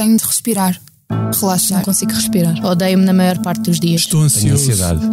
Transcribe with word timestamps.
Tenho 0.00 0.16
de 0.16 0.24
respirar 0.24 0.80
relaxar. 1.38 1.78
Não 1.78 1.84
consigo 1.84 2.12
respirar. 2.12 2.64
Odeio-me 2.64 3.04
na 3.04 3.12
maior 3.12 3.38
parte 3.38 3.62
dos 3.62 3.78
dias. 3.78 4.02
Estou 4.02 4.22
ansioso. 4.22 4.70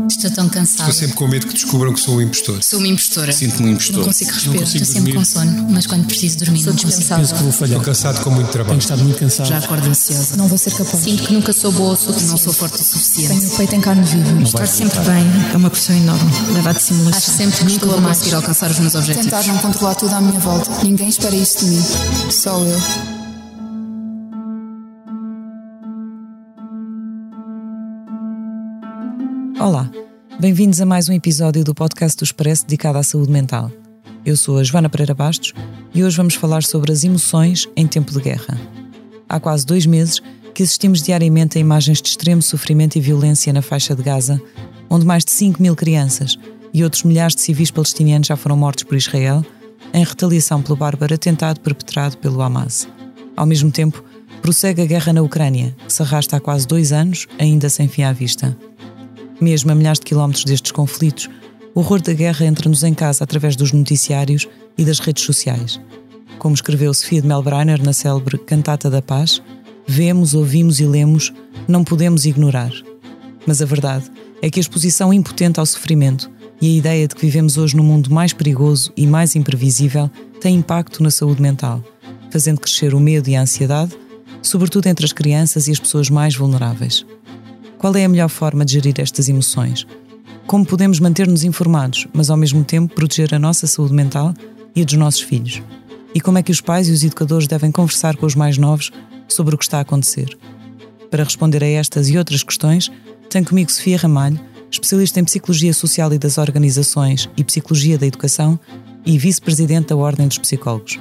Estou 0.08 0.32
tão 0.32 0.48
cansada. 0.48 0.90
Estou 0.90 0.94
sempre 0.94 1.16
com 1.18 1.28
medo 1.28 1.48
que 1.48 1.54
descubram 1.54 1.94
que 1.94 2.00
sou 2.00 2.16
um 2.16 2.22
impostor. 2.22 2.64
Sou 2.64 2.80
uma 2.80 2.88
impostora. 2.88 3.34
Sinto-me 3.34 3.70
um 3.70 3.74
impostor. 3.74 3.98
Não 3.98 4.04
consigo 4.06 4.32
respirar. 4.32 4.54
Não 4.56 4.62
consigo 4.64 4.84
Estou 4.84 4.94
sempre 4.96 5.12
dormir. 5.14 5.26
com 5.28 5.40
sono, 5.40 5.72
mas 5.72 5.88
quando 5.88 6.06
preciso 6.06 6.38
dormir, 6.38 6.60
Sou 6.60 6.68
não 6.68 6.74
consigo. 6.74 6.90
dispensável. 6.90 7.26
Penso 7.26 7.36
que 7.36 7.44
vou 7.44 7.52
falhar. 7.52 7.78
Estou 7.80 7.94
cansado 7.94 8.24
com 8.24 8.30
muito 8.30 8.50
trabalho. 8.52 8.70
Tenho 8.70 8.80
estado 8.80 9.04
muito 9.04 9.20
cansado. 9.20 9.48
Já 9.48 9.58
acordo 9.58 9.90
ansiosa. 9.90 10.38
Não 10.38 10.48
vou 10.48 10.58
ser 10.58 10.72
capaz. 10.72 11.04
Sinto 11.04 11.24
que 11.24 11.34
nunca 11.34 11.54
sou 11.54 11.72
boa 11.72 11.94
o 11.94 11.96
suficiente. 11.98 12.30
Não 12.30 12.38
sou 12.38 12.54
forte 12.54 12.82
o 12.82 12.84
suficiente. 12.86 13.40
Tenho 13.40 13.54
o 13.54 13.58
peito 13.58 13.76
em 13.76 13.82
carne 13.82 14.04
viva. 14.04 14.42
Estar 14.44 14.68
sempre 14.68 15.00
bem 15.02 15.26
é 15.54 15.58
uma 15.58 15.70
pressão 15.70 15.96
enorme. 15.96 16.32
Leva 16.54 16.70
a 16.70 16.74
dissimulação. 16.74 17.18
Acho 17.18 17.32
sempre 17.32 17.58
que 17.58 17.64
nunca 17.74 17.86
vou 17.86 18.02
conseguir 18.02 18.36
alcançar 18.36 18.72
os 18.72 18.80
meus 18.80 18.96
objetivos. 18.96 19.26
Tentar 19.32 19.48
não 19.48 19.58
controlar 19.60 19.96
tudo 19.96 20.14
à 20.14 20.22
minha 20.22 20.40
volta. 20.40 20.72
Ninguém 20.84 21.10
espera 21.10 21.36
isso 21.36 21.60
de 21.60 21.66
mim. 21.72 21.84
Só 22.32 22.60
eu. 22.64 23.17
Olá, 29.60 29.90
bem-vindos 30.40 30.80
a 30.82 30.86
mais 30.86 31.10
um 31.10 31.14
episódio 31.14 31.64
do 31.64 31.74
podcast 31.74 32.16
do 32.16 32.24
Expresso 32.24 32.64
dedicado 32.64 33.00
à 33.00 33.04
saúde 33.04 33.32
mental. 33.32 33.72
Eu 34.24 34.38
sou 34.38 34.60
a 34.60 34.64
Joana 34.64 34.88
Pereira 34.88 35.16
Bastos 35.16 35.52
e 35.96 36.04
hoje 36.04 36.16
vamos 36.16 36.36
falar 36.36 36.62
sobre 36.62 36.92
as 36.92 37.04
emoções 37.04 37.68
em 37.76 37.88
tempo 37.88 38.12
de 38.12 38.22
guerra. 38.22 38.56
Há 39.28 39.40
quase 39.40 39.66
dois 39.66 39.88
meses 39.88 40.22
que 40.54 40.62
assistimos 40.62 41.02
diariamente 41.02 41.58
a 41.58 41.62
imagens 41.62 42.04
de 42.04 42.10
extremo 42.10 42.42
sofrimento 42.42 42.98
e 42.98 43.02
violência 43.02 43.52
na 43.52 43.64
faixa 43.64 43.96
de 43.96 44.04
Gaza, 44.04 44.40
onde 44.92 45.08
mais 45.08 45.26
de 45.26 45.32
5 45.32 45.60
mil 45.60 45.76
crianças 45.76 46.38
e 46.72 46.84
outros 46.84 47.02
milhares 47.02 47.36
de 47.36 47.42
civis 47.42 47.72
palestinianos 47.72 48.28
já 48.28 48.36
foram 48.36 48.56
mortos 48.56 48.84
por 48.84 48.96
Israel 48.96 49.44
em 49.92 50.04
retaliação 50.04 50.62
pelo 50.62 50.78
bárbaro 50.78 51.16
atentado 51.16 51.60
perpetrado 51.62 52.16
pelo 52.20 52.44
Hamas. 52.44 52.88
Ao 53.36 53.46
mesmo 53.46 53.72
tempo, 53.72 54.04
prossegue 54.40 54.84
a 54.84 54.86
guerra 54.86 55.14
na 55.14 55.24
Ucrânia, 55.24 55.76
que 55.88 55.92
se 55.92 56.04
arrasta 56.04 56.38
há 56.38 56.40
quase 56.40 56.68
dois 56.68 56.92
anos, 56.92 57.28
ainda 57.40 57.70
sem 57.70 57.88
fim 57.88 58.04
à 58.04 58.14
vista. 58.14 58.56
Mesmo 59.40 59.72
a 59.72 59.76
milhares 59.76 60.00
de 60.00 60.06
quilómetros 60.06 60.46
destes 60.46 60.72
conflitos, 60.72 61.30
o 61.76 61.80
horror 61.80 62.02
da 62.02 62.14
guerra 62.14 62.46
entra-nos 62.46 62.84
em 62.84 62.94
casa 62.94 63.24
através 63.24 63.56
dos 63.56 63.72
noticiários 63.72 64.48
e 64.78 64.84
das 64.84 65.00
redes 65.00 65.24
sociais. 65.24 65.80
Como 66.40 66.56
escreveu 66.56 66.94
Sofia 66.94 67.22
de 67.22 67.28
Melbreiner 67.28 67.84
na 67.84 67.94
célebre 67.94 68.38
Cantata 68.38 68.90
da 68.90 69.02
Paz, 69.02 69.42
vemos, 69.86 70.34
ouvimos 70.34 70.80
e 70.80 70.86
lemos, 70.86 71.34
não 71.68 71.84
podemos 71.84 72.26
ignorar. 72.26 72.72
Mas 73.46 73.62
a 73.62 73.66
verdade 73.66 74.12
é 74.42 74.50
que 74.50 74.60
a 74.60 74.62
exposição 74.62 75.14
impotente 75.14 75.60
ao 75.60 75.66
sofrimento 75.66 76.30
e 76.60 76.68
a 76.68 76.78
ideia 76.78 77.08
de 77.08 77.16
que 77.16 77.22
vivemos 77.22 77.58
hoje 77.58 77.76
num 77.76 77.84
mundo 77.84 78.12
mais 78.12 78.34
perigoso 78.34 78.92
e 78.98 79.06
mais 79.06 79.36
imprevisível 79.36 80.10
tem 80.42 80.56
impacto 80.56 81.02
na 81.04 81.12
saúde 81.12 81.42
mental, 81.42 81.84
fazendo 82.32 82.60
crescer 82.60 82.94
o 82.94 83.00
medo 83.00 83.30
e 83.30 83.36
a 83.36 83.42
ansiedade, 83.42 83.96
sobretudo 84.42 84.88
entre 84.88 85.06
as 85.06 85.14
crianças 85.14 85.68
e 85.68 85.72
as 85.72 85.80
pessoas 85.80 86.10
mais 86.10 86.36
vulneráveis. 86.36 87.06
Qual 87.78 87.96
é 87.96 88.04
a 88.04 88.10
melhor 88.10 88.30
forma 88.30 88.66
de 88.66 88.74
gerir 88.74 88.96
estas 88.98 89.30
emoções? 89.30 89.86
Como 90.48 90.66
podemos 90.66 91.00
manter-nos 91.00 91.44
informados, 91.44 92.08
mas 92.12 92.32
ao 92.32 92.38
mesmo 92.38 92.64
tempo 92.64 92.96
proteger 92.96 93.36
a 93.36 93.40
nossa 93.40 93.68
saúde 93.68 93.94
mental 93.94 94.34
e 94.76 94.82
a 94.82 94.86
dos 94.86 94.96
nossos 94.96 95.22
filhos? 95.22 95.62
E 96.14 96.20
como 96.20 96.40
é 96.40 96.44
que 96.44 96.52
os 96.52 96.60
pais 96.60 96.90
e 96.90 96.92
os 96.92 97.04
educadores 97.04 97.48
devem 97.48 97.72
conversar 97.72 98.18
com 98.18 98.26
os 98.26 98.34
mais 98.34 98.58
novos 98.58 98.92
sobre 99.28 99.54
o 99.54 99.58
que 99.58 99.64
está 99.64 99.78
a 99.78 99.82
acontecer? 99.82 100.36
Para 101.12 101.24
responder 101.24 101.64
a 101.64 101.68
estas 101.68 102.10
e 102.10 102.18
outras 102.18 102.42
questões, 102.42 102.92
tenho 103.30 103.46
comigo 103.46 103.72
Sofia 103.72 103.98
Ramalho, 103.98 104.40
especialista 104.72 105.20
em 105.20 105.24
Psicologia 105.24 105.74
Social 105.74 106.12
e 106.12 106.18
das 106.18 106.40
Organizações 106.40 107.30
e 107.38 107.44
Psicologia 107.44 107.98
da 107.98 108.08
Educação 108.08 108.60
e 109.06 109.20
vice-presidente 109.20 109.90
da 109.90 109.96
Ordem 109.96 110.28
dos 110.28 110.40
Psicólogos. 110.40 111.00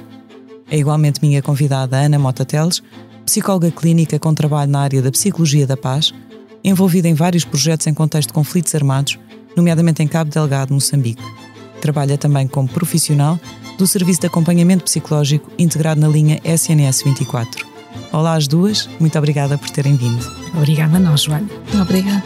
É 0.69 0.77
igualmente 0.77 1.21
minha 1.23 1.41
convidada 1.41 1.97
Ana 1.97 2.19
Mota 2.19 2.45
Teles, 2.45 2.83
psicóloga 3.25 3.71
clínica 3.71 4.19
com 4.19 4.33
trabalho 4.33 4.69
na 4.69 4.81
área 4.81 5.01
da 5.01 5.11
Psicologia 5.11 5.65
da 5.65 5.75
Paz, 5.75 6.13
envolvida 6.63 7.07
em 7.07 7.13
vários 7.13 7.45
projetos 7.45 7.87
em 7.87 7.93
contexto 7.93 8.29
de 8.29 8.33
conflitos 8.33 8.73
armados, 8.75 9.17
nomeadamente 9.55 10.03
em 10.03 10.07
Cabo 10.07 10.31
Delgado, 10.31 10.73
Moçambique. 10.73 11.23
Trabalha 11.81 12.17
também 12.17 12.47
como 12.47 12.67
profissional 12.67 13.39
do 13.77 13.85
Serviço 13.85 14.21
de 14.21 14.27
Acompanhamento 14.27 14.83
Psicológico 14.83 15.51
integrado 15.57 16.01
na 16.01 16.07
linha 16.07 16.41
SNS 16.43 17.03
24. 17.03 17.65
Olá 18.11 18.35
às 18.35 18.47
duas, 18.47 18.89
muito 18.99 19.17
obrigada 19.17 19.57
por 19.57 19.69
terem 19.69 19.95
vindo. 19.95 20.25
Obrigada 20.55 20.97
a 20.97 20.99
nós, 20.99 21.21
Joana. 21.21 21.47
Obrigada. 21.81 22.23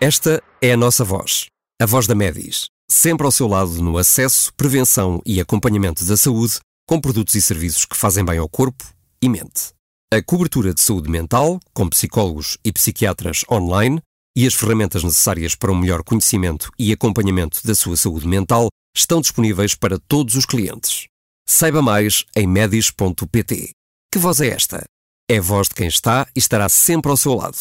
Esta 0.00 0.42
é 0.60 0.72
a 0.72 0.76
nossa 0.76 1.02
voz, 1.02 1.46
a 1.80 1.86
voz 1.86 2.06
da 2.06 2.14
Medis, 2.14 2.66
sempre 2.90 3.24
ao 3.24 3.32
seu 3.32 3.48
lado 3.48 3.82
no 3.82 3.96
acesso, 3.96 4.52
prevenção 4.54 5.20
e 5.24 5.40
acompanhamento 5.40 6.04
da 6.04 6.16
saúde, 6.16 6.60
com 6.86 7.00
produtos 7.00 7.34
e 7.34 7.40
serviços 7.40 7.86
que 7.86 7.96
fazem 7.96 8.24
bem 8.24 8.38
ao 8.38 8.48
corpo 8.48 8.84
e 9.22 9.28
mente. 9.28 9.72
A 10.12 10.22
cobertura 10.22 10.72
de 10.72 10.80
saúde 10.80 11.10
mental, 11.10 11.58
com 11.72 11.88
psicólogos 11.88 12.56
e 12.64 12.72
psiquiatras 12.72 13.44
online, 13.50 14.00
e 14.36 14.46
as 14.46 14.54
ferramentas 14.54 15.02
necessárias 15.02 15.54
para 15.54 15.72
um 15.72 15.76
melhor 15.76 16.02
conhecimento 16.02 16.70
e 16.78 16.92
acompanhamento 16.92 17.60
da 17.64 17.74
sua 17.74 17.96
saúde 17.96 18.26
mental 18.26 18.68
estão 18.96 19.20
disponíveis 19.20 19.74
para 19.74 19.98
todos 19.98 20.34
os 20.34 20.46
clientes. 20.46 21.06
Saiba 21.48 21.82
mais 21.82 22.24
em 22.36 22.46
medis.pt. 22.46 23.72
Que 24.12 24.18
voz 24.18 24.40
é 24.40 24.48
esta? 24.48 24.84
É 25.28 25.38
a 25.38 25.42
voz 25.42 25.68
de 25.68 25.74
quem 25.74 25.88
está 25.88 26.26
e 26.34 26.38
estará 26.38 26.68
sempre 26.68 27.10
ao 27.10 27.16
seu 27.16 27.34
lado. 27.34 27.56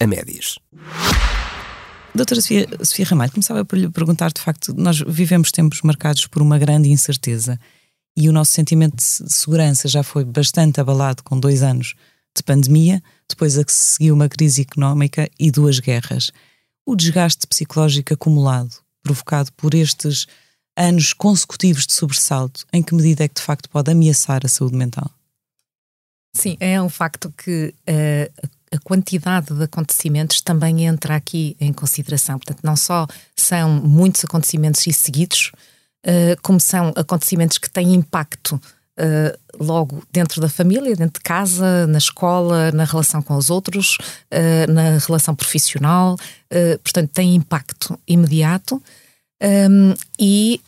A 0.00 0.06
Medis. 0.06 0.58
Doutora 2.14 2.40
Sofia, 2.40 2.66
Sofia 2.82 3.04
Ramalho, 3.04 3.32
começava 3.32 3.64
por 3.64 3.76
lhe 3.76 3.88
perguntar, 3.90 4.32
de 4.32 4.40
facto, 4.40 4.72
nós 4.76 5.00
vivemos 5.00 5.50
tempos 5.50 5.82
marcados 5.82 6.26
por 6.26 6.40
uma 6.40 6.58
grande 6.58 6.88
incerteza 6.88 7.58
e 8.20 8.28
o 8.28 8.32
nosso 8.32 8.52
sentimento 8.52 8.96
de 8.96 9.32
segurança 9.32 9.86
já 9.86 10.02
foi 10.02 10.24
bastante 10.24 10.80
abalado 10.80 11.22
com 11.22 11.38
dois 11.38 11.62
anos 11.62 11.94
de 12.36 12.42
pandemia, 12.42 13.00
depois 13.28 13.56
a 13.56 13.64
que 13.64 13.72
se 13.72 13.94
seguiu 13.94 14.12
uma 14.12 14.28
crise 14.28 14.62
económica 14.62 15.30
e 15.38 15.52
duas 15.52 15.78
guerras. 15.78 16.32
O 16.84 16.96
desgaste 16.96 17.46
psicológico 17.46 18.12
acumulado, 18.12 18.74
provocado 19.04 19.52
por 19.52 19.72
estes 19.72 20.26
anos 20.76 21.12
consecutivos 21.12 21.86
de 21.86 21.92
sobressalto, 21.92 22.66
em 22.72 22.82
que 22.82 22.92
medida 22.92 23.22
é 23.22 23.28
que 23.28 23.36
de 23.36 23.42
facto 23.42 23.70
pode 23.70 23.92
ameaçar 23.92 24.40
a 24.44 24.48
saúde 24.48 24.74
mental? 24.74 25.08
Sim, 26.34 26.56
é 26.58 26.82
um 26.82 26.88
facto 26.88 27.32
que 27.36 27.72
uh, 27.88 28.48
a 28.72 28.78
quantidade 28.80 29.54
de 29.54 29.62
acontecimentos 29.62 30.40
também 30.40 30.86
entra 30.86 31.14
aqui 31.14 31.56
em 31.60 31.72
consideração. 31.72 32.36
Portanto, 32.36 32.64
não 32.64 32.74
só 32.74 33.06
são 33.36 33.80
muitos 33.80 34.24
acontecimentos 34.24 34.84
e 34.88 34.92
seguidos, 34.92 35.52
uh, 36.06 36.40
como 36.42 36.60
são 36.60 36.92
acontecimentos 36.96 37.58
que 37.58 37.70
têm 37.70 37.94
impacto 37.94 38.52
uh, 38.54 39.38
logo 39.64 40.02
dentro 40.12 40.40
da 40.40 40.48
família, 40.48 40.94
dentro 40.94 41.20
de 41.20 41.24
casa, 41.24 41.86
na 41.86 41.98
escola, 41.98 42.72
na 42.72 42.84
relação 42.84 43.22
com 43.22 43.34
os 43.34 43.50
outros, 43.50 43.98
uh, 44.32 44.72
na 44.72 44.98
relação 44.98 45.34
profissional, 45.34 46.16
portanto, 46.82 47.10
têm 47.12 47.34
impacto 47.34 47.98
imediato. 48.06 48.82
Um, 49.40 49.94
e 50.18 50.60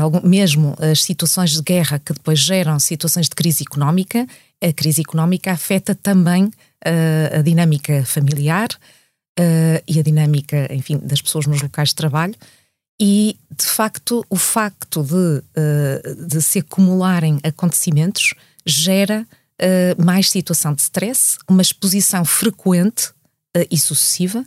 algum, 0.00 0.26
mesmo 0.26 0.74
as 0.78 1.02
situações 1.02 1.50
de 1.50 1.60
guerra 1.60 1.98
que 1.98 2.14
depois 2.14 2.38
geram 2.38 2.78
situações 2.78 3.28
de 3.28 3.34
crise 3.34 3.64
económica, 3.64 4.26
a 4.62 4.72
crise 4.72 5.02
económica 5.02 5.52
afeta 5.52 5.94
também 5.94 6.44
uh, 6.44 7.38
a 7.38 7.42
dinâmica 7.42 8.04
familiar 8.04 8.68
uh, 9.38 9.82
e 9.86 9.98
a 9.98 10.02
dinâmica, 10.02 10.72
enfim, 10.72 10.98
das 11.02 11.20
pessoas 11.20 11.46
nos 11.46 11.60
locais 11.60 11.90
de 11.90 11.94
trabalho. 11.96 12.34
E, 13.00 13.36
de 13.56 13.66
facto, 13.66 14.24
o 14.30 14.36
facto 14.36 15.02
de, 15.02 15.14
uh, 15.14 16.26
de 16.26 16.40
se 16.40 16.60
acumularem 16.60 17.40
acontecimentos 17.42 18.34
gera 18.64 19.26
mais 19.96 20.30
situação 20.30 20.74
de 20.74 20.82
stress, 20.82 21.38
uma 21.48 21.62
exposição 21.62 22.24
frequente 22.24 23.12
e 23.70 23.78
sucessiva, 23.78 24.44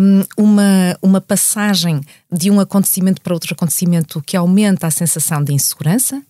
um, 0.00 0.44
uma, 0.44 0.96
uma 1.02 1.20
passagem 1.20 2.00
de 2.30 2.48
um 2.48 2.60
acontecimento 2.60 3.20
para 3.20 3.34
outro 3.34 3.54
acontecimento 3.54 4.22
que 4.22 4.36
aumenta 4.36 4.86
a 4.86 4.90
sensação 4.90 5.42
de 5.42 5.52
insegurança 5.52 6.22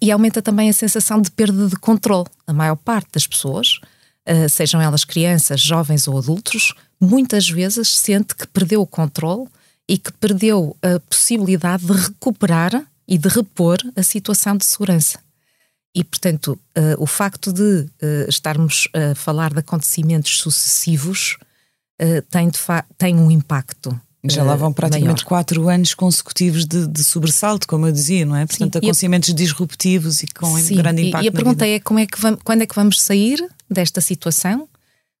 e 0.00 0.12
aumenta 0.12 0.40
também 0.40 0.70
a 0.70 0.72
sensação 0.72 1.20
de 1.20 1.30
perda 1.30 1.66
de 1.66 1.76
controle. 1.76 2.28
A 2.46 2.52
maior 2.52 2.76
parte 2.76 3.08
das 3.12 3.26
pessoas, 3.26 3.80
sejam 4.48 4.80
elas 4.80 5.04
crianças, 5.04 5.60
jovens 5.60 6.06
ou 6.06 6.16
adultos, 6.16 6.72
muitas 7.00 7.48
vezes 7.48 7.88
sente 7.98 8.34
que 8.34 8.46
perdeu 8.46 8.80
o 8.80 8.86
controle 8.86 9.48
e 9.88 9.98
que 9.98 10.12
perdeu 10.12 10.76
a 10.82 10.98
possibilidade 11.00 11.86
de 11.86 11.92
recuperar 11.92 12.84
e 13.06 13.16
de 13.16 13.28
repor 13.28 13.78
a 13.94 14.02
situação 14.02 14.56
de 14.56 14.64
segurança. 14.64 15.20
E, 15.94 16.02
portanto, 16.04 16.58
uh, 16.76 17.02
o 17.02 17.06
facto 17.06 17.52
de 17.52 17.86
estarmos 18.28 18.88
a 18.92 19.14
falar 19.14 19.52
de 19.52 19.60
acontecimentos 19.60 20.38
sucessivos 20.38 21.38
Uh, 22.00 22.20
tem, 22.30 22.50
tem 22.98 23.16
um 23.16 23.30
impacto. 23.30 23.98
Já 24.28 24.42
lá 24.42 24.56
vão 24.56 24.72
praticamente 24.72 25.24
maior. 25.24 25.28
quatro 25.28 25.68
anos 25.68 25.94
consecutivos 25.94 26.66
de, 26.66 26.86
de, 26.86 27.02
sobressalto, 27.02 27.66
como 27.66 27.86
eu 27.86 27.92
dizia, 27.92 28.26
não 28.26 28.36
é? 28.36 28.44
Portanto, 28.44 28.72
Sim, 28.72 28.78
acontecimentos 28.78 29.30
a... 29.30 29.32
disruptivos 29.32 30.22
e 30.22 30.26
com 30.26 30.56
Sim, 30.58 30.76
grande 30.76 31.06
impacto. 31.06 31.24
E 31.24 31.28
a 31.28 31.32
pergunta 31.32 31.66
é, 31.66 31.78
como 31.80 32.00
é 32.00 32.06
que 32.06 32.20
vamos, 32.20 32.40
quando 32.42 32.62
é 32.62 32.66
que 32.66 32.74
vamos 32.74 33.00
sair 33.00 33.38
desta 33.70 34.00
situação? 34.00 34.68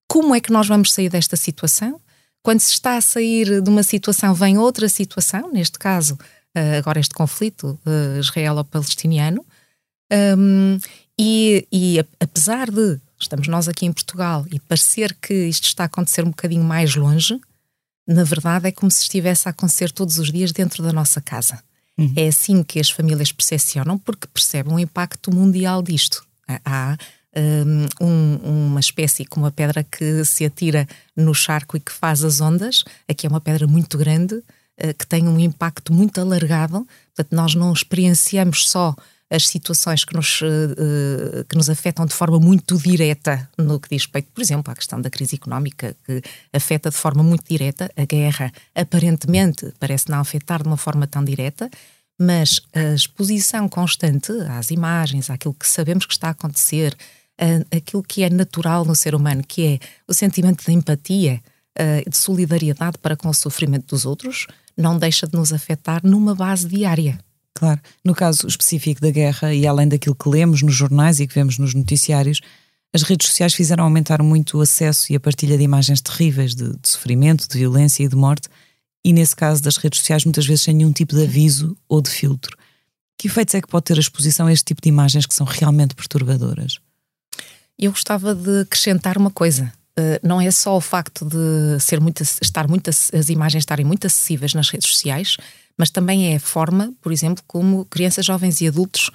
Como 0.08 0.34
é 0.34 0.40
que 0.40 0.52
nós 0.52 0.66
vamos 0.66 0.92
sair 0.92 1.08
desta 1.08 1.36
situação? 1.36 2.00
Quando 2.46 2.60
se 2.60 2.72
está 2.72 2.96
a 2.96 3.00
sair 3.00 3.60
de 3.60 3.68
uma 3.68 3.82
situação, 3.82 4.32
vem 4.32 4.56
outra 4.56 4.88
situação, 4.88 5.52
neste 5.52 5.80
caso, 5.80 6.14
uh, 6.14 6.78
agora 6.78 7.00
este 7.00 7.12
conflito 7.12 7.76
uh, 7.84 8.20
israelo-palestiniano, 8.20 9.44
Um, 10.38 10.78
e, 11.18 11.66
e 11.72 11.98
apesar 12.20 12.70
de 12.70 13.00
estamos 13.18 13.48
nós 13.48 13.66
aqui 13.66 13.86
em 13.86 13.92
Portugal 13.92 14.46
e 14.52 14.60
parecer 14.60 15.16
que 15.20 15.34
isto 15.48 15.64
está 15.64 15.82
a 15.82 15.86
acontecer 15.86 16.22
um 16.22 16.30
bocadinho 16.30 16.62
mais 16.62 16.94
longe, 16.94 17.40
na 18.06 18.22
verdade 18.22 18.68
é 18.68 18.72
como 18.72 18.88
se 18.88 19.02
estivesse 19.02 19.48
a 19.48 19.50
acontecer 19.50 19.90
todos 19.90 20.16
os 20.18 20.30
dias 20.30 20.52
dentro 20.52 20.80
da 20.84 20.92
nossa 20.92 21.20
casa. 21.20 21.60
Uhum. 21.98 22.12
É 22.14 22.28
assim 22.28 22.62
que 22.62 22.78
as 22.78 22.90
famílias 22.90 23.32
percepcionam, 23.32 23.98
porque 23.98 24.28
percebem 24.28 24.74
o 24.74 24.78
impacto 24.78 25.34
mundial 25.34 25.82
disto. 25.82 26.24
Há 26.64 26.96
um, 28.00 28.36
uma 28.42 28.80
espécie 28.80 29.24
como 29.24 29.46
a 29.46 29.50
pedra 29.50 29.84
que 29.84 30.24
se 30.24 30.44
atira 30.44 30.86
no 31.14 31.34
charco 31.34 31.76
e 31.76 31.80
que 31.80 31.92
faz 31.92 32.24
as 32.24 32.40
ondas. 32.40 32.84
Aqui 33.08 33.26
é 33.26 33.30
uma 33.30 33.40
pedra 33.40 33.66
muito 33.66 33.98
grande, 33.98 34.34
uh, 34.34 34.94
que 34.98 35.06
tem 35.06 35.28
um 35.28 35.38
impacto 35.38 35.92
muito 35.92 36.20
alargado. 36.20 36.86
Portanto, 37.14 37.36
nós 37.36 37.54
não 37.54 37.72
experienciamos 37.72 38.68
só 38.68 38.94
as 39.28 39.48
situações 39.48 40.04
que 40.04 40.14
nos, 40.14 40.40
uh, 40.40 41.44
que 41.48 41.56
nos 41.56 41.68
afetam 41.68 42.06
de 42.06 42.14
forma 42.14 42.38
muito 42.38 42.78
direta 42.78 43.48
no 43.58 43.80
que 43.80 43.88
diz 43.88 44.02
respeito, 44.02 44.28
por 44.32 44.40
exemplo, 44.40 44.72
à 44.72 44.76
questão 44.76 45.00
da 45.00 45.10
crise 45.10 45.34
económica, 45.34 45.96
que 46.04 46.22
afeta 46.52 46.90
de 46.90 46.96
forma 46.96 47.22
muito 47.22 47.44
direta, 47.48 47.90
a 47.96 48.04
guerra 48.04 48.52
aparentemente 48.74 49.72
parece 49.80 50.08
não 50.08 50.20
afetar 50.20 50.62
de 50.62 50.68
uma 50.68 50.76
forma 50.76 51.06
tão 51.06 51.24
direta, 51.24 51.68
mas 52.18 52.60
a 52.72 52.94
exposição 52.94 53.68
constante 53.68 54.32
às 54.48 54.70
imagens, 54.70 55.28
àquilo 55.28 55.54
que 55.54 55.68
sabemos 55.68 56.06
que 56.06 56.12
está 56.12 56.28
a 56.28 56.30
acontecer, 56.30 56.96
aquilo 57.74 58.02
que 58.02 58.22
é 58.22 58.30
natural 58.30 58.84
no 58.84 58.94
ser 58.94 59.14
humano, 59.14 59.42
que 59.46 59.66
é 59.66 59.78
o 60.08 60.14
sentimento 60.14 60.64
de 60.64 60.72
empatia, 60.72 61.40
de 62.08 62.16
solidariedade 62.16 62.98
para 62.98 63.16
com 63.16 63.28
o 63.28 63.34
sofrimento 63.34 63.88
dos 63.88 64.06
outros, 64.06 64.46
não 64.76 64.98
deixa 64.98 65.26
de 65.26 65.36
nos 65.36 65.52
afetar 65.52 66.00
numa 66.04 66.34
base 66.34 66.66
diária. 66.66 67.18
Claro. 67.54 67.80
No 68.04 68.14
caso 68.14 68.46
específico 68.46 69.00
da 69.00 69.10
guerra, 69.10 69.54
e 69.54 69.66
além 69.66 69.88
daquilo 69.88 70.14
que 70.14 70.28
lemos 70.28 70.62
nos 70.62 70.74
jornais 70.74 71.20
e 71.20 71.26
que 71.26 71.34
vemos 71.34 71.58
nos 71.58 71.72
noticiários, 71.72 72.40
as 72.92 73.02
redes 73.02 73.28
sociais 73.28 73.54
fizeram 73.54 73.84
aumentar 73.84 74.22
muito 74.22 74.58
o 74.58 74.60
acesso 74.60 75.12
e 75.12 75.16
a 75.16 75.20
partilha 75.20 75.56
de 75.56 75.64
imagens 75.64 76.00
terríveis 76.00 76.54
de, 76.54 76.70
de 76.70 76.88
sofrimento, 76.88 77.48
de 77.48 77.58
violência 77.58 78.04
e 78.04 78.08
de 78.08 78.16
morte, 78.16 78.48
e 79.04 79.12
nesse 79.12 79.36
caso 79.36 79.62
das 79.62 79.76
redes 79.76 80.00
sociais, 80.00 80.24
muitas 80.24 80.46
vezes 80.46 80.64
sem 80.64 80.74
nenhum 80.74 80.92
tipo 80.92 81.14
de 81.14 81.22
aviso 81.22 81.76
ou 81.88 82.02
de 82.02 82.10
filtro. 82.10 82.56
Que 83.18 83.28
efeitos 83.28 83.54
é 83.54 83.60
que 83.62 83.68
pode 83.68 83.84
ter 83.84 83.96
a 83.96 84.00
exposição 84.00 84.46
a 84.46 84.52
este 84.52 84.64
tipo 84.64 84.82
de 84.82 84.88
imagens 84.88 85.26
que 85.26 85.34
são 85.34 85.46
realmente 85.46 85.94
perturbadoras? 85.94 86.78
Eu 87.78 87.90
gostava 87.90 88.34
de 88.34 88.60
acrescentar 88.60 89.18
uma 89.18 89.30
coisa. 89.30 89.72
Uh, 89.98 90.20
não 90.22 90.40
é 90.40 90.50
só 90.50 90.76
o 90.76 90.80
facto 90.80 91.24
de 91.24 91.80
ser 91.80 92.00
muito, 92.00 92.22
estar 92.22 92.68
muito, 92.68 92.90
as 92.90 93.28
imagens 93.28 93.62
estarem 93.62 93.84
muito 93.84 94.06
acessíveis 94.06 94.54
nas 94.54 94.68
redes 94.68 94.90
sociais, 94.90 95.36
mas 95.76 95.90
também 95.90 96.32
é 96.32 96.36
a 96.36 96.40
forma, 96.40 96.92
por 97.00 97.12
exemplo, 97.12 97.42
como 97.46 97.84
crianças, 97.86 98.24
jovens 98.24 98.60
e 98.60 98.68
adultos 98.68 99.10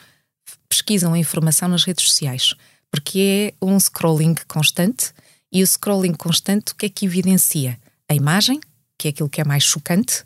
pesquisam 0.67 1.13
a 1.13 1.19
informação 1.19 1.67
nas 1.67 1.83
redes 1.83 2.05
sociais, 2.05 2.53
porque 2.89 3.53
é 3.61 3.65
um 3.65 3.79
scrolling 3.79 4.35
constante 4.47 5.11
e 5.51 5.61
o 5.61 5.67
scrolling 5.67 6.13
constante 6.13 6.71
o 6.71 6.75
que 6.75 6.85
é 6.85 6.89
que 6.89 7.05
evidencia? 7.05 7.77
A 8.09 8.15
imagem, 8.15 8.59
que 8.97 9.07
é 9.07 9.11
aquilo 9.11 9.29
que 9.29 9.41
é 9.41 9.43
mais 9.43 9.63
chocante, 9.63 10.23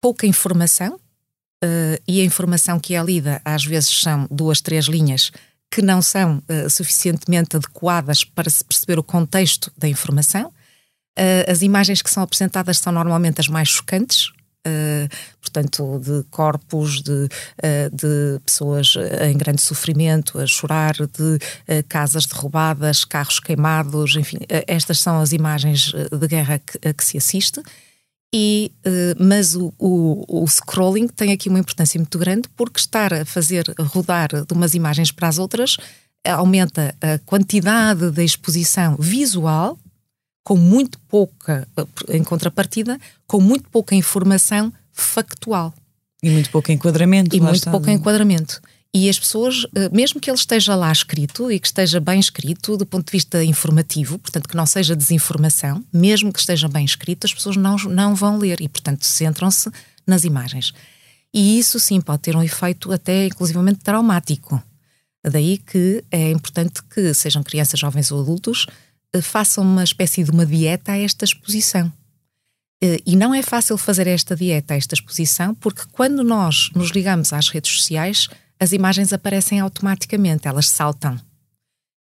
pouca 0.00 0.26
informação, 0.26 0.94
uh, 0.94 2.02
e 2.06 2.20
a 2.20 2.24
informação 2.24 2.78
que 2.78 2.94
é 2.94 3.02
lida 3.02 3.40
às 3.44 3.64
vezes 3.64 3.90
são 4.00 4.26
duas, 4.30 4.60
três 4.60 4.86
linhas 4.86 5.30
que 5.70 5.82
não 5.82 6.00
são 6.00 6.38
uh, 6.38 6.70
suficientemente 6.70 7.56
adequadas 7.56 8.24
para 8.24 8.48
se 8.48 8.64
perceber 8.64 8.98
o 8.98 9.02
contexto 9.02 9.72
da 9.76 9.88
informação. 9.88 10.48
Uh, 11.18 11.50
as 11.50 11.62
imagens 11.62 12.02
que 12.02 12.10
são 12.10 12.22
apresentadas 12.22 12.78
são 12.78 12.92
normalmente 12.92 13.40
as 13.40 13.48
mais 13.48 13.68
chocantes, 13.68 14.32
Uh, 14.66 15.08
portanto, 15.40 16.00
de 16.00 16.24
corpos, 16.28 17.00
de, 17.00 17.12
uh, 17.12 17.88
de 17.92 18.40
pessoas 18.44 18.94
em 19.22 19.38
grande 19.38 19.62
sofrimento, 19.62 20.40
a 20.40 20.46
chorar, 20.46 20.94
de 20.94 21.36
uh, 21.36 21.84
casas 21.88 22.26
derrubadas, 22.26 23.04
carros 23.04 23.38
queimados, 23.38 24.16
enfim, 24.16 24.38
estas 24.66 24.98
são 24.98 25.20
as 25.20 25.30
imagens 25.30 25.92
de 25.92 26.26
guerra 26.26 26.58
que, 26.58 26.88
a 26.88 26.92
que 26.92 27.04
se 27.04 27.16
assiste. 27.16 27.62
E, 28.34 28.72
mas 29.18 29.54
o, 29.54 29.72
o, 29.78 30.42
o, 30.42 30.46
scrolling 30.48 31.06
tem 31.06 31.32
aqui 31.32 31.48
uma 31.48 31.60
importância 31.60 31.98
muito 31.98 32.18
grande 32.18 32.48
porque 32.56 32.78
estar 32.78 33.14
a 33.14 33.24
fazer 33.24 33.64
rodar 33.78 34.28
de 34.44 34.52
umas 34.52 34.74
imagens 34.74 35.10
para 35.10 35.28
as 35.28 35.38
outras 35.38 35.76
aumenta 36.24 36.94
a 37.00 37.18
quantidade 37.20 38.10
de 38.10 38.24
exposição 38.24 38.96
visual 38.96 39.78
com 40.46 40.56
muito 40.56 40.98
pouca, 41.08 41.66
em 42.08 42.22
contrapartida, 42.22 43.00
com 43.26 43.40
muito 43.40 43.68
pouca 43.68 43.96
informação 43.96 44.72
factual. 44.92 45.74
E 46.22 46.30
muito 46.30 46.50
pouco 46.50 46.70
enquadramento. 46.70 47.34
E 47.34 47.40
muito 47.40 47.56
está. 47.56 47.70
pouco 47.70 47.90
enquadramento. 47.90 48.60
E 48.94 49.08
as 49.10 49.18
pessoas, 49.18 49.66
eh, 49.74 49.90
mesmo 49.92 50.20
que 50.20 50.30
ele 50.30 50.38
esteja 50.38 50.74
lá 50.74 50.90
escrito 50.90 51.50
e 51.50 51.60
que 51.60 51.66
esteja 51.66 52.00
bem 52.00 52.18
escrito 52.18 52.76
do 52.76 52.86
ponto 52.86 53.06
de 53.06 53.12
vista 53.12 53.44
informativo, 53.44 54.18
portanto 54.18 54.48
que 54.48 54.56
não 54.56 54.64
seja 54.64 54.96
desinformação, 54.96 55.84
mesmo 55.92 56.32
que 56.32 56.38
esteja 56.38 56.66
bem 56.68 56.84
escrito, 56.84 57.26
as 57.26 57.34
pessoas 57.34 57.56
não, 57.56 57.76
não 57.76 58.14
vão 58.14 58.38
ler 58.38 58.60
e, 58.60 58.68
portanto, 58.68 59.04
centram-se 59.04 59.70
nas 60.06 60.24
imagens. 60.24 60.72
E 61.32 61.58
isso 61.58 61.78
sim 61.78 62.00
pode 62.00 62.22
ter 62.22 62.36
um 62.36 62.42
efeito 62.42 62.90
até 62.90 63.26
inclusivamente 63.26 63.80
traumático. 63.80 64.62
Daí 65.22 65.58
que 65.58 66.02
é 66.10 66.30
importante 66.30 66.82
que 66.84 67.12
sejam 67.12 67.42
crianças, 67.42 67.78
jovens 67.78 68.10
ou 68.10 68.20
adultos 68.20 68.66
eh, 69.12 69.20
façam 69.20 69.64
uma 69.64 69.84
espécie 69.84 70.24
de 70.24 70.30
uma 70.30 70.46
dieta 70.46 70.92
a 70.92 70.98
esta 70.98 71.24
exposição. 71.24 71.92
Eh, 72.80 72.98
e 73.04 73.16
não 73.16 73.34
é 73.34 73.42
fácil 73.42 73.76
fazer 73.76 74.06
esta 74.06 74.36
dieta, 74.36 74.74
a 74.74 74.76
esta 74.76 74.94
exposição, 74.94 75.54
porque 75.54 75.82
quando 75.92 76.22
nós 76.22 76.70
nos 76.74 76.90
ligamos 76.90 77.32
às 77.32 77.48
redes 77.48 77.72
sociais, 77.72 78.28
as 78.58 78.72
imagens 78.72 79.12
aparecem 79.12 79.60
automaticamente, 79.60 80.48
elas 80.48 80.68
saltam. 80.68 81.20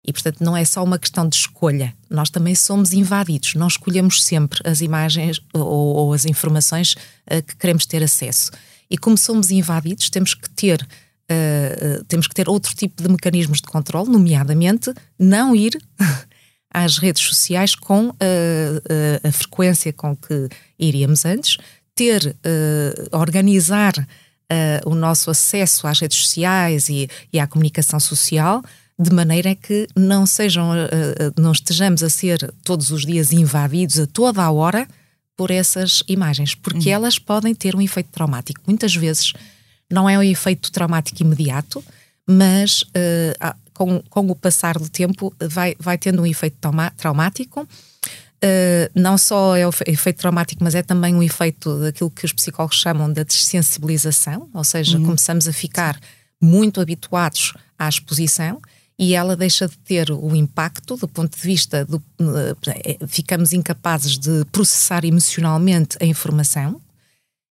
E, 0.08 0.14
portanto, 0.14 0.42
não 0.42 0.56
é 0.56 0.64
só 0.64 0.84
uma 0.84 1.00
questão 1.00 1.28
de 1.28 1.36
escolha. 1.36 1.94
Nós 2.10 2.30
também 2.30 2.54
somos 2.54 2.94
invadidos. 2.94 3.56
Não 3.56 3.68
escolhemos 3.68 4.24
sempre 4.24 4.60
as 4.64 4.82
imagens 4.82 5.42
ou, 5.52 5.66
ou 5.66 6.14
as 6.14 6.26
informações 6.26 6.94
uh, 6.94 7.42
que 7.46 7.56
queremos 7.56 7.88
ter 7.88 8.04
acesso. 8.04 8.52
E 8.90 8.98
como 9.00 9.18
somos 9.18 9.50
invadidos, 9.50 10.12
temos 10.12 10.36
que 10.36 10.48
ter 10.52 10.80
uh, 10.84 12.04
temos 12.08 12.28
que 12.28 12.36
ter 12.36 12.48
outro 12.48 12.76
tipo 12.76 13.02
de 13.02 13.10
mecanismos 13.10 13.62
de 13.62 13.68
controle, 13.68 14.12
nomeadamente 14.12 14.94
não 15.18 15.56
ir 15.56 15.76
às 16.72 17.00
redes 17.00 17.24
sociais 17.24 17.74
com 17.74 18.10
a, 18.10 19.24
a, 19.26 19.28
a 19.28 19.32
frequência 19.32 19.92
com 19.92 20.16
que 20.16 20.50
iríamos 20.78 21.26
antes, 21.26 21.58
ter, 21.96 22.36
organizar 23.14 23.94
uh, 24.52 24.90
o 24.90 24.96
nosso 24.96 25.30
acesso 25.30 25.88
às 25.88 26.00
redes 26.00 26.18
sociais 26.18 26.90
e, 26.90 27.10
e, 27.32 27.40
à 27.40 27.48
comunicação 27.48 28.00
social 28.00 28.64
de 28.98 29.12
maneira 29.12 29.54
que 29.56 29.88
não 29.96 30.26
sejam, 30.26 30.72
uh, 30.72 31.42
não 31.42 31.52
estejamos 31.52 32.02
a 32.02 32.10
ser 32.10 32.54
todos 32.64 32.92
os 32.92 33.06
dias 33.06 33.32
invadidos 33.32 34.00
a 34.00 34.08
toda 34.08 34.42
a 34.42 34.52
hora 34.52 34.88
por 35.36 35.52
essas 35.52 36.02
imagens, 36.08 36.56
porque 36.56 36.90
uhum. 36.90 36.96
elas 36.96 37.20
podem 37.20 37.54
ter 37.54 37.76
um 37.76 37.82
efeito 37.82 38.10
traumático. 38.12 38.62
Muitas 38.66 38.96
vezes 38.96 39.34
não 39.92 40.10
é 40.10 40.18
um 40.18 40.24
efeito 40.24 40.72
traumático 40.72 41.22
imediato, 41.22 41.84
mas 42.26 42.84
uh, 42.84 43.56
com, 43.76 44.02
com 44.10 44.32
o 44.32 44.36
passar 44.36 44.80
do 44.80 44.90
tempo, 44.90 45.34
vai, 45.40 45.76
vai 45.78 45.98
tendo 45.98 46.22
um 46.22 46.26
efeito 46.26 46.58
traumático. 46.98 47.68
Uh, 48.46 48.92
não 48.94 49.18
só 49.18 49.56
é 49.56 49.68
o 49.68 49.72
efeito 49.88 50.18
traumático, 50.18 50.64
mas 50.64 50.76
é 50.76 50.84
também 50.84 51.16
um 51.16 51.24
efeito 51.24 51.80
daquilo 51.80 52.12
que 52.12 52.26
os 52.26 52.32
psicólogos 52.32 52.78
chamam 52.78 53.12
de 53.12 53.24
dessensibilização, 53.24 54.48
ou 54.54 54.64
seja, 54.64 54.98
uhum. 54.98 55.06
começamos 55.06 55.48
a 55.48 55.54
ficar 55.54 56.00
muito 56.40 56.80
habituados 56.80 57.54
à 57.80 57.90
exposição 57.90 58.62
e 59.00 59.16
ela 59.16 59.36
deixa 59.36 59.68
de 59.68 59.78
ter 59.80 60.12
o 60.12 60.36
impacto 60.36 60.96
do 60.96 61.08
ponto 61.08 61.36
de 61.36 61.42
vista 61.42 61.84
do. 61.86 61.98
Uh, 62.22 63.08
ficamos 63.08 63.52
incapazes 63.52 64.18
de 64.18 64.46
processar 64.52 65.04
emocionalmente 65.04 65.98
a 66.00 66.06
informação 66.06 66.80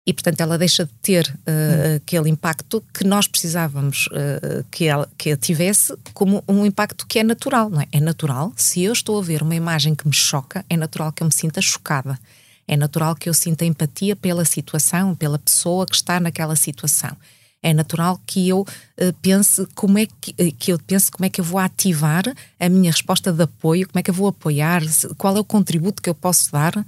e, 0.09 0.13
portanto, 0.13 0.41
ela 0.41 0.57
deixa 0.57 0.85
de 0.85 0.91
ter 1.03 1.27
uh, 1.27 1.97
aquele 1.97 2.31
impacto 2.31 2.83
que 2.91 3.03
nós 3.03 3.27
precisávamos 3.27 4.07
uh, 4.07 4.65
que, 4.71 4.85
ela, 4.85 5.07
que 5.15 5.29
ela 5.29 5.37
tivesse 5.37 5.95
como 6.15 6.43
um 6.47 6.65
impacto 6.65 7.05
que 7.05 7.19
é 7.19 7.23
natural, 7.23 7.69
não 7.69 7.79
é? 7.79 7.87
É 7.91 7.99
natural, 7.99 8.51
se 8.55 8.81
eu 8.81 8.91
estou 8.91 9.19
a 9.19 9.21
ver 9.21 9.43
uma 9.43 9.53
imagem 9.53 9.93
que 9.93 10.07
me 10.07 10.13
choca, 10.13 10.65
é 10.67 10.75
natural 10.75 11.11
que 11.11 11.21
eu 11.21 11.27
me 11.27 11.31
sinta 11.31 11.61
chocada. 11.61 12.19
É 12.67 12.75
natural 12.75 13.15
que 13.15 13.29
eu 13.29 13.35
sinta 13.35 13.65
empatia 13.65 14.15
pela 14.15 14.43
situação, 14.45 15.13
pela 15.13 15.37
pessoa 15.37 15.85
que 15.85 15.93
está 15.95 16.19
naquela 16.19 16.55
situação. 16.55 17.15
É 17.61 17.71
natural 17.71 18.19
que 18.25 18.49
eu 18.49 18.61
uh, 18.61 19.13
pense 19.21 19.63
como 19.75 19.99
é 19.99 20.07
que, 20.19 20.33
que 20.53 20.73
eu 20.73 20.79
pense 20.79 21.11
como 21.11 21.25
é 21.25 21.29
que 21.29 21.39
eu 21.39 21.45
vou 21.45 21.59
ativar 21.59 22.23
a 22.59 22.67
minha 22.67 22.89
resposta 22.89 23.31
de 23.31 23.43
apoio, 23.43 23.87
como 23.87 23.99
é 23.99 24.01
que 24.01 24.09
eu 24.09 24.15
vou 24.15 24.27
apoiar, 24.27 24.81
qual 25.19 25.37
é 25.37 25.39
o 25.39 25.43
contributo 25.43 26.01
que 26.01 26.09
eu 26.09 26.15
posso 26.15 26.51
dar 26.51 26.83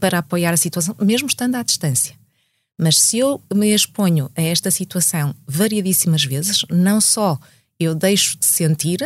para 0.00 0.18
apoiar 0.18 0.52
a 0.52 0.56
situação, 0.56 0.96
mesmo 1.00 1.28
estando 1.28 1.54
à 1.54 1.62
distância. 1.62 2.17
Mas 2.78 3.00
se 3.00 3.18
eu 3.18 3.42
me 3.52 3.74
exponho 3.74 4.30
a 4.36 4.42
esta 4.42 4.70
situação 4.70 5.34
variadíssimas 5.46 6.22
vezes, 6.22 6.64
não 6.70 7.00
só 7.00 7.38
eu 7.78 7.92
deixo 7.94 8.38
de 8.38 8.46
sentir 8.46 9.02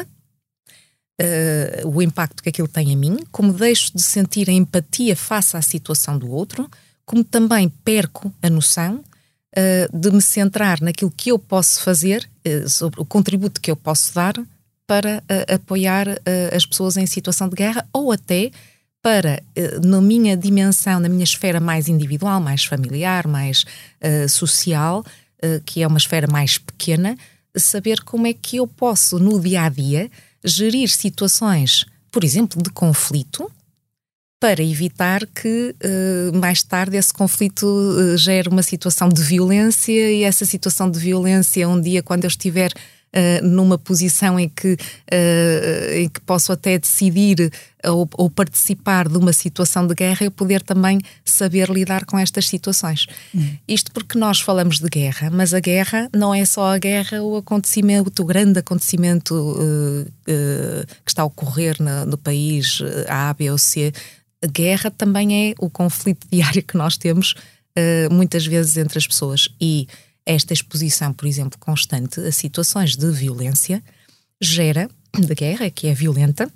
uh, 1.21 1.89
o 1.89 2.03
impacto 2.03 2.43
que 2.43 2.51
aquilo 2.51 2.69
tem 2.69 2.93
em 2.93 2.97
mim, 2.97 3.19
como 3.31 3.53
deixo 3.53 3.97
de 3.97 4.03
sentir 4.03 4.51
a 4.51 4.53
empatia 4.53 5.17
face 5.17 5.57
à 5.57 5.63
situação 5.63 6.19
do 6.19 6.31
outro, 6.31 6.71
como 7.07 7.25
também 7.25 7.69
perco 7.69 8.33
a 8.43 8.51
noção 8.51 8.97
uh, 8.97 9.99
de 9.99 10.11
me 10.11 10.21
centrar 10.21 10.81
naquilo 10.83 11.11
que 11.11 11.31
eu 11.31 11.39
posso 11.39 11.83
fazer, 11.83 12.29
uh, 12.47 12.69
sobre 12.69 13.01
o 13.01 13.07
contributo 13.07 13.61
que 13.61 13.71
eu 13.71 13.77
posso 13.77 14.15
dar 14.15 14.35
para 14.87 15.23
apoiar 15.49 16.07
as 16.55 16.67
pessoas 16.67 16.99
em 16.99 17.07
situação 17.07 17.49
de 17.49 17.55
guerra 17.55 17.89
ou 17.95 18.13
até 18.13 18.51
para, 19.03 19.43
na 19.85 20.01
minha 20.01 20.37
dimensão, 20.37 21.01
na 21.01 21.09
minha 21.09 21.25
esfera 21.25 21.59
mais 21.59 21.89
individual, 21.89 22.41
mais 22.41 22.65
familiar, 22.65 23.27
mais 23.27 23.65
social, 24.29 25.05
que 25.67 25.83
é 25.83 25.87
uma 25.89 25.99
esfera 25.99 26.29
mais 26.31 26.57
pequena, 26.57 27.17
saber 27.57 28.03
como 28.03 28.27
é 28.27 28.33
que 28.33 28.59
eu 28.59 28.67
posso, 28.67 29.19
no 29.19 29.41
dia 29.41 29.63
a 29.65 29.69
dia, 29.69 30.11
gerir 30.45 30.89
situações, 30.89 31.85
por 32.11 32.25
exemplo, 32.25 32.63
de 32.63 32.71
conflito, 32.71 33.51
para 34.41 34.63
evitar 34.63 35.25
que 35.27 35.75
uh, 35.85 36.37
mais 36.37 36.65
tarde 36.65 36.97
esse 36.97 37.15
conflito 37.15 37.65
uh, 37.65 38.17
gere 38.17 38.49
uma 38.49 38.63
situação 38.63 39.09
de 39.09 39.23
violência 39.23 40.13
e 40.13 40.25
essa 40.25 40.45
situação 40.45 40.91
de 40.91 40.99
violência, 40.99 41.69
um 41.69 41.81
dia, 41.81 42.03
quando 42.03 42.25
eu 42.25 42.29
estiver 42.29 42.73
uh, 43.15 43.47
numa 43.47 43.79
posição 43.79 44.39
em 44.39 44.49
que, 44.49 44.77
em 45.95 46.09
que 46.09 46.21
posso 46.21 46.53
até 46.53 46.79
decidir 46.79 47.53
ou, 47.85 48.09
ou, 48.15 48.31
participar 48.31 49.09
de 49.09 49.19
uma 49.19 49.33
situação 49.33 49.87
de 49.87 49.95
guerra, 49.95 50.25
eu 50.25 50.31
poder 50.31 50.63
também 50.63 50.99
saber 51.25 51.69
lidar 51.69 52.05
com 52.05 52.19
estas 52.19 52.47
situações. 52.47 53.07
Hum. 53.35 53.57
Isto 53.67 53.91
porque 53.93 54.17
nós 54.19 54.41
falamos 54.41 54.79
de 54.79 54.89
guerra, 54.89 55.31
mas 55.31 55.53
a 55.53 55.61
guerra 55.61 56.09
não 56.15 56.33
é 56.33 56.45
só 56.45 56.73
a 56.73 56.79
guerra, 56.79 57.23
o 57.23 57.37
acontecimento, 57.37 58.23
o 58.23 58.25
grande 58.25 58.61
acontecimento 58.61 59.35
que 60.25 61.11
está 61.11 61.23
a 61.23 61.25
ocorrer 61.25 61.77
no, 61.81 62.07
no 62.07 62.19
país 62.19 62.81
A, 63.09 63.35
B 63.35 63.51
ou 63.51 63.59
C 63.59 63.93
a 64.43 64.47
guerra 64.47 64.91
também 64.91 65.51
é 65.51 65.55
o 65.59 65.71
conflito 65.71 66.27
diário 66.31 66.63
que 66.63 66.77
nós 66.77 66.97
temos 66.97 67.35
uh, 67.79 68.13
muitas 68.13 68.45
vezes 68.45 68.77
entre 68.77 68.99
as 68.99 69.07
pessoas. 69.07 69.49
E 69.61 69.87
esta 70.25 70.53
exposição, 70.53 71.13
por 71.13 71.27
exemplo, 71.27 71.59
constante 71.59 72.21
a 72.21 72.33
situações 72.33 72.97
de 72.97 73.11
violência 73.11 73.83
gera, 74.41 74.89
de 75.17 75.35
guerra, 75.35 75.71
que 75.71 75.89
é 75.89 75.95
violenta, 75.95 76.51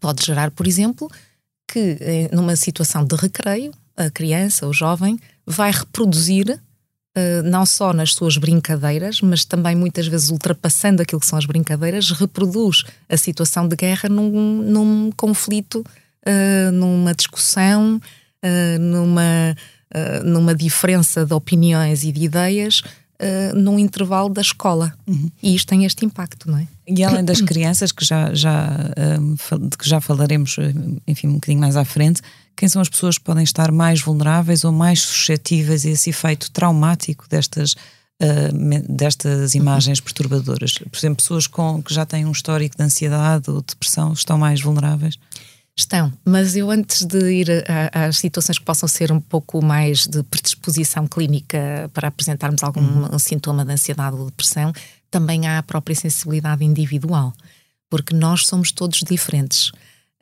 pode 0.00 0.24
gerar, 0.24 0.50
por 0.50 0.66
exemplo, 0.66 1.10
que 1.66 1.96
eh, 2.00 2.30
numa 2.32 2.54
situação 2.54 3.04
de 3.04 3.16
recreio, 3.16 3.72
a 3.96 4.10
criança, 4.10 4.66
o 4.66 4.72
jovem, 4.72 5.18
vai 5.46 5.70
reproduzir 5.70 6.60
Uh, 7.18 7.42
não 7.44 7.64
só 7.64 7.94
nas 7.94 8.12
suas 8.12 8.36
brincadeiras, 8.36 9.22
mas 9.22 9.42
também 9.42 9.74
muitas 9.74 10.06
vezes 10.06 10.28
ultrapassando 10.28 11.00
aquilo 11.00 11.18
que 11.18 11.26
são 11.26 11.38
as 11.38 11.46
brincadeiras, 11.46 12.10
reproduz 12.10 12.84
a 13.08 13.16
situação 13.16 13.66
de 13.66 13.74
guerra 13.74 14.06
num, 14.06 14.60
num 14.60 15.10
conflito 15.16 15.82
uh, 16.26 16.70
numa 16.72 17.14
discussão, 17.14 17.98
numa, 18.78 19.56
uh, 19.94 20.24
numa 20.24 20.54
diferença 20.54 21.24
de 21.24 21.34
opiniões 21.34 22.04
e 22.04 22.12
de 22.12 22.24
ideias 22.24 22.80
uh, 22.80 23.56
num 23.56 23.78
intervalo 23.78 24.28
da 24.28 24.40
escola. 24.40 24.92
Uhum. 25.06 25.30
E 25.42 25.54
isto 25.54 25.68
tem 25.68 25.84
este 25.84 26.04
impacto, 26.04 26.50
não 26.50 26.58
é? 26.58 26.66
E 26.86 27.02
além 27.02 27.24
das 27.24 27.40
crianças, 27.40 27.90
que 27.90 28.04
já, 28.04 28.32
já, 28.32 28.68
de 29.60 29.76
que 29.76 29.88
já 29.88 30.00
falaremos, 30.00 30.56
enfim, 31.04 31.26
um 31.26 31.34
bocadinho 31.34 31.60
mais 31.60 31.76
à 31.76 31.84
frente, 31.84 32.22
quem 32.56 32.68
são 32.68 32.80
as 32.80 32.88
pessoas 32.88 33.18
que 33.18 33.24
podem 33.24 33.44
estar 33.44 33.70
mais 33.70 34.00
vulneráveis 34.00 34.64
ou 34.64 34.72
mais 34.72 35.02
suscetíveis 35.02 35.84
a 35.84 35.90
esse 35.90 36.08
efeito 36.08 36.50
traumático 36.50 37.26
destas, 37.28 37.72
uh, 38.22 38.88
destas 38.88 39.54
imagens 39.54 40.00
perturbadoras? 40.00 40.72
Por 40.72 40.96
exemplo, 40.96 41.16
pessoas 41.16 41.46
com, 41.46 41.82
que 41.82 41.92
já 41.92 42.06
têm 42.06 42.24
um 42.24 42.32
histórico 42.32 42.74
de 42.76 42.82
ansiedade 42.82 43.50
ou 43.50 43.60
depressão 43.60 44.14
estão 44.14 44.38
mais 44.38 44.60
vulneráveis? 44.60 45.18
Estão, 45.78 46.10
mas 46.24 46.56
eu 46.56 46.70
antes 46.70 47.04
de 47.04 47.18
ir 47.30 47.48
às 47.92 48.16
situações 48.16 48.58
que 48.58 48.64
possam 48.64 48.88
ser 48.88 49.12
um 49.12 49.20
pouco 49.20 49.62
mais 49.62 50.06
de 50.06 50.22
predisposição 50.22 51.06
clínica 51.06 51.90
para 51.92 52.08
apresentarmos 52.08 52.62
algum 52.62 52.80
uhum. 52.80 53.18
sintoma 53.18 53.62
de 53.62 53.72
ansiedade 53.72 54.16
ou 54.16 54.24
depressão, 54.24 54.72
também 55.10 55.46
há 55.46 55.58
a 55.58 55.62
própria 55.62 55.94
sensibilidade 55.94 56.64
individual, 56.64 57.30
porque 57.90 58.14
nós 58.14 58.46
somos 58.46 58.72
todos 58.72 59.00
diferentes. 59.00 59.68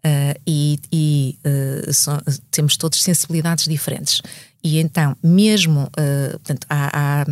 Uh, 0.05 0.37
e, 0.47 0.79
e 0.93 1.39
uh, 1.47 1.93
so, 1.93 2.11
temos 2.51 2.77
todos 2.77 3.03
sensibilidades 3.03 3.65
diferentes. 3.65 4.21
E 4.63 4.79
então, 4.79 5.17
mesmo, 5.23 5.85
uh, 5.85 6.31
portanto, 6.33 6.67
há, 6.69 6.91
há, 6.93 7.27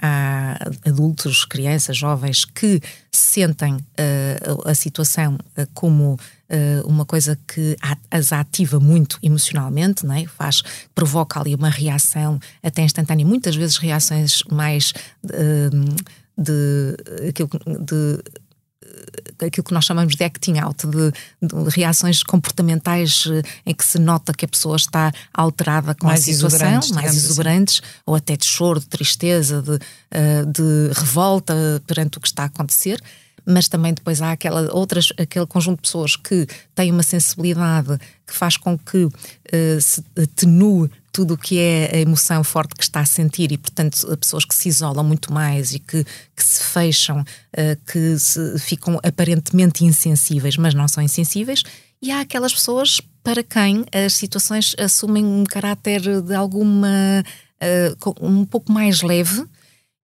há, 0.00 0.58
adultos, 0.84 1.44
crianças, 1.44 1.96
jovens 1.96 2.44
que 2.44 2.80
sentem 3.10 3.78
a 4.64 4.74
situação 4.74 5.38
como 5.74 6.18
uh, 6.52 6.86
uma 6.86 7.04
coisa 7.04 7.38
que 7.48 7.76
as 8.10 8.32
ativa 8.32 8.78
muito 8.78 9.18
emocionalmente, 9.22 10.04
não 10.04 10.14
é? 10.14 10.26
faz, 10.26 10.62
provoca 10.94 11.40
ali 11.40 11.54
uma 11.54 11.70
reação 11.70 12.38
até 12.62 12.82
instantânea, 12.82 13.26
muitas 13.26 13.56
vezes 13.56 13.76
reações 13.76 14.42
mais 14.50 14.92
uh, 15.24 15.94
de, 16.36 16.96
aquilo, 17.28 17.50
de 17.84 18.22
eh, 19.40 19.46
aquilo 19.46 19.64
que 19.64 19.74
nós 19.74 19.84
chamamos 19.84 20.16
de 20.16 20.24
acting 20.24 20.58
out, 20.58 20.86
de, 20.86 21.12
de, 21.42 21.70
reações 21.70 22.22
comportamentais 22.22 23.24
em 23.66 23.74
que 23.74 23.84
se 23.84 23.98
nota 23.98 24.32
que 24.32 24.46
a 24.46 24.48
pessoa 24.48 24.76
está 24.76 25.12
alterada 25.32 25.94
com 25.94 26.06
mais 26.06 26.20
a 26.20 26.32
situação, 26.32 26.94
mais 26.94 27.10
assim. 27.10 27.16
exuberantes, 27.16 27.82
assim. 27.82 28.00
ou 28.06 28.14
até 28.14 28.34
de 28.34 28.46
choro, 28.46 28.80
de 28.80 28.86
tristeza, 28.86 29.62
de, 29.62 29.78
de 30.46 30.92
revolta 30.98 31.54
perante 31.86 32.16
o 32.16 32.20
que 32.20 32.28
está 32.28 32.44
a 32.44 32.46
acontecer 32.46 32.98
mas 33.44 33.68
também 33.68 33.92
depois 33.92 34.22
há 34.22 34.32
aquela, 34.32 34.72
outras, 34.74 35.12
aquele 35.18 35.46
conjunto 35.46 35.78
de 35.78 35.82
pessoas 35.82 36.16
que 36.16 36.46
têm 36.74 36.90
uma 36.90 37.02
sensibilidade 37.02 37.98
que 38.26 38.34
faz 38.34 38.56
com 38.56 38.78
que 38.78 39.04
uh, 39.04 39.10
se 39.80 40.02
atenue 40.16 40.90
tudo 41.12 41.34
o 41.34 41.38
que 41.38 41.58
é 41.58 41.90
a 41.94 41.98
emoção 41.98 42.42
forte 42.42 42.74
que 42.74 42.82
está 42.82 43.00
a 43.00 43.04
sentir 43.04 43.52
e, 43.52 43.58
portanto, 43.58 44.16
pessoas 44.16 44.44
que 44.44 44.54
se 44.54 44.68
isolam 44.68 45.04
muito 45.04 45.32
mais 45.32 45.74
e 45.74 45.78
que, 45.78 46.04
que 46.04 46.42
se 46.42 46.62
fecham, 46.62 47.20
uh, 47.20 47.92
que 47.92 48.18
se, 48.18 48.58
ficam 48.58 48.98
aparentemente 49.02 49.84
insensíveis, 49.84 50.56
mas 50.56 50.72
não 50.72 50.88
são 50.88 51.02
insensíveis, 51.02 51.62
e 52.00 52.10
há 52.10 52.20
aquelas 52.20 52.54
pessoas 52.54 53.00
para 53.22 53.44
quem 53.44 53.84
as 53.92 54.14
situações 54.14 54.74
assumem 54.78 55.24
um 55.24 55.44
caráter 55.44 56.22
de 56.22 56.34
alguma. 56.34 57.22
Uh, 57.62 58.14
um 58.20 58.44
pouco 58.44 58.72
mais 58.72 59.02
leve. 59.02 59.44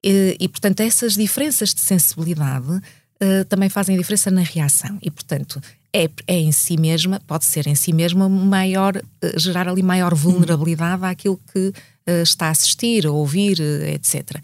E, 0.05 0.37
e, 0.39 0.49
portanto, 0.49 0.79
essas 0.79 1.15
diferenças 1.15 1.75
de 1.75 1.81
sensibilidade 1.81 2.81
uh, 3.23 3.45
também 3.47 3.69
fazem 3.69 3.97
diferença 3.97 4.31
na 4.31 4.43
reação. 4.43 4.99
E, 5.03 5.11
portanto, 5.11 5.61
é, 5.93 6.09
é 6.27 6.37
em 6.37 6.53
si 6.53 6.77
mesma, 6.77 7.21
pode 7.27 7.45
ser 7.45 7.67
em 7.67 7.75
si 7.75 7.93
mesma, 7.93 8.29
maior, 8.29 8.97
uh, 8.97 9.39
gerar 9.39 9.69
ali 9.69 9.83
maior 9.83 10.15
vulnerabilidade 10.15 11.05
àquilo 11.05 11.41
que 11.53 11.69
uh, 11.69 12.23
está 12.23 12.47
a 12.47 12.51
assistir, 12.51 13.07
a 13.07 13.11
ouvir, 13.11 13.61
etc. 13.61 14.43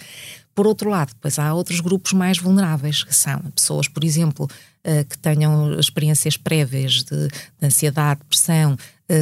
Por 0.55 0.67
outro 0.67 0.89
lado, 0.89 1.09
depois 1.15 1.39
há 1.39 1.53
outros 1.53 1.81
grupos 1.81 2.13
mais 2.13 2.39
vulneráveis, 2.39 3.03
que 3.03 3.15
são 3.15 3.41
pessoas, 3.55 3.89
por 3.89 4.05
exemplo, 4.05 4.49
que 5.09 5.19
tenham 5.19 5.81
experiências 5.81 6.37
prévias 6.37 7.03
de, 7.03 7.27
de 7.27 7.67
ansiedade, 7.67 8.21
depressão, 8.21 8.77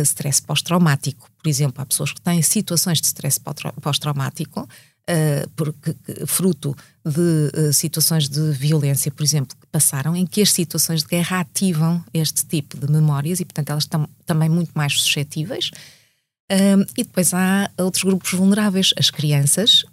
stress 0.05 0.43
pós-traumático. 0.43 1.31
Por 1.43 1.49
exemplo, 1.49 1.81
há 1.81 1.87
pessoas 1.87 2.13
que 2.13 2.21
têm 2.21 2.43
situações 2.43 3.01
de 3.01 3.07
stress 3.07 3.41
pós-traumático 3.81 4.69
porque, 5.57 5.97
fruto 6.27 6.77
de 7.05 7.51
uh, 7.59 7.73
situações 7.73 8.29
de 8.29 8.53
violência, 8.53 9.11
por 9.11 9.23
exemplo, 9.23 9.57
que 9.59 9.67
passaram, 9.67 10.15
em 10.15 10.27
que 10.27 10.41
as 10.41 10.53
situações 10.53 11.03
de 11.03 11.09
guerra 11.09 11.41
ativam 11.41 12.05
este 12.13 12.47
tipo 12.47 12.77
de 12.79 12.91
memórias 12.91 13.41
e, 13.41 13.45
portanto, 13.45 13.71
elas 13.71 13.85
estão 13.85 14.09
também 14.25 14.49
muito 14.49 14.71
mais 14.75 15.01
suscetíveis. 15.01 15.71
Uh, 16.51 16.85
e 16.97 17.05
depois 17.05 17.33
há 17.35 17.71
outros 17.79 18.05
grupos 18.05 18.33
vulneráveis, 18.33 18.93
as 18.99 19.11
crianças 19.11 19.85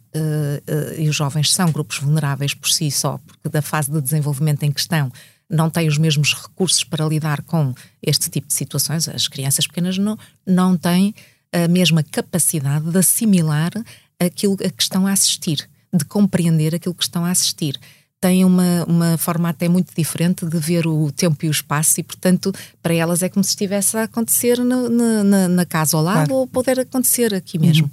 e 0.98 1.08
os 1.08 1.16
jovens 1.16 1.54
são 1.54 1.72
grupos 1.72 2.00
vulneráveis 2.00 2.56
por 2.56 2.68
si 2.68 2.90
só, 2.90 3.20
porque 3.28 3.48
da 3.48 3.62
fase 3.62 3.92
de 3.92 4.02
desenvolvimento 4.02 4.64
em 4.64 4.72
questão 4.72 5.12
não 5.50 5.70
têm 5.70 5.88
os 5.88 5.98
mesmos 5.98 6.34
recursos 6.34 6.84
para 6.84 7.06
lidar 7.06 7.42
com 7.44 7.74
este 8.02 8.30
tipo 8.30 8.48
de 8.48 8.54
situações. 8.54 9.08
As 9.08 9.28
crianças 9.28 9.66
pequenas 9.66 9.98
não, 9.98 10.18
não 10.46 10.76
têm 10.76 11.14
a 11.52 11.68
mesma 11.68 12.04
capacidade 12.04 12.90
de 12.90 12.98
assimilar 12.98 13.72
aquilo 14.20 14.58
a 14.64 14.70
que 14.70 14.84
estão 14.84 15.08
a 15.08 15.12
assistir, 15.12 15.68
de 15.94 16.06
compreender 16.06 16.76
aquilo 16.76 16.96
que 16.96 17.04
estão 17.04 17.26
a 17.26 17.32
assistir. 17.32 17.80
Têm 18.22 18.44
uma, 18.44 18.84
uma 18.86 19.18
forma 19.18 19.48
até 19.48 19.70
muito 19.70 19.94
diferente 19.96 20.46
de 20.46 20.58
ver 20.58 20.86
o 20.86 21.10
tempo 21.12 21.46
e 21.46 21.48
o 21.48 21.52
espaço, 21.52 22.02
e 22.02 22.04
portanto, 22.04 22.54
para 22.84 22.94
elas 22.94 23.24
é 23.24 23.30
como 23.30 23.44
se 23.44 23.52
estivesse 23.52 23.96
a 23.98 24.04
acontecer 24.04 24.60
no, 24.60 24.90
na, 24.90 25.48
na, 25.48 25.66
casa 25.66 25.96
ao 25.96 26.04
lado 26.04 26.28
claro. 26.28 26.34
ou 26.36 26.48
poder 26.48 26.82
acontecer 26.82 27.34
aqui 27.34 27.58
mesmo. 27.58 27.86
Uhum. 27.86 27.92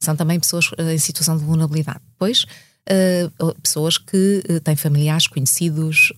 São 0.00 0.16
também 0.16 0.38
pessoas 0.40 0.70
uh, 0.72 0.90
em 0.92 0.98
situação 0.98 1.36
de 1.36 1.44
vulnerabilidade. 1.44 2.00
Depois, 2.12 2.44
uh, 2.44 3.54
pessoas 3.62 3.98
que 3.98 4.42
uh, 4.48 4.60
têm 4.60 4.76
familiares, 4.76 5.26
conhecidos, 5.26 6.12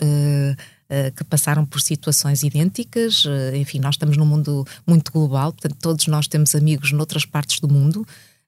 que 1.17 1.23
passaram 1.23 1.65
por 1.65 1.81
situações 1.81 2.43
idênticas. 2.43 3.25
enfim, 3.55 3.79
nós 3.79 3.95
estamos 3.95 4.17
num 4.17 4.27
mundo 4.27 4.67
muito 4.85 5.13
global, 5.13 5.53
portanto, 5.53 5.77
todos 5.81 6.09
nós 6.09 6.27
temos 6.27 6.53
amigos 6.53 6.91
noutras 6.91 7.25
partes 7.25 7.61
do 7.61 7.69
mundo 7.69 8.05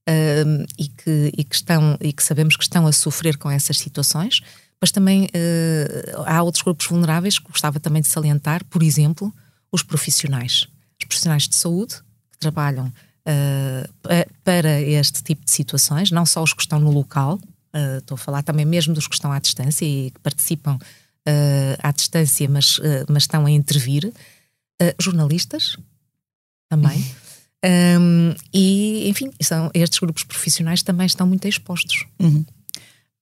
uh, 0.08 0.66
e, 0.78 0.88
que, 0.88 1.32
e, 1.36 1.44
que 1.44 1.54
estão, 1.54 1.96
e 2.00 2.12
que 2.12 2.22
sabemos 2.22 2.56
que 2.56 2.62
estão 2.62 2.86
a 2.86 2.92
sofrer 2.92 3.36
com 3.36 3.50
essas 3.50 3.78
situações, 3.78 4.40
mas 4.82 4.90
também 4.90 5.26
uh, 5.26 6.22
há 6.26 6.42
outros 6.42 6.64
grupos 6.64 6.86
vulneráveis 6.86 7.38
que 7.38 7.48
gostava 7.48 7.78
também 7.78 8.02
de 8.02 8.08
salientar, 8.08 8.64
por 8.64 8.82
exemplo, 8.82 9.32
os 9.70 9.80
profissionais. 9.84 10.66
Os 11.00 11.06
profissionais 11.06 11.48
de 11.48 11.54
saúde 11.54 11.94
que 12.32 12.38
trabalham 12.40 12.86
uh, 12.86 14.32
para 14.42 14.80
este 14.80 15.22
tipo 15.22 15.44
de 15.44 15.52
situações, 15.52 16.10
não 16.10 16.26
só 16.26 16.42
os 16.42 16.52
que 16.52 16.62
estão 16.62 16.80
no 16.80 16.90
local, 16.90 17.38
uh, 17.72 17.98
estou 17.98 18.16
a 18.16 18.18
falar 18.18 18.42
também 18.42 18.64
mesmo 18.66 18.92
dos 18.92 19.06
que 19.06 19.14
estão 19.14 19.30
à 19.30 19.38
distância 19.38 19.84
e 19.84 20.10
que 20.10 20.18
participam 20.18 20.78
à 21.80 21.92
distância, 21.92 22.48
mas, 22.48 22.80
mas 23.08 23.22
estão 23.22 23.46
a 23.46 23.50
intervir, 23.52 24.12
jornalistas 24.98 25.76
também. 26.68 27.14
Um, 27.64 28.34
e, 28.52 29.08
enfim, 29.08 29.30
são, 29.40 29.70
estes 29.72 29.98
grupos 29.98 30.24
profissionais 30.24 30.82
também 30.82 31.06
estão 31.06 31.26
muito 31.26 31.46
expostos. 31.46 32.06
Uhum. 32.18 32.44